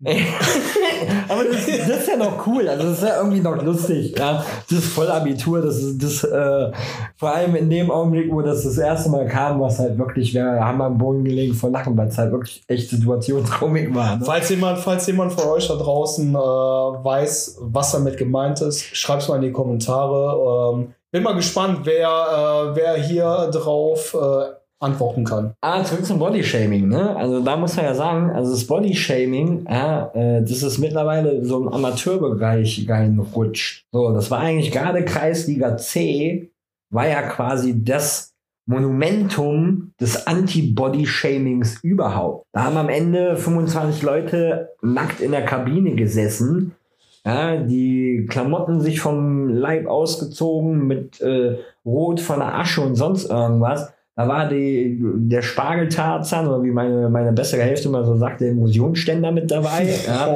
aber 1.28 1.44
das, 1.44 1.66
das 1.66 1.88
ist 1.88 2.08
ja 2.08 2.16
noch 2.16 2.46
cool, 2.46 2.68
also 2.68 2.84
das 2.84 2.98
ist 2.98 3.04
ja 3.04 3.16
irgendwie 3.16 3.40
noch 3.40 3.60
lustig. 3.60 4.16
Ja, 4.16 4.44
das 4.70 4.78
ist 4.78 4.92
voll 4.92 5.08
Abitur, 5.08 5.60
das 5.60 5.78
ist 5.78 6.00
das, 6.00 6.22
äh, 6.22 6.70
vor 7.16 7.34
allem 7.34 7.56
in 7.56 7.68
dem 7.68 7.90
Augenblick, 7.90 8.32
wo 8.32 8.40
das 8.40 8.62
das 8.62 8.78
erste 8.78 9.10
Mal 9.10 9.26
kam, 9.26 9.60
was 9.60 9.80
halt 9.80 9.98
wirklich, 9.98 10.32
wir 10.34 10.44
haben 10.44 10.80
am 10.82 10.98
Boden 10.98 11.24
gelegen 11.24 11.52
vor 11.52 11.70
Lachen, 11.70 11.96
weil 11.96 12.08
es 12.08 12.18
halt 12.18 12.30
wirklich 12.30 12.62
echt 12.68 12.90
Situationskomik 12.90 13.92
war. 13.92 14.18
Ne? 14.18 14.24
falls, 14.24 14.48
jemand, 14.50 14.78
falls 14.78 15.04
jemand 15.08 15.32
von 15.32 15.48
euch 15.48 15.66
da 15.66 15.74
draußen 15.74 16.32
äh, 16.32 16.38
weiß, 16.38 17.58
was 17.62 17.90
damit 17.90 18.18
gemeint 18.18 18.60
ist, 18.60 18.84
schreibt 18.96 19.22
es 19.22 19.28
mal 19.28 19.36
in 19.36 19.42
die 19.42 19.52
Kommentare. 19.52 20.76
Ähm, 20.76 20.94
bin 21.10 21.24
mal 21.24 21.34
gespannt, 21.34 21.80
wer, 21.84 22.08
äh, 22.08 22.76
wer 22.76 22.94
hier 22.96 23.50
drauf 23.52 24.14
äh, 24.14 24.58
antworten 24.80 25.24
kann. 25.24 25.54
Ah, 25.60 25.82
zurück 25.82 26.04
zum 26.04 26.18
Bodyshaming, 26.18 26.88
ne? 26.88 27.16
Also 27.16 27.40
da 27.40 27.56
muss 27.56 27.76
man 27.76 27.84
ja 27.84 27.94
sagen, 27.94 28.30
also 28.30 28.52
das 28.52 28.66
Bodyshaming, 28.66 29.66
ja, 29.68 30.10
äh, 30.14 30.40
das 30.42 30.62
ist 30.62 30.78
mittlerweile 30.78 31.44
so 31.44 31.60
im 31.60 31.68
Amateurbereich 31.68 32.86
reinrutscht. 32.88 33.86
So, 33.92 34.12
das 34.12 34.30
war 34.30 34.40
eigentlich 34.40 34.70
gerade 34.70 35.04
Kreisliga 35.04 35.76
C, 35.76 36.50
war 36.90 37.08
ja 37.08 37.22
quasi 37.22 37.82
das 37.82 38.34
Monumentum 38.66 39.92
des 39.98 40.26
Anti-Body-Shamings 40.26 41.82
überhaupt. 41.82 42.46
Da 42.52 42.64
haben 42.64 42.76
am 42.76 42.90
Ende 42.90 43.36
25 43.36 44.02
Leute 44.02 44.70
nackt 44.82 45.20
in 45.20 45.32
der 45.32 45.44
Kabine 45.44 45.94
gesessen, 45.94 46.74
ja, 47.24 47.56
die 47.56 48.26
Klamotten 48.28 48.80
sich 48.80 49.00
vom 49.00 49.48
Leib 49.48 49.86
ausgezogen 49.86 50.86
mit 50.86 51.20
äh, 51.20 51.58
Rot 51.84 52.20
von 52.20 52.38
der 52.38 52.54
Asche 52.54 52.80
und 52.80 52.94
sonst 52.94 53.30
irgendwas. 53.30 53.92
Da 54.18 54.26
war 54.26 54.48
die, 54.48 54.98
der 55.00 55.42
Spargeltarzan, 55.42 56.48
oder 56.48 56.60
wie 56.64 56.72
meine, 56.72 57.08
meine 57.08 57.30
bessere 57.30 57.62
Hälfte 57.62 57.88
mal 57.88 58.04
so 58.04 58.16
sagt, 58.16 58.40
der 58.40 58.48
Illusionsständer 58.48 59.30
mit 59.30 59.48
dabei. 59.48 59.94
Ja, 60.08 60.26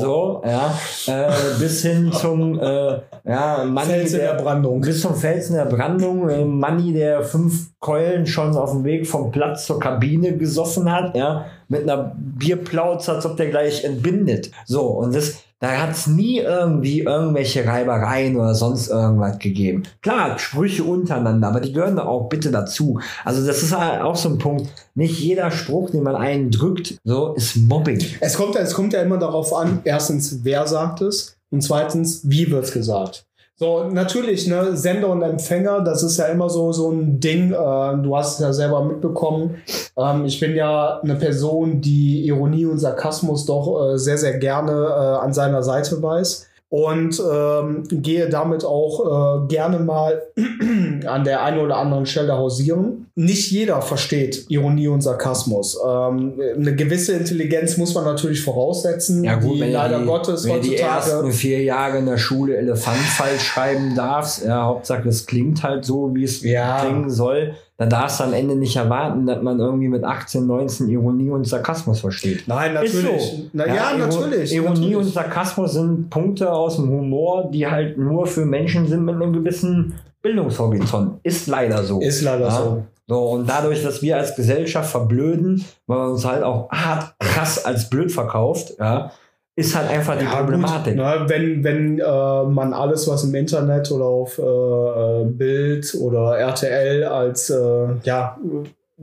so, 0.00 0.42
ja. 0.44 0.72
Äh, 1.06 1.30
bis 1.58 1.82
hin 1.82 2.12
zum 2.12 2.60
äh, 2.60 2.98
ja, 3.24 3.64
Manni, 3.64 3.88
Fels 3.88 4.12
in 4.12 4.18
der, 4.20 4.34
der 4.36 4.42
Brandung. 4.42 4.80
bis 4.80 5.00
zum 5.00 5.16
Felsen 5.16 5.56
der 5.56 5.64
Brandung. 5.64 6.28
Äh, 6.28 6.44
Manni, 6.44 6.92
der 6.92 7.22
fünf 7.22 7.70
Keulen 7.80 8.26
schon 8.26 8.56
auf 8.56 8.70
dem 8.70 8.84
Weg 8.84 9.08
vom 9.08 9.32
Platz 9.32 9.66
zur 9.66 9.80
Kabine 9.80 10.36
gesoffen 10.36 10.92
hat, 10.92 11.16
ja, 11.16 11.46
mit 11.72 11.82
einer 11.82 12.14
Bierplauze, 12.16 13.12
als 13.12 13.26
ob 13.26 13.36
der 13.38 13.48
gleich 13.48 13.82
entbindet. 13.82 14.50
So, 14.66 14.82
und 14.82 15.14
das, 15.14 15.38
da 15.58 15.70
hat 15.78 15.92
es 15.92 16.06
nie 16.06 16.38
irgendwie 16.38 17.00
irgendwelche 17.00 17.66
Reibereien 17.66 18.36
oder 18.36 18.54
sonst 18.54 18.88
irgendwas 18.88 19.38
gegeben. 19.38 19.84
Klar, 20.02 20.38
Sprüche 20.38 20.84
untereinander, 20.84 21.48
aber 21.48 21.60
die 21.60 21.72
gehören 21.72 21.98
auch 21.98 22.28
bitte 22.28 22.50
dazu. 22.50 23.00
Also 23.24 23.44
das 23.46 23.62
ist 23.62 23.76
halt 23.76 24.02
auch 24.02 24.16
so 24.16 24.28
ein 24.28 24.38
Punkt. 24.38 24.68
Nicht 24.94 25.18
jeder 25.18 25.50
Spruch, 25.50 25.90
den 25.90 26.02
man 26.02 26.14
einen 26.14 26.50
drückt, 26.50 26.98
so 27.04 27.32
ist 27.34 27.56
Mobbing. 27.56 28.04
Es 28.20 28.36
kommt, 28.36 28.54
es 28.56 28.74
kommt 28.74 28.92
ja 28.92 29.00
immer 29.00 29.18
darauf 29.18 29.54
an, 29.54 29.80
erstens, 29.84 30.40
wer 30.42 30.66
sagt 30.66 31.00
es 31.00 31.36
und 31.50 31.62
zweitens, 31.62 32.20
wie 32.28 32.50
wird 32.50 32.64
es 32.64 32.72
gesagt. 32.72 33.24
So, 33.62 33.84
natürlich, 33.84 34.48
ne, 34.48 34.76
Sender 34.76 35.08
und 35.10 35.22
Empfänger, 35.22 35.82
das 35.82 36.02
ist 36.02 36.16
ja 36.16 36.24
immer 36.24 36.50
so, 36.50 36.72
so 36.72 36.90
ein 36.90 37.20
Ding. 37.20 37.52
Äh, 37.52 37.54
du 38.02 38.16
hast 38.16 38.34
es 38.34 38.40
ja 38.40 38.52
selber 38.52 38.82
mitbekommen. 38.82 39.62
Ähm, 39.96 40.24
ich 40.24 40.40
bin 40.40 40.56
ja 40.56 40.98
eine 40.98 41.14
Person, 41.14 41.80
die 41.80 42.26
Ironie 42.26 42.66
und 42.66 42.80
Sarkasmus 42.80 43.46
doch 43.46 43.92
äh, 43.92 43.98
sehr, 43.98 44.18
sehr 44.18 44.36
gerne 44.38 44.72
äh, 44.72 45.24
an 45.24 45.32
seiner 45.32 45.62
Seite 45.62 46.02
weiß. 46.02 46.48
Und 46.72 47.20
ähm, 47.30 47.82
gehe 47.90 48.30
damit 48.30 48.64
auch 48.64 49.42
äh, 49.44 49.46
gerne 49.48 49.78
mal 49.78 50.22
an 51.06 51.22
der 51.22 51.42
einen 51.42 51.58
oder 51.60 51.76
anderen 51.76 52.06
Stelle 52.06 52.32
hausieren. 52.32 53.08
Nicht 53.14 53.50
jeder 53.50 53.82
versteht 53.82 54.46
Ironie 54.48 54.88
und 54.88 55.02
Sarkasmus. 55.02 55.78
Ähm, 55.86 56.40
eine 56.56 56.74
gewisse 56.74 57.12
Intelligenz 57.12 57.76
muss 57.76 57.94
man 57.94 58.04
natürlich 58.04 58.42
voraussetzen, 58.42 59.22
die 59.22 59.28
wenn 59.28 59.40
du 59.42 59.64
leider 59.66 59.98
die, 59.98 60.06
Gottes 60.06 60.46
wenn 60.48 60.62
du 60.62 60.68
die 60.70 60.76
ersten 60.78 61.10
heutzutage. 61.10 61.32
vier 61.34 61.62
Jahre 61.62 61.98
in 61.98 62.06
der 62.06 62.16
Schule 62.16 62.56
Elefant 62.56 62.96
falsch 62.96 63.42
schreiben 63.42 63.94
darfst, 63.94 64.42
ja, 64.46 64.64
Hauptsache 64.64 65.06
es 65.10 65.26
klingt 65.26 65.62
halt 65.62 65.84
so, 65.84 66.14
wie 66.14 66.24
es 66.24 66.40
Ja. 66.42 66.80
klingen 66.80 67.10
soll, 67.10 67.52
dann 67.82 67.90
darfst 67.90 68.20
du 68.20 68.24
am 68.24 68.32
Ende 68.32 68.54
nicht 68.54 68.76
erwarten, 68.76 69.26
dass 69.26 69.42
man 69.42 69.58
irgendwie 69.58 69.88
mit 69.88 70.04
18, 70.04 70.46
19 70.46 70.88
Ironie 70.88 71.30
und 71.30 71.44
Sarkasmus 71.46 71.98
versteht. 72.00 72.46
Nein, 72.46 72.76
Ist 72.76 72.94
natürlich. 72.94 73.22
so. 73.22 73.42
Na, 73.52 73.66
ja, 73.66 73.90
Iro- 73.90 73.98
natürlich. 74.06 74.52
Ironie 74.54 74.70
natürlich. 74.74 74.96
und 74.98 75.04
Sarkasmus 75.12 75.72
sind 75.72 76.08
Punkte 76.08 76.52
aus 76.52 76.76
dem 76.76 76.88
Humor, 76.88 77.50
die 77.52 77.66
halt 77.66 77.98
nur 77.98 78.26
für 78.28 78.44
Menschen 78.46 78.86
sind 78.86 79.04
mit 79.04 79.16
einem 79.16 79.32
gewissen 79.32 79.94
Bildungshorizont. 80.22 81.18
Ist 81.24 81.48
leider 81.48 81.82
so. 81.82 82.00
ist 82.00 82.22
leider 82.22 82.46
Ja. 82.46 82.50
so. 82.52 82.82
So, 83.08 83.18
und 83.30 83.48
dadurch, 83.48 83.82
dass 83.82 84.00
wir 84.00 84.16
als 84.16 84.36
Gesellschaft 84.36 84.88
verblöden, 84.90 85.64
weil 85.88 85.98
man 85.98 86.10
uns 86.12 86.24
halt 86.24 86.44
auch 86.44 86.70
hart 86.70 87.14
krass 87.18 87.64
als 87.64 87.90
blöd 87.90 88.12
verkauft, 88.12 88.74
ja, 88.78 89.10
ist 89.56 89.76
halt 89.76 89.90
einfach 89.90 90.18
die 90.18 90.24
Ja, 90.24 90.36
Problematik. 90.36 90.94
Gut, 90.94 91.02
ne, 91.04 91.24
wenn 91.26 91.62
wenn 91.64 91.98
äh, 91.98 92.42
man 92.44 92.72
alles, 92.72 93.06
was 93.08 93.24
im 93.24 93.34
Internet 93.34 93.90
oder 93.90 94.06
auf 94.06 94.38
äh, 94.38 95.24
Bild 95.26 95.94
oder 96.00 96.38
RTL 96.38 97.04
als 97.04 97.50
äh, 97.50 97.86
ja, 98.04 98.38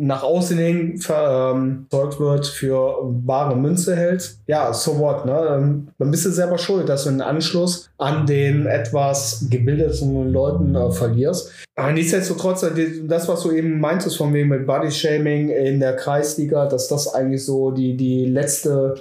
nach 0.02 0.24
außen 0.24 0.58
hin 0.58 0.98
ver- 0.98 1.52
ähm, 1.54 1.86
wird, 1.92 2.48
für 2.48 2.96
wahre 3.26 3.56
Münze 3.58 3.96
hält, 3.98 4.38
ja, 4.48 4.72
so 4.72 4.98
what, 4.98 5.26
ne? 5.26 5.84
Dann 5.98 6.12
bist 6.12 6.26
du 6.26 6.30
selber 6.32 6.58
schuld, 6.58 6.88
dass 6.88 7.04
du 7.04 7.10
einen 7.10 7.22
Anschluss 7.22 7.90
an 7.98 8.26
den 8.26 8.66
etwas 8.66 9.46
gebildeten 9.50 10.32
Leuten 10.32 10.74
äh, 10.74 10.90
verlierst. 10.92 11.52
Aber 11.76 11.92
nichtsdestotrotz, 11.92 12.64
äh, 12.64 12.70
das, 13.08 13.28
was 13.28 13.44
du 13.44 13.52
eben 13.52 13.80
meintest, 13.82 14.16
von 14.18 14.34
wegen 14.34 14.48
mit 14.50 14.66
Body-Shaming 14.66 15.50
in 15.50 15.80
der 15.82 15.96
Kreisliga, 15.98 16.66
dass 16.68 16.88
das 16.88 17.14
eigentlich 17.14 17.44
so 17.46 17.72
die, 17.72 17.98
die 17.98 18.26
letzte 18.26 18.96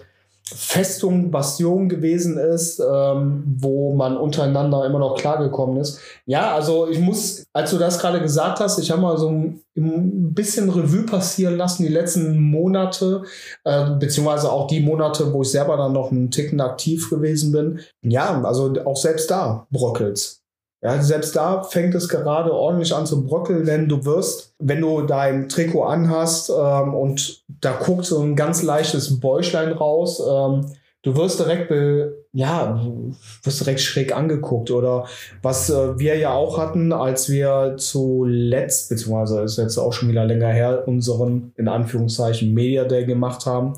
Festung, 0.55 1.31
Bastion 1.31 1.89
gewesen 1.89 2.39
ist, 2.39 2.81
ähm, 2.81 3.45
wo 3.59 3.95
man 3.95 4.17
untereinander 4.17 4.87
immer 4.87 4.99
noch 4.99 5.17
klargekommen 5.17 5.79
ist. 5.79 6.01
Ja, 6.27 6.55
also 6.55 6.89
ich 6.89 6.99
muss, 6.99 7.45
als 7.53 7.71
du 7.71 7.79
das 7.79 7.99
gerade 7.99 8.21
gesagt 8.21 8.61
hast, 8.61 8.79
ich 8.79 8.91
habe 8.91 9.03
mal 9.03 9.19
so 9.19 9.29
ein, 9.29 9.63
bisschen 10.35 10.71
Revue 10.71 11.05
passieren 11.05 11.57
lassen, 11.57 11.85
die 11.85 11.89
letzten 11.93 12.37
Monate, 12.39 13.23
äh, 13.65 13.91
beziehungsweise 13.91 14.51
auch 14.51 14.67
die 14.67 14.81
Monate, 14.81 15.33
wo 15.33 15.43
ich 15.43 15.53
selber 15.53 15.77
dann 15.77 15.93
noch 15.93 16.11
einen 16.11 16.33
Ticken 16.33 16.61
aktiv 16.61 17.09
gewesen 17.11 17.53
bin. 17.53 17.81
Ja, 18.03 18.43
also 18.43 18.75
auch 18.85 18.97
selbst 18.97 19.31
da 19.31 19.67
bröckelt's. 19.71 20.38
Ja, 20.81 21.03
selbst 21.03 21.35
da 21.35 21.65
fängt 21.65 21.95
es 21.97 22.09
gerade 22.09 22.53
ordentlich 22.53 22.95
an 22.95 23.05
zu 23.05 23.25
bröckeln, 23.25 23.65
denn 23.65 23.89
du 23.89 24.05
wirst, 24.05 24.55
wenn 24.61 24.81
du 24.81 25.03
dein 25.03 25.49
Trikot 25.49 25.83
anhast 25.83 26.51
ähm, 26.51 26.95
und 26.95 27.43
da 27.61 27.73
guckt 27.73 28.05
so 28.05 28.21
ein 28.23 28.37
ganz 28.37 28.63
leichtes 28.63 29.19
Bäuchlein 29.19 29.73
raus, 29.73 30.21
ähm, 30.21 30.67
du 31.03 31.17
wirst 31.17 31.41
direkt, 31.41 31.69
be, 31.69 32.25
ja, 32.39 32.81
wirst 33.43 33.61
direkt 33.61 33.81
schräg 33.81 34.15
angeguckt. 34.15 34.71
Oder 34.71 35.07
was 35.43 35.71
äh, 35.71 35.99
wir 35.99 36.17
ja 36.17 36.31
auch 36.35 36.57
hatten, 36.57 36.93
als 36.93 37.29
wir 37.29 37.75
zuletzt, 37.79 38.91
beziehungsweise 38.91 39.43
ist 39.43 39.59
jetzt 39.59 39.77
auch 39.77 39.93
schon 39.93 40.09
wieder 40.09 40.25
länger 40.25 40.51
her, 40.53 40.85
unseren, 40.87 41.53
in 41.57 41.67
Anführungszeichen, 41.67 42.55
Media 42.55 42.85
Day 42.85 43.07
gemacht 43.07 43.45
haben, 43.45 43.73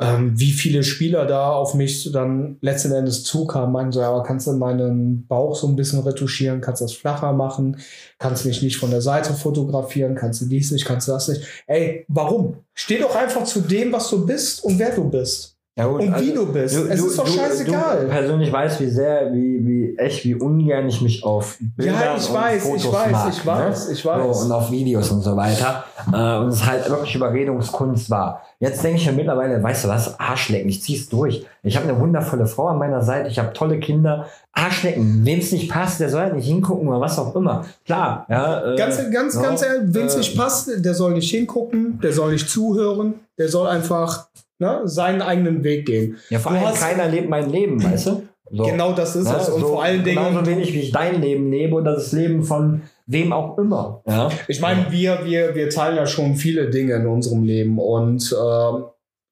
ähm, 0.00 0.32
wie 0.34 0.52
viele 0.52 0.82
Spieler 0.82 1.26
da 1.26 1.50
auf 1.50 1.74
mich 1.74 2.10
dann 2.10 2.56
letzten 2.62 2.92
Endes 2.92 3.22
zukamen, 3.22 3.70
meinten 3.70 3.92
so, 3.92 4.00
ja, 4.00 4.08
aber 4.08 4.22
kannst 4.22 4.46
du 4.46 4.52
meinen 4.52 5.26
Bauch 5.26 5.54
so 5.54 5.68
ein 5.68 5.76
bisschen 5.76 6.00
retuschieren, 6.00 6.62
kannst 6.62 6.80
das 6.80 6.94
flacher 6.94 7.34
machen, 7.34 7.76
kannst 8.18 8.46
mich 8.46 8.62
nicht 8.62 8.78
von 8.78 8.90
der 8.90 9.02
Seite 9.02 9.34
fotografieren, 9.34 10.14
kannst 10.14 10.40
du 10.40 10.46
dies 10.46 10.70
nicht, 10.70 10.86
kannst 10.86 11.06
du 11.06 11.12
das 11.12 11.28
nicht. 11.28 11.42
Ey, 11.66 12.06
warum? 12.08 12.64
Steh 12.72 12.98
doch 12.98 13.14
einfach 13.14 13.44
zu 13.44 13.60
dem, 13.60 13.92
was 13.92 14.08
du 14.08 14.24
bist 14.24 14.64
und 14.64 14.78
wer 14.78 14.94
du 14.94 15.10
bist. 15.10 15.59
Ja, 15.80 15.86
gut, 15.86 16.02
und 16.02 16.12
also, 16.12 16.26
wie 16.26 16.32
du 16.32 16.52
bist. 16.52 16.76
Du, 16.76 16.84
es 16.88 17.00
du, 17.00 17.06
ist 17.06 17.18
doch 17.18 17.26
scheißegal. 17.26 18.02
Du 18.02 18.08
persönlich 18.08 18.52
weißt, 18.52 18.80
wie 18.80 18.90
sehr, 18.90 19.32
wie, 19.32 19.66
wie 19.66 19.96
echt, 19.96 20.24
wie 20.24 20.34
ungern 20.34 20.86
ich 20.88 21.00
mich 21.00 21.24
auf 21.24 21.56
Bilder 21.58 21.92
ja, 21.92 22.16
ich 22.16 22.32
weiß, 22.32 22.62
Fotos 22.62 22.84
ich 22.84 22.92
weiß, 22.92 23.12
mag, 23.12 23.28
ich 23.30 23.46
weiß, 23.46 23.86
ne? 23.86 23.92
ich 23.94 24.04
weiß. 24.04 24.38
So, 24.38 24.44
und 24.44 24.52
auf 24.52 24.70
Videos 24.70 25.10
und 25.10 25.22
so 25.22 25.34
weiter. 25.36 25.84
Äh, 26.12 26.38
und 26.42 26.48
es 26.48 26.66
halt 26.66 26.88
wirklich 26.90 27.14
Überredungskunst 27.14 28.10
war. 28.10 28.42
Jetzt 28.58 28.84
denke 28.84 29.00
ich 29.00 29.06
mir 29.06 29.12
mittlerweile, 29.12 29.62
weißt 29.62 29.84
du 29.84 29.88
was, 29.88 30.20
Arschlecken, 30.20 30.68
ich 30.68 30.82
zieh's 30.82 31.08
durch. 31.08 31.46
Ich 31.62 31.76
habe 31.76 31.88
eine 31.88 31.98
wundervolle 31.98 32.46
Frau 32.46 32.66
an 32.66 32.78
meiner 32.78 33.00
Seite, 33.00 33.28
ich 33.28 33.38
habe 33.38 33.54
tolle 33.54 33.80
Kinder. 33.80 34.26
Arschlecken, 34.52 35.24
wem 35.24 35.38
es 35.38 35.50
nicht 35.50 35.70
passt, 35.70 36.00
der 36.00 36.10
soll 36.10 36.20
halt 36.20 36.34
nicht 36.34 36.46
hingucken 36.46 36.86
oder 36.88 37.00
was 37.00 37.18
auch 37.18 37.34
immer. 37.34 37.64
Klar, 37.86 38.26
ja. 38.28 38.72
Äh, 38.72 38.76
ganz, 38.76 38.98
ganz, 39.10 39.34
no, 39.34 39.42
ganz 39.42 39.62
ehrlich, 39.62 39.94
wem 39.94 40.06
es 40.06 40.14
äh, 40.14 40.18
nicht 40.18 40.36
passt, 40.36 40.70
der 40.76 40.94
soll 40.94 41.12
nicht 41.12 41.30
hingucken, 41.30 41.98
der 42.02 42.12
soll 42.12 42.32
nicht 42.32 42.50
zuhören, 42.50 43.14
der 43.38 43.48
soll 43.48 43.66
einfach 43.66 44.26
ne, 44.60 44.82
seinen 44.84 45.22
eigenen 45.22 45.64
Weg 45.64 45.86
gehen. 45.86 46.16
Ja, 46.28 46.38
vor 46.38 46.52
allem 46.52 46.74
keiner 46.74 47.08
lebt 47.08 47.28
mein 47.28 47.50
Leben, 47.50 47.82
weißt 47.82 48.06
du? 48.06 48.22
So. 48.52 48.64
Genau 48.64 48.92
das 48.92 49.14
ist 49.14 49.28
ja, 49.28 49.38
es. 49.38 49.48
Und 49.48 49.60
so, 49.60 49.68
vor 49.68 49.82
allen 49.84 50.02
Dingen. 50.02 50.16
Genauso 50.16 50.44
wenig 50.44 50.72
wie 50.74 50.80
ich 50.80 50.92
dein 50.92 51.20
Leben 51.22 51.50
lebe 51.50 51.76
und 51.76 51.84
das 51.84 52.10
Leben 52.12 52.42
von 52.42 52.82
wem 53.06 53.32
auch 53.32 53.58
immer. 53.58 54.02
Ja? 54.06 54.30
Ich 54.48 54.60
meine, 54.60 54.90
wir, 54.90 55.20
wir, 55.24 55.54
wir 55.54 55.70
teilen 55.70 55.96
ja 55.96 56.06
schon 56.06 56.34
viele 56.34 56.68
Dinge 56.68 56.94
in 56.94 57.06
unserem 57.06 57.44
Leben 57.44 57.78
und 57.78 58.32
äh, 58.32 58.82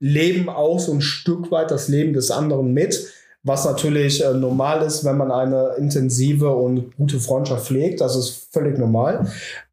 leben 0.01 0.49
auch 0.49 0.79
so 0.79 0.93
ein 0.93 1.01
Stück 1.01 1.51
weit 1.51 1.71
das 1.71 1.89
Leben 1.89 2.13
des 2.13 2.31
anderen 2.31 2.73
mit. 2.73 3.13
Was 3.43 3.65
natürlich 3.65 4.25
äh, 4.25 4.35
normal 4.35 4.83
ist, 4.83 5.05
wenn 5.05 5.17
man 5.17 5.33
eine 5.33 5.75
intensive 5.79 6.51
und 6.51 6.97
gute 6.97 7.19
Freundschaft 7.19 7.67
pflegt. 7.67 8.01
Das 8.01 8.15
ist 8.15 8.53
völlig 8.53 8.79
normal. 8.79 9.27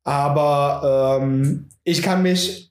Aber 0.03 1.19
ähm, 1.21 1.67
ich 1.83 2.01
kann 2.01 2.23
mich 2.23 2.64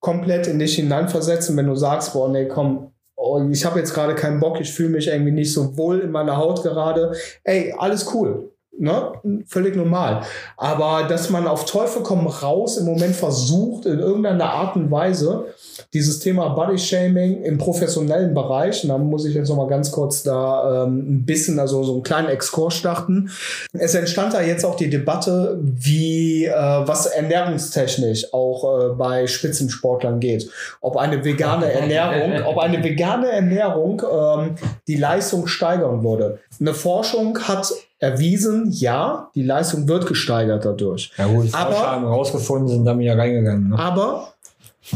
komplett 0.00 0.46
in 0.46 0.58
dich 0.58 0.76
hineinversetzen, 0.76 1.56
wenn 1.56 1.66
du 1.66 1.76
sagst, 1.76 2.12
boah, 2.14 2.28
nee, 2.28 2.46
komm, 2.46 2.92
oh, 3.16 3.40
ich 3.50 3.64
habe 3.64 3.78
jetzt 3.78 3.94
gerade 3.94 4.14
keinen 4.14 4.40
Bock, 4.40 4.60
ich 4.60 4.72
fühle 4.72 4.90
mich 4.90 5.08
irgendwie 5.08 5.32
nicht 5.32 5.52
so 5.52 5.76
wohl 5.76 6.00
in 6.00 6.10
meiner 6.10 6.36
Haut 6.36 6.62
gerade. 6.62 7.12
Ey, 7.44 7.74
alles 7.76 8.12
cool. 8.14 8.50
Ne? 8.78 9.12
Völlig 9.46 9.76
normal. 9.76 10.22
Aber 10.56 11.06
dass 11.06 11.28
man 11.28 11.46
auf 11.46 11.66
Teufel 11.66 12.02
komm 12.02 12.26
raus 12.26 12.78
im 12.78 12.86
Moment 12.86 13.14
versucht, 13.14 13.84
in 13.84 13.98
irgendeiner 13.98 14.50
Art 14.50 14.74
und 14.74 14.90
Weise 14.90 15.48
dieses 15.92 16.20
Thema 16.20 16.50
Body 16.50 16.78
Shaming 16.78 17.42
im 17.42 17.58
professionellen 17.58 18.32
Bereich, 18.32 18.84
und 18.84 18.90
da 18.90 18.98
muss 18.98 19.24
ich 19.24 19.34
jetzt 19.34 19.48
noch 19.48 19.56
mal 19.56 19.66
ganz 19.66 19.90
kurz 19.90 20.22
da 20.22 20.84
ähm, 20.84 20.98
ein 20.98 21.24
bisschen, 21.24 21.58
also 21.58 21.82
so 21.82 21.94
einen 21.94 22.02
kleinen 22.04 22.28
Exkurs 22.28 22.74
starten. 22.74 23.30
Es 23.72 23.94
entstand 23.94 24.34
da 24.34 24.40
jetzt 24.40 24.64
auch 24.64 24.76
die 24.76 24.88
Debatte, 24.88 25.58
wie 25.60 26.44
äh, 26.44 26.52
was 26.52 27.06
ernährungstechnisch 27.06 28.32
auch 28.32 28.64
äh, 28.64 28.88
bei 28.90 29.26
Spitzensportlern 29.26 30.20
geht. 30.20 30.48
Ob 30.80 30.96
eine 30.96 31.24
vegane 31.24 31.72
Ernährung, 31.72 32.46
ob 32.46 32.58
eine 32.58 32.84
vegane 32.84 33.28
Ernährung 33.28 34.02
ähm, 34.10 34.54
die 34.86 34.96
Leistung 34.96 35.48
steigern 35.48 36.04
würde. 36.04 36.38
Eine 36.60 36.74
Forschung 36.74 37.36
hat 37.40 37.72
erwiesen, 37.98 38.70
ja, 38.70 39.30
die 39.34 39.42
Leistung 39.42 39.86
wird 39.86 40.06
gesteigert 40.06 40.64
dadurch. 40.64 41.12
Ja, 41.18 41.26
die 41.26 41.52
aber 41.52 41.78
haben 41.78 42.04
rausgefunden 42.04 42.68
sind, 42.68 42.84
damit 42.84 43.06
ja 43.06 43.14
reingegangen. 43.14 43.70
Ne? 43.70 43.78
Aber 43.78 44.34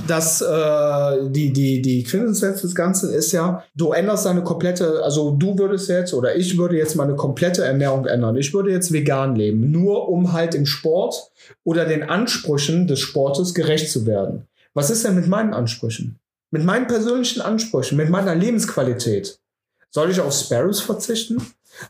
das, 0.07 0.41
äh, 0.41 1.29
die, 1.31 1.53
die, 1.53 1.83
die 1.83 2.05
Quintessenz 2.05 2.63
des 2.63 2.75
Ganzen 2.75 3.13
ist 3.13 3.33
ja, 3.33 3.65
du 3.75 3.93
änderst 3.93 4.25
deine 4.25 4.43
komplette, 4.43 5.03
also 5.03 5.33
du 5.33 5.59
würdest 5.59 5.89
jetzt 5.89 6.15
oder 6.15 6.35
ich 6.37 6.57
würde 6.57 6.77
jetzt 6.77 6.97
meine 6.97 7.17
komplette 7.17 7.65
Ernährung 7.65 8.07
ändern. 8.07 8.37
Ich 8.37 8.55
würde 8.55 8.71
jetzt 8.71 8.93
vegan 8.93 9.37
leben, 9.37 9.71
nur 9.71 10.09
um 10.09 10.33
halt 10.33 10.55
im 10.55 10.65
Sport 10.67 11.31
oder 11.65 11.85
den 11.85 12.03
Ansprüchen 12.03 12.87
des 12.87 13.01
Sportes 13.01 13.55
gerecht 13.55 13.91
zu 13.91 14.07
werden. 14.07 14.49
Was 14.73 14.91
ist 14.91 15.05
denn 15.05 15.15
mit 15.15 15.29
meinen 15.29 15.53
Ansprüchen? 15.53 16.19
Mit 16.51 16.65
meinen 16.65 16.87
persönlichen 16.87 17.43
Ansprüchen, 17.43 17.97
mit 17.97 18.09
meiner 18.09 18.35
Lebensqualität? 18.35 19.39
Soll 19.91 20.11
ich 20.11 20.21
auf 20.21 20.33
Sparrows 20.33 20.81
verzichten? 20.81 21.41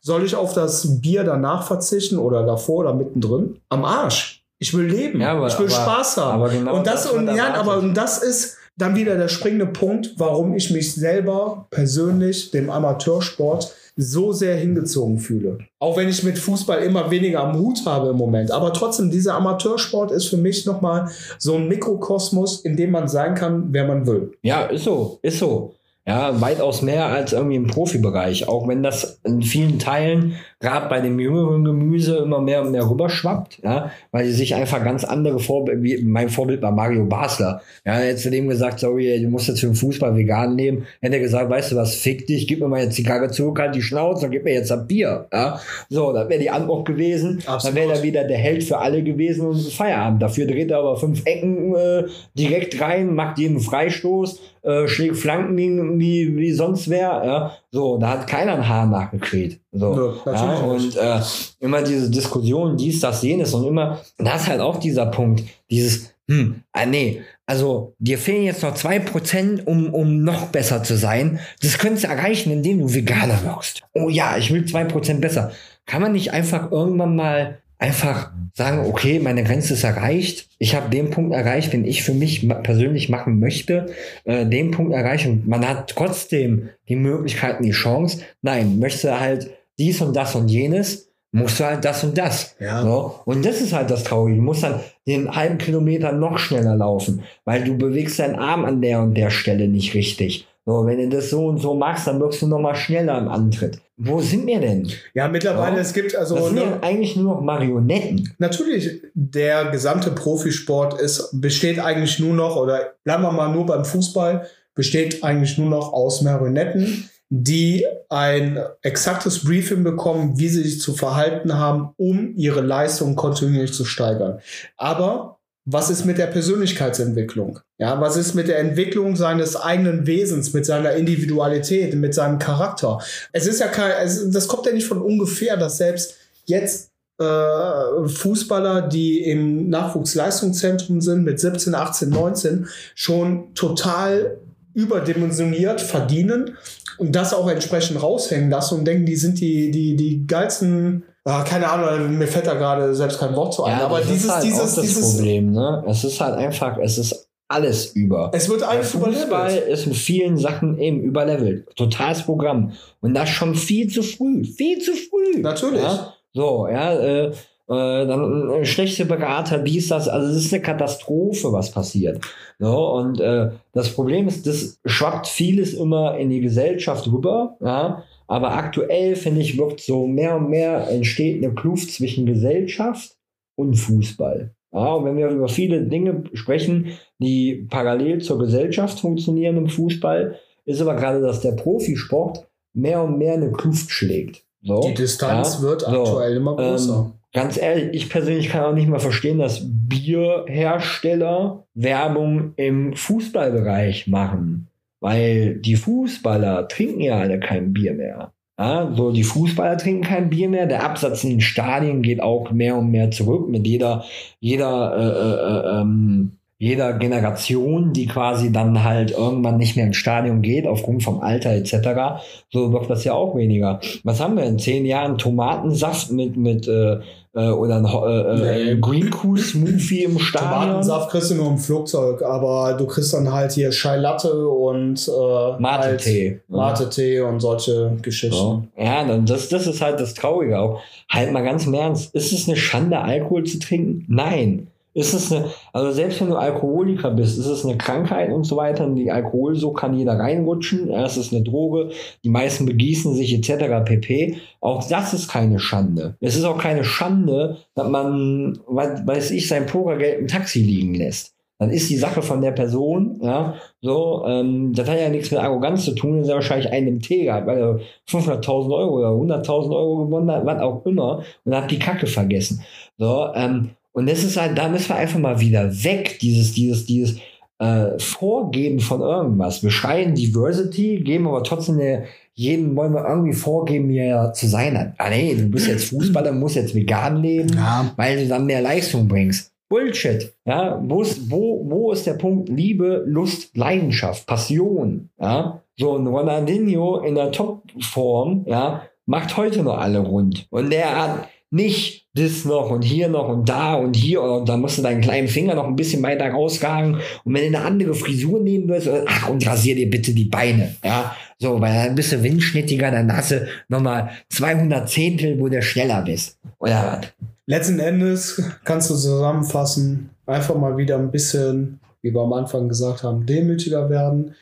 Soll 0.03 0.25
ich 0.25 0.35
auf 0.35 0.53
das 0.53 1.01
Bier 1.01 1.25
danach 1.25 1.67
verzichten 1.67 2.19
oder 2.19 2.45
davor 2.45 2.81
oder 2.81 2.95
mittendrin? 2.95 3.61
Am 3.69 3.85
Arsch. 3.85 4.44
Ich 4.65 4.73
will 4.73 4.87
leben. 4.87 5.21
Ja, 5.21 5.33
aber, 5.33 5.49
ich 5.49 5.59
will 5.59 5.67
aber, 5.67 5.75
Spaß 5.75 6.17
haben. 6.17 6.51
Genau 6.51 6.77
und 6.77 6.87
das, 6.87 7.03
das 7.03 7.13
und 7.13 7.27
ja, 7.37 7.53
aber 7.53 7.79
und 7.79 7.95
das 7.95 8.23
ist 8.23 8.57
dann 8.79 8.97
wieder 8.97 9.17
der 9.19 9.29
springende 9.29 9.67
Punkt, 9.67 10.15
warum 10.17 10.55
ich 10.55 10.71
mich 10.71 10.95
selber 10.95 11.67
persönlich 11.71 12.51
dem 12.51 12.71
Amateursport 12.71 13.75
so 13.97 14.33
sehr 14.33 14.57
hingezogen 14.57 15.19
fühle. 15.19 15.59
Auch 15.79 15.99
wenn 15.99 16.09
ich 16.09 16.23
mit 16.25 16.39
Fußball 16.39 16.83
immer 16.83 17.11
weniger 17.11 17.41
am 17.45 17.59
Hut 17.59 17.85
habe 17.85 18.09
im 18.09 18.17
Moment. 18.17 18.51
Aber 18.51 18.73
trotzdem, 18.73 19.11
dieser 19.11 19.35
Amateursport 19.35 20.11
ist 20.11 20.27
für 20.27 20.39
mich 20.39 20.65
nochmal 20.65 21.11
so 21.39 21.57
ein 21.57 21.69
Mikrokosmos, 21.69 22.63
in 22.63 22.77
dem 22.77 22.91
man 22.91 23.07
sein 23.07 23.35
kann, 23.35 23.67
wer 23.71 23.87
man 23.87 24.07
will. 24.07 24.33
Ja, 24.43 24.63
ist 24.65 24.85
so, 24.85 25.19
ist 25.23 25.39
so. 25.39 25.75
Ja, 26.07 26.39
weitaus 26.41 26.83
mehr 26.83 27.07
als 27.07 27.33
irgendwie 27.33 27.57
im 27.57 27.67
Profibereich. 27.67 28.47
Auch 28.47 28.69
wenn 28.69 28.83
das 28.83 29.21
in 29.25 29.43
vielen 29.43 29.79
Teilen, 29.79 30.35
gerade 30.65 30.89
bei 30.89 31.01
dem 31.01 31.21
jüngeren 31.21 31.65
Gemüse, 31.65 32.17
immer 32.17 32.41
mehr 32.41 32.63
und 32.63 32.73
mehr 32.73 32.89
rüberschwappt, 32.89 33.61
ja, 33.63 33.91
weil 34.11 34.25
sie 34.25 34.33
sich 34.33 34.55
einfach 34.55 34.83
ganz 34.83 35.05
andere 35.05 35.39
Vorbilder, 35.39 35.83
wie 35.83 36.03
mein 36.03 36.31
Vorbild 36.31 36.63
war 36.63 36.73
Mario 36.73 37.05
Basler. 37.05 37.61
Ja, 37.85 38.01
er 38.01 38.13
hat 38.13 38.19
zu 38.19 38.31
dem 38.31 38.49
gesagt, 38.49 38.81
sorry, 38.81 39.21
du 39.23 39.29
musst 39.29 39.49
jetzt 39.49 39.61
für 39.61 39.67
den 39.67 39.75
Fußball 39.75 40.17
vegan 40.17 40.57
nehmen. 40.57 40.87
Hätte 41.01 41.17
er 41.17 41.21
gesagt, 41.21 41.51
weißt 41.51 41.73
du 41.73 41.77
was, 41.77 41.95
fick 41.95 42.27
dich, 42.27 42.49
gib 42.49 42.61
mir 42.61 42.69
mal 42.69 42.83
jetzt 42.83 42.95
Zigarre 42.95 43.31
zurück, 43.31 43.61
halt 43.61 43.75
die 43.75 43.83
Schnauze 43.83 44.27
und 44.27 44.33
gib 44.33 44.45
mir 44.45 44.55
jetzt 44.55 44.73
ein 44.73 44.87
Bier. 44.87 45.27
Ja, 45.33 45.61
so, 45.91 46.13
dann 46.13 46.29
wäre 46.29 46.41
die 46.41 46.51
Antwort 46.51 46.87
gewesen. 46.87 47.43
Absolut. 47.47 47.65
Dann 47.65 47.75
wäre 47.75 47.99
er 47.99 48.03
wieder 48.03 48.25
der 48.25 48.39
Held 48.39 48.65
für 48.65 48.79
alle 48.79 49.03
gewesen 49.03 49.47
und 49.47 49.61
Feierabend. 49.61 50.23
Dafür 50.23 50.47
dreht 50.47 50.71
er 50.71 50.79
aber 50.79 50.97
fünf 50.97 51.23
Ecken 51.27 51.75
äh, 51.77 52.05
direkt 52.35 52.81
rein, 52.81 53.15
macht 53.15 53.39
jeden 53.39 53.61
Freistoß 53.61 54.41
äh, 54.65 54.89
schlägt 54.89 55.17
Flanken 55.17 55.99
wie, 55.99 56.37
wie 56.37 56.53
sonst 56.53 56.89
wer. 56.89 57.23
Ja? 57.25 57.53
So, 57.75 57.99
da 57.99 58.11
hat 58.11 58.29
keiner 58.29 58.55
ein 58.55 58.69
Haar 58.69 58.87
nachgekriegt. 58.87 59.61
So, 59.73 60.15
ja, 60.27 60.33
ja? 60.33 60.59
Und 60.59 60.97
äh, 60.97 61.21
immer 61.59 61.83
diese 61.83 62.09
Diskussion, 62.09 62.77
dies, 62.77 63.01
das, 63.01 63.21
jenes 63.21 63.53
und 63.53 63.67
immer, 63.67 64.01
das 64.17 64.43
ist 64.43 64.49
halt 64.49 64.61
auch 64.61 64.79
dieser 64.79 65.07
Punkt, 65.07 65.43
dieses, 65.69 66.15
hm, 66.31 66.63
ah, 66.73 66.87
nee, 66.87 67.23
also 67.47 67.97
dir 67.99 68.17
fehlen 68.19 68.45
jetzt 68.45 68.63
noch 68.63 68.75
zwei 68.75 69.01
Prozent, 69.01 69.67
um, 69.67 69.93
um 69.93 70.23
noch 70.23 70.47
besser 70.51 70.85
zu 70.85 70.97
sein. 70.97 71.41
Das 71.63 71.79
könntest 71.79 72.05
du 72.05 72.09
erreichen, 72.09 72.53
indem 72.53 72.79
du 72.79 72.95
Veganer 72.95 73.43
wirkst. 73.43 73.83
Oh 73.93 74.09
ja, 74.09 74.37
ich 74.37 74.53
will 74.53 74.65
zwei 74.67 74.85
Prozent 74.85 75.21
besser. 75.21 75.51
Kann 75.85 76.01
man 76.01 76.13
nicht 76.13 76.33
einfach 76.33 76.71
irgendwann 76.71 77.17
mal 77.17 77.59
einfach 77.79 78.31
sagen, 78.55 78.87
okay, 78.87 79.19
meine 79.19 79.45
Grenze 79.45 79.75
ist 79.75 79.85
erreicht. 79.85 80.49
Ich 80.59 80.75
habe 80.75 80.91
den 80.91 81.11
Punkt 81.11 81.35
erreicht, 81.35 81.73
den 81.73 81.85
ich 81.85 82.03
für 82.03 82.15
mich 82.15 82.49
persönlich 82.63 83.09
machen 83.09 83.41
möchte. 83.41 83.87
Äh, 84.25 84.47
den 84.47 84.71
Punkt 84.71 84.93
erreicht 84.93 85.27
und 85.27 85.47
man 85.47 85.67
hat 85.69 85.91
trotzdem 85.91 86.71
die 86.89 86.97
Möglichkeiten, 86.97 87.65
die 87.65 87.73
Chance. 87.73 88.21
Nein, 88.43 88.79
möchte 88.79 89.19
halt 89.19 89.51
dies 89.79 90.01
und 90.01 90.15
das 90.15 90.35
und 90.35 90.49
jenes, 90.49 91.11
musst 91.33 91.59
du 91.59 91.65
halt 91.65 91.85
das 91.85 92.05
und 92.05 92.17
das. 92.17 92.55
Ja. 92.61 92.83
So. 92.83 93.21
Und 93.25 93.45
das 93.45 93.61
ist 93.61 93.73
halt 93.73 93.91
das 93.91 94.05
Traurige. 94.05 94.37
Du 94.37 94.43
musst 94.43 94.63
dann 94.63 94.81
den 95.07 95.35
halben 95.35 95.59
Kilometer 95.59 96.13
noch 96.13 96.39
schneller 96.39 96.77
laufen, 96.77 97.25
weil 97.45 97.65
du 97.65 97.77
bewegst 97.77 98.21
deinen 98.21 98.37
Arm 98.37 98.65
an 98.65 98.81
der 98.81 99.01
und 99.01 99.15
der 99.15 99.31
Stelle 99.31 99.67
nicht 99.67 99.95
richtig. 99.95 100.47
So, 100.67 100.87
wenn 100.87 100.99
du 100.99 101.17
das 101.17 101.29
so 101.29 101.47
und 101.47 101.59
so 101.59 101.75
machst, 101.75 102.07
dann 102.07 102.21
wirkst 102.21 102.41
du 102.41 102.47
noch 102.47 102.59
mal 102.59 102.75
schneller 102.75 103.19
im 103.19 103.29
Antritt. 103.29 103.81
Wo 103.99 104.21
sind 104.21 104.47
wir 104.47 104.61
denn? 104.61 104.91
Ja, 105.13 105.29
mittlerweile, 105.29 105.77
ja. 105.77 105.83
es 105.83 105.93
gibt 105.93 106.17
also. 106.17 106.37
Das 106.37 106.47
sind 106.47 106.55
ne, 106.55 106.79
eigentlich 106.83 107.17
nur 107.17 107.35
noch 107.35 107.41
Marionetten. 107.43 108.35
Natürlich, 108.39 109.03
der 109.13 109.67
gesamte 109.67 110.11
Profisport 110.11 111.01
ist, 111.01 111.31
besteht 111.33 111.79
eigentlich 111.79 112.19
nur 112.19 112.33
noch, 112.33 112.57
oder 112.57 112.95
bleiben 113.05 113.23
wir 113.23 113.33
mal 113.33 113.53
nur 113.53 113.67
beim 113.67 113.85
Fußball, 113.85 114.47
besteht 114.75 115.23
eigentlich 115.23 115.59
nur 115.59 115.69
noch 115.69 115.93
aus 115.93 116.23
Marionetten, 116.23 117.09
die 117.29 117.87
ein 118.09 118.59
exaktes 118.83 119.45
Briefing 119.45 119.85
bekommen, 119.85 120.39
wie 120.39 120.49
sie 120.49 120.63
sich 120.63 120.81
zu 120.81 120.95
verhalten 120.95 121.59
haben, 121.59 121.91
um 121.97 122.35
ihre 122.37 122.63
Leistung 122.63 123.17
kontinuierlich 123.17 123.75
zu 123.75 123.85
steigern. 123.85 124.41
Aber 124.77 125.39
was 125.67 125.89
ist 125.89 126.05
mit 126.05 126.19
der 126.19 126.27
Persönlichkeitsentwicklung? 126.27 127.61
Ja, 127.79 128.01
was 128.01 128.17
ist 128.17 128.35
mit 128.35 128.49
der 128.49 128.59
Entwicklung 128.59 129.17
seines 129.17 129.57
eigenen 129.57 130.07
Wesens, 130.07 130.53
mit 130.53 130.67
seiner 130.67 130.93
Individualität, 130.93 131.95
mit 131.95 132.15
seinem 132.15 132.39
Charakter? 132.39 132.99
Es 133.33 133.47
ist 133.47 133.61
ja 133.61 133.69
kein, 133.69 133.93
es, 134.03 134.31
das 134.31 134.47
kommt 134.47 134.67
ja 134.67 134.73
nicht 134.73 134.87
von 134.87 135.01
ungefähr, 135.01 135.57
dass 135.57 135.79
selbst 135.79 136.17
jetzt 136.45 136.91
äh, 137.19 138.09
Fußballer, 138.09 138.83
die 138.89 139.23
im 139.23 139.71
Nachwuchsleistungszentrum 139.71 141.01
sind, 141.01 141.25
mit 141.25 141.41
17, 141.41 141.75
18, 141.75 142.11
19, 142.11 142.69
schon 142.95 143.55
total 143.55 144.39
überdimensioniert 144.75 145.81
verdienen 145.81 146.59
und 146.99 147.17
das 147.17 147.33
auch 147.33 147.49
entsprechend 147.49 148.03
raushängen 148.03 148.51
lassen 148.51 148.79
und 148.79 148.85
denken, 148.85 149.07
die 149.07 149.17
sind 149.17 149.41
die, 149.41 149.71
die, 149.71 149.97
die 149.97 150.27
geilsten 150.27 151.05
Ah, 151.25 151.43
keine 151.43 151.71
Ahnung, 151.71 152.19
mir 152.19 152.27
fällt 152.27 152.47
da 152.47 152.55
gerade 152.55 152.95
selbst 152.95 153.19
kein 153.19 153.35
Wort 153.35 153.55
zu 153.55 153.65
ein. 153.65 153.79
Ja, 153.79 153.87
aber 153.87 154.01
dieses, 154.01 154.31
halt 154.31 154.45
dieses, 154.45 154.75
dieses 154.75 155.17
Problem, 155.17 155.53
ne? 155.53 155.83
Es 155.87 156.05
ist 156.05 156.21
halt 156.21 156.35
einfach, 156.35 156.77
es 156.79 156.99
ist 156.99 157.29
alles 157.49 157.87
über. 157.93 158.31
Es 158.35 158.49
wird 158.49 158.63
alles 158.63 158.93
Der 158.93 159.01
Fußball 159.01 159.57
ist 159.57 159.87
in 159.87 159.95
vielen 159.95 160.37
Sachen 160.37 160.79
eben 160.79 161.01
überlevelt. 161.01 161.75
Totales 161.77 162.23
Programm. 162.23 162.73
Und 163.01 163.15
das 163.15 163.31
schon 163.31 163.55
viel 163.55 163.89
zu 163.89 164.03
früh. 164.03 164.45
Viel 164.45 164.81
zu 164.81 164.93
früh. 164.93 165.41
Natürlich. 165.41 165.83
Ja? 165.83 166.13
So, 166.35 166.69
ja, 166.69 166.93
äh, 166.93 167.27
äh, 167.27 168.07
dann 168.07 168.51
äh, 168.51 168.65
schlechte 168.67 169.07
Berater, 169.07 169.59
dies, 169.59 169.89
das, 169.89 170.09
also 170.09 170.31
es 170.31 170.45
ist 170.45 170.53
eine 170.53 170.63
Katastrophe, 170.63 171.53
was 171.53 171.71
passiert. 171.71 172.21
So, 172.59 172.93
und 172.93 173.21
äh, 173.21 173.51
das 173.73 173.91
Problem 173.91 174.29
ist, 174.29 174.47
das 174.47 174.79
schwappt 174.85 175.27
vieles 175.27 175.73
immer 175.73 176.19
in 176.19 176.29
die 176.29 176.41
Gesellschaft 176.41 177.07
rüber, 177.07 177.57
ja, 177.61 178.03
aber 178.27 178.53
aktuell, 178.53 179.17
finde 179.17 179.41
ich, 179.41 179.59
wirkt 179.59 179.81
so 179.81 180.07
mehr 180.07 180.37
und 180.37 180.51
mehr 180.51 180.89
entsteht 180.89 181.43
eine 181.43 181.55
Kluft 181.55 181.93
zwischen 181.93 182.27
Gesellschaft 182.27 183.17
und 183.57 183.75
Fußball. 183.75 184.55
Ja, 184.73 184.95
und 184.95 185.05
wenn 185.05 185.17
wir 185.17 185.29
über 185.29 185.49
viele 185.49 185.83
Dinge 185.83 186.25
sprechen, 186.33 186.99
die 187.19 187.67
parallel 187.71 188.23
zur 188.23 188.39
Gesellschaft 188.39 188.99
funktionieren 188.99 189.57
im 189.57 189.69
Fußball, 189.69 190.37
ist 190.65 190.81
aber 190.81 190.97
gerade, 190.97 191.21
dass 191.21 191.41
der 191.41 191.53
Profisport 191.53 192.47
mehr 192.73 193.03
und 193.03 193.19
mehr 193.19 193.35
eine 193.35 193.53
Kluft 193.53 193.91
schlägt. 193.91 194.43
So, 194.63 194.81
Die 194.81 194.95
Distanz 194.95 195.59
ja, 195.59 195.63
wird 195.63 195.83
so, 195.83 195.87
aktuell 195.87 196.37
immer 196.37 196.57
größer. 196.57 197.07
Ähm, 197.07 197.13
ganz 197.33 197.57
ehrlich, 197.57 197.91
ich 197.93 198.09
persönlich 198.09 198.49
kann 198.49 198.65
auch 198.65 198.75
nicht 198.75 198.89
mal 198.89 198.99
verstehen, 198.99 199.39
dass 199.39 199.61
Bierhersteller 199.63 201.67
Werbung 201.75 202.55
im 202.57 202.95
Fußballbereich 202.95 204.09
machen. 204.09 204.69
Weil 205.05 205.57
die 205.57 205.77
Fußballer 205.77 206.67
trinken 206.67 207.03
ja 207.03 207.19
alle 207.19 207.39
kein 207.39 207.75
Bier 207.75 207.93
mehr. 207.93 208.33
Ja, 208.59 208.91
so 208.97 209.13
die 209.13 209.23
Fußballer 209.23 209.77
trinken 209.77 210.01
kein 210.01 210.31
Bier 210.31 210.49
mehr. 210.49 210.65
Der 210.65 210.83
Absatz 210.83 211.25
in 211.25 211.29
den 211.29 211.41
Stadien 211.43 212.01
geht 212.01 212.23
auch 212.23 212.53
mehr 212.53 212.77
und 212.77 212.91
mehr 212.91 213.11
zurück 213.11 213.47
mit 213.51 213.67
jeder, 213.67 214.07
jeder 214.41 214.97
äh, 214.97 215.77
äh, 215.77 215.81
ähm, 215.83 216.39
jeder 216.65 216.95
Generation, 216.95 217.93
die 217.93 218.07
quasi 218.07 218.51
dann 218.51 218.83
halt 218.83 219.11
irgendwann 219.11 219.59
nicht 219.59 219.77
mehr 219.77 219.85
ins 219.85 219.99
Stadion 219.99 220.41
geht, 220.41 220.67
aufgrund 220.67 221.03
vom 221.03 221.21
Alter 221.21 221.51
etc., 221.51 222.23
so 222.51 222.73
wird 222.73 222.89
das 222.89 223.05
ja 223.05 223.13
auch 223.13 223.37
weniger. 223.37 223.81
Was 224.03 224.19
haben 224.19 224.39
wir 224.39 224.45
in 224.45 224.59
zehn 224.59 224.87
Jahren? 224.87 225.19
Tomatensaft 225.19 226.11
mit, 226.11 226.39
mit 226.39 226.67
äh, 226.67 227.01
äh 227.35 227.51
oder 227.51 227.77
ein 227.77 227.85
äh, 227.85 228.71
äh. 228.71 228.77
Green 228.79 229.11
Cool 229.23 229.37
Smoothie 229.37 230.05
im 230.05 230.19
Stadion. 230.19 230.53
Tomatensaft 230.53 231.11
kriegst 231.11 231.33
du 231.33 231.35
nur 231.35 231.49
im 231.49 231.59
Flugzeug, 231.59 232.23
aber 232.23 232.73
du 232.79 232.87
kriegst 232.87 233.13
dann 233.13 233.31
halt 233.31 233.53
hier 233.53 233.69
Chai 233.69 233.99
Latte 233.99 234.49
und 234.49 235.07
äh, 235.07 235.61
Mate-Tee. 235.61 236.31
Halt 236.31 236.49
Mate-Tee 236.49 237.21
und 237.21 237.41
solche 237.41 237.99
Geschichten. 238.01 238.37
So. 238.37 238.63
Ja, 238.79 239.05
dann 239.05 239.27
das, 239.27 239.51
das 239.51 239.67
ist 239.67 239.83
halt 239.83 240.01
das 240.01 240.15
Traurige 240.15 240.59
auch. 240.59 240.81
Halt 241.11 241.31
mal 241.31 241.45
ganz 241.45 241.67
im 241.67 241.75
Ernst, 241.75 242.15
ist 242.15 242.33
es 242.33 242.49
eine 242.49 242.57
Schande, 242.57 243.01
Alkohol 243.01 243.45
zu 243.45 243.59
trinken? 243.59 244.07
Nein. 244.09 244.69
Ist 244.95 245.13
es 245.13 245.33
eine, 245.33 245.51
also 245.73 245.91
selbst 245.91 246.21
wenn 246.21 246.31
du 246.31 246.37
Alkoholiker 246.37 247.11
bist, 247.11 247.37
ist 247.37 247.47
es 247.47 247.65
eine 247.65 247.77
Krankheit 247.77 248.33
und 248.33 248.45
so 248.45 248.57
weiter. 248.57 248.87
Und 248.87 248.95
die 248.95 249.11
Alkohol 249.11 249.57
so 249.57 249.73
kann 249.73 249.95
jeder 249.95 250.19
reinrutschen. 250.19 250.91
Es 250.91 251.17
ist 251.17 251.35
eine 251.35 251.43
Droge. 251.43 251.91
Die 252.23 252.29
meisten 252.29 252.65
begießen 252.65 253.13
sich 253.15 253.35
etc. 253.35 253.85
pp. 253.85 254.37
Auch 254.61 254.89
das 254.89 255.13
ist 255.13 255.29
keine 255.29 255.59
Schande. 255.59 256.17
Es 256.21 256.37
ist 256.37 256.45
auch 256.45 256.59
keine 256.59 256.85
Schande, 256.85 257.59
dass 257.75 257.89
man, 257.89 258.59
weiß 258.67 259.33
ich, 259.33 259.49
sein 259.49 259.67
Pokergeld 259.67 260.21
im 260.21 260.29
Taxi 260.29 260.61
liegen 260.61 260.95
lässt. 260.95 261.35
Dann 261.59 261.71
ist 261.71 261.89
die 261.89 261.97
Sache 261.97 262.21
von 262.21 262.41
der 262.41 262.51
Person, 262.51 263.21
ja, 263.23 263.55
so, 263.81 264.25
ähm, 264.27 264.73
das 264.75 264.89
hat 264.89 264.99
ja 264.99 265.09
nichts 265.09 265.31
mit 265.31 265.41
Arroganz 265.41 265.85
zu 265.85 265.95
tun, 265.95 266.19
das 266.19 266.23
ist 266.23 266.29
ja 266.29 266.35
wahrscheinlich 266.35 266.71
einem 266.71 267.01
Tee 267.01 267.25
gehabt, 267.25 267.47
weil 267.47 267.59
er 267.59 267.81
500.000 268.09 268.75
Euro 268.75 268.99
oder 268.99 269.11
100.000 269.11 269.75
Euro 269.75 270.05
gewonnen 270.05 270.31
hat, 270.33 270.45
was 270.45 270.61
auch 270.61 270.85
immer, 270.85 271.23
und 271.45 271.55
hat 271.55 271.71
die 271.71 271.79
Kacke 271.79 272.09
vergessen. 272.09 272.63
So, 272.99 273.29
ähm, 273.35 273.71
und 273.95 274.09
das 274.09 274.25
ist 274.25 274.37
halt, 274.37 274.59
da 274.59 274.69
müssen 274.69 274.89
wir 274.89 274.97
einfach 274.97 275.21
mal 275.21 275.39
wieder 275.39 275.71
weg, 275.85 276.19
dieses, 276.21 276.53
dieses, 276.53 276.85
dieses 276.85 277.17
äh, 277.61 277.97
Vorgeben 277.99 278.81
von 278.81 279.01
irgendwas. 279.01 279.63
Wir 279.63 279.71
schreien 279.71 280.17
Diversity, 280.17 280.99
geben 280.99 281.29
aber 281.29 281.45
trotzdem 281.45 281.79
eine, 281.79 282.05
jedem 282.35 282.75
wollen 282.75 282.93
wir 282.93 283.09
irgendwie 283.09 283.33
vorgeben, 283.33 283.89
wie 283.89 283.99
er 283.99 284.33
zu 284.33 284.49
sein 284.49 284.77
hat. 284.77 284.95
Ah 284.99 285.11
nee, 285.11 285.37
du 285.37 285.49
bist 285.49 285.69
jetzt 285.69 285.91
Fußballer, 285.91 286.33
musst 286.33 286.57
jetzt 286.57 286.75
vegan 286.75 287.23
leben, 287.23 287.51
ja. 287.55 287.93
weil 287.97 288.17
du 288.19 288.27
dann 288.27 288.47
mehr 288.47 288.61
Leistung 288.61 289.07
bringst. 289.07 289.53
Bullshit. 289.69 290.35
Ja, 290.45 290.83
wo 290.85 291.03
ist, 291.03 291.31
wo, 291.31 291.65
wo 291.65 291.93
ist 291.93 292.05
der 292.05 292.15
Punkt 292.15 292.49
Liebe, 292.49 293.05
Lust, 293.07 293.57
Leidenschaft, 293.57 294.27
Passion? 294.27 295.09
Ja, 295.21 295.63
so 295.79 295.97
ein 295.97 296.07
Ronaldinho 296.07 296.99
in 296.99 297.15
der 297.15 297.31
Topform, 297.31 298.45
ja, 298.49 298.83
macht 299.07 299.37
heute 299.37 299.63
noch 299.63 299.79
alle 299.79 300.01
rund. 300.01 300.49
Und 300.51 300.71
der 300.71 301.01
hat, 301.01 301.29
nicht 301.55 302.04
das 302.15 302.45
noch 302.45 302.71
und 302.71 302.83
hier 302.83 303.09
noch 303.09 303.29
und 303.29 303.49
da 303.49 303.75
und 303.75 303.97
hier 303.97 304.23
und 304.23 304.49
da 304.49 304.57
musst 304.57 304.79
du 304.79 304.83
deinen 304.83 305.01
kleinen 305.01 305.27
Finger 305.27 305.57
noch 305.57 305.67
ein 305.67 305.75
bisschen 305.75 306.03
weiter 306.03 306.31
rauskragen 306.31 306.95
und 307.25 307.35
wenn 307.35 307.53
du 307.53 307.59
eine 307.59 307.67
andere 307.67 307.95
Frisur 307.95 308.41
nehmen 308.41 308.69
willst, 308.69 308.89
ach 309.07 309.29
und 309.29 309.45
rasier 309.47 309.75
dir 309.75 309.91
bitte 309.91 310.13
die 310.15 310.27
Beine, 310.27 310.77
ja, 310.85 311.15
so, 311.39 311.61
weil 311.61 311.75
dann 311.75 311.95
bist 311.97 312.13
du 312.13 312.23
windschnittiger, 312.23 312.93
dann 312.93 313.15
hast 313.15 313.33
du 313.33 313.47
nochmal 313.69 314.11
200 314.31 314.89
Zehntel, 314.89 315.41
wo 315.41 315.49
du 315.49 315.61
schneller 315.61 316.03
bist, 316.03 316.39
oder 316.61 317.01
was? 317.01 317.29
Letzten 317.47 317.81
Endes 317.81 318.41
kannst 318.65 318.91
du 318.91 318.95
zusammenfassen, 318.95 320.11
einfach 320.25 320.57
mal 320.57 320.77
wieder 320.77 320.97
ein 320.97 321.11
bisschen, 321.11 321.81
wie 322.01 322.15
wir 322.15 322.21
am 322.21 322.33
Anfang 322.33 322.69
gesagt 322.69 323.03
haben, 323.03 323.27
demütiger 323.27 323.91
werden, 323.91 324.35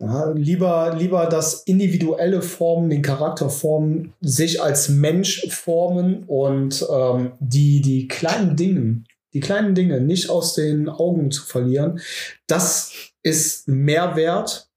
ja, 0.00 0.30
lieber, 0.30 0.96
lieber 0.98 1.26
das 1.26 1.62
individuelle 1.64 2.40
Formen, 2.40 2.88
den 2.88 3.02
Charakter 3.02 3.50
formen, 3.50 4.14
sich 4.22 4.62
als 4.62 4.88
Mensch 4.88 5.46
formen 5.50 6.24
und 6.26 6.86
ähm, 6.90 7.32
die, 7.38 7.82
die 7.82 8.08
kleinen 8.08 8.56
Dinge, 8.56 9.04
die 9.34 9.40
kleinen 9.40 9.74
Dinge 9.74 10.00
nicht 10.00 10.30
aus 10.30 10.54
den 10.54 10.88
Augen 10.88 11.30
zu 11.30 11.44
verlieren, 11.44 12.00
das 12.46 12.92
ist 13.22 13.68
mehr 13.68 14.16
wert 14.16 14.70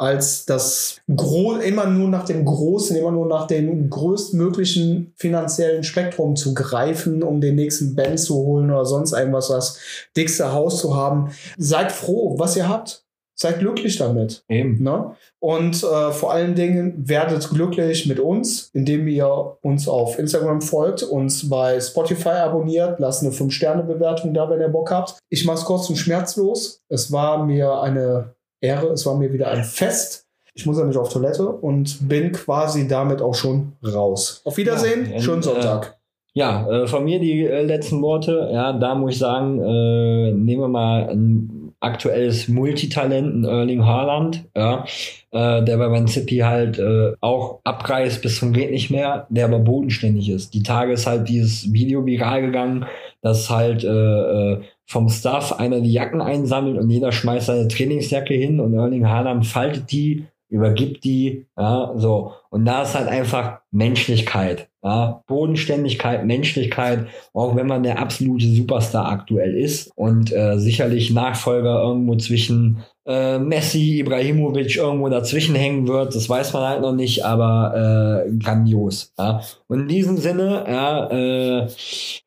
als 0.00 0.46
das 0.46 1.00
Gro 1.12 1.56
immer 1.56 1.86
nur 1.86 2.08
nach 2.08 2.24
dem 2.24 2.44
Großen, 2.44 2.96
immer 2.96 3.10
nur 3.10 3.26
nach 3.26 3.48
dem 3.48 3.90
größtmöglichen 3.90 5.12
finanziellen 5.16 5.82
Spektrum 5.82 6.36
zu 6.36 6.54
greifen, 6.54 7.24
um 7.24 7.40
den 7.40 7.56
nächsten 7.56 7.96
Band 7.96 8.20
zu 8.20 8.36
holen 8.36 8.70
oder 8.70 8.84
sonst 8.84 9.12
irgendwas, 9.12 9.48
das 9.48 9.80
dickste 10.16 10.52
Haus 10.52 10.80
zu 10.80 10.94
haben. 10.94 11.32
Seid 11.56 11.90
froh, 11.90 12.38
was 12.38 12.56
ihr 12.56 12.68
habt. 12.68 13.07
Seid 13.40 13.60
glücklich 13.60 13.96
damit. 13.96 14.42
Eben. 14.48 14.82
Ne? 14.82 15.14
Und 15.38 15.76
äh, 15.84 16.10
vor 16.10 16.32
allen 16.32 16.56
Dingen 16.56 17.08
werdet 17.08 17.48
glücklich 17.50 18.06
mit 18.06 18.18
uns, 18.18 18.70
indem 18.72 19.06
ihr 19.06 19.56
uns 19.62 19.86
auf 19.86 20.18
Instagram 20.18 20.60
folgt, 20.60 21.04
uns 21.04 21.48
bei 21.48 21.80
Spotify 21.80 22.30
abonniert, 22.30 22.98
lasst 22.98 23.22
eine 23.22 23.30
5-Sterne-Bewertung 23.30 24.34
da, 24.34 24.50
wenn 24.50 24.60
ihr 24.60 24.68
Bock 24.68 24.90
habt. 24.90 25.18
Ich 25.28 25.44
mach's 25.44 25.64
kurz 25.64 25.88
und 25.88 25.94
schmerzlos. 25.94 26.82
Es 26.88 27.12
war 27.12 27.44
mir 27.44 27.80
eine 27.80 28.34
Ehre, 28.60 28.88
es 28.88 29.06
war 29.06 29.16
mir 29.16 29.32
wieder 29.32 29.52
ein 29.52 29.62
Fest. 29.62 30.26
Ich 30.54 30.66
muss 30.66 30.76
ja 30.76 30.84
nicht 30.84 30.98
auf 30.98 31.12
Toilette 31.12 31.48
und 31.48 32.08
bin 32.08 32.32
quasi 32.32 32.88
damit 32.88 33.22
auch 33.22 33.36
schon 33.36 33.74
raus. 33.86 34.42
Auf 34.44 34.56
Wiedersehen, 34.56 35.12
ja, 35.12 35.20
schönen 35.20 35.42
Sonntag. 35.42 35.86
Äh, 35.86 36.38
ja, 36.38 36.68
äh, 36.68 36.86
von 36.88 37.04
mir 37.04 37.20
die 37.20 37.44
äh, 37.44 37.62
letzten 37.62 38.02
Worte. 38.02 38.48
Ja, 38.52 38.72
da 38.72 38.96
muss 38.96 39.12
ich 39.12 39.18
sagen, 39.18 39.60
äh, 39.60 40.32
nehmen 40.32 40.62
wir 40.62 40.68
mal 40.68 41.08
ein 41.08 41.57
aktuelles 41.80 42.48
Multitalent, 42.48 43.34
ein 43.34 43.44
Erling 43.44 43.84
Haaland, 43.84 44.44
ja, 44.56 44.84
äh, 45.30 45.62
der 45.62 45.76
bei 45.76 45.88
Man 45.88 46.08
City 46.08 46.38
halt 46.38 46.78
äh, 46.78 47.12
auch 47.20 47.60
abreißt 47.64 48.20
bis 48.22 48.38
zum 48.38 48.52
geht 48.52 48.70
nicht 48.70 48.90
mehr, 48.90 49.26
der 49.30 49.44
aber 49.44 49.60
bodenständig 49.60 50.28
ist. 50.28 50.54
Die 50.54 50.62
Tage 50.62 50.92
ist 50.92 51.06
halt 51.06 51.28
dieses 51.28 51.72
Video 51.72 52.04
viral 52.04 52.42
gegangen, 52.42 52.86
dass 53.22 53.48
halt 53.50 53.84
äh, 53.84 53.88
äh, 53.88 54.60
vom 54.86 55.08
Staff 55.08 55.52
einer 55.52 55.80
die 55.80 55.92
Jacken 55.92 56.20
einsammelt 56.20 56.78
und 56.78 56.90
jeder 56.90 57.12
schmeißt 57.12 57.46
seine 57.46 57.68
Trainingsjacke 57.68 58.34
hin 58.34 58.58
und 58.58 58.74
Erling 58.74 59.06
Haaland 59.06 59.46
faltet 59.46 59.92
die, 59.92 60.24
übergibt 60.48 61.04
die, 61.04 61.46
ja, 61.56 61.92
so. 61.96 62.32
Und 62.50 62.64
da 62.64 62.82
ist 62.82 62.94
halt 62.94 63.08
einfach 63.08 63.60
Menschlichkeit, 63.70 64.67
ja, 64.82 65.22
Bodenständigkeit, 65.26 66.24
Menschlichkeit, 66.24 67.06
auch 67.32 67.56
wenn 67.56 67.66
man 67.66 67.82
der 67.82 67.98
absolute 67.98 68.46
Superstar 68.46 69.10
aktuell 69.10 69.56
ist 69.56 69.90
und 69.96 70.32
äh, 70.32 70.58
sicherlich 70.58 71.10
Nachfolger 71.10 71.82
irgendwo 71.82 72.16
zwischen 72.16 72.84
äh, 73.08 73.38
Messi, 73.38 73.98
Ibrahimovic 74.00 74.76
irgendwo 74.76 75.08
dazwischen 75.08 75.54
hängen 75.54 75.88
wird, 75.88 76.14
das 76.14 76.28
weiß 76.28 76.52
man 76.52 76.62
halt 76.62 76.82
noch 76.82 76.92
nicht, 76.92 77.24
aber 77.24 78.24
äh, 78.26 78.30
grandios. 78.36 79.12
Ja. 79.18 79.40
Und 79.66 79.80
in 79.80 79.88
diesem 79.88 80.18
Sinne, 80.18 80.64
ja, 80.68 81.10
äh, 81.10 81.66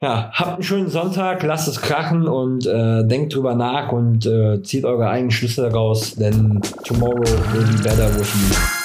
ja, 0.02 0.32
habt 0.34 0.54
einen 0.56 0.64
schönen 0.64 0.90
Sonntag, 0.90 1.44
lasst 1.44 1.68
es 1.68 1.82
krachen 1.82 2.28
und 2.28 2.66
äh, 2.66 3.06
denkt 3.06 3.36
drüber 3.36 3.54
nach 3.56 3.92
und 3.92 4.26
äh, 4.26 4.62
zieht 4.64 4.84
eure 4.84 5.08
eigenen 5.08 5.32
Schlüsse 5.32 5.70
daraus, 5.70 6.16
denn 6.16 6.60
tomorrow 6.84 7.20
will 7.54 7.64
be 7.64 7.84
better 7.84 8.10
with 8.18 8.34
you. 8.34 8.81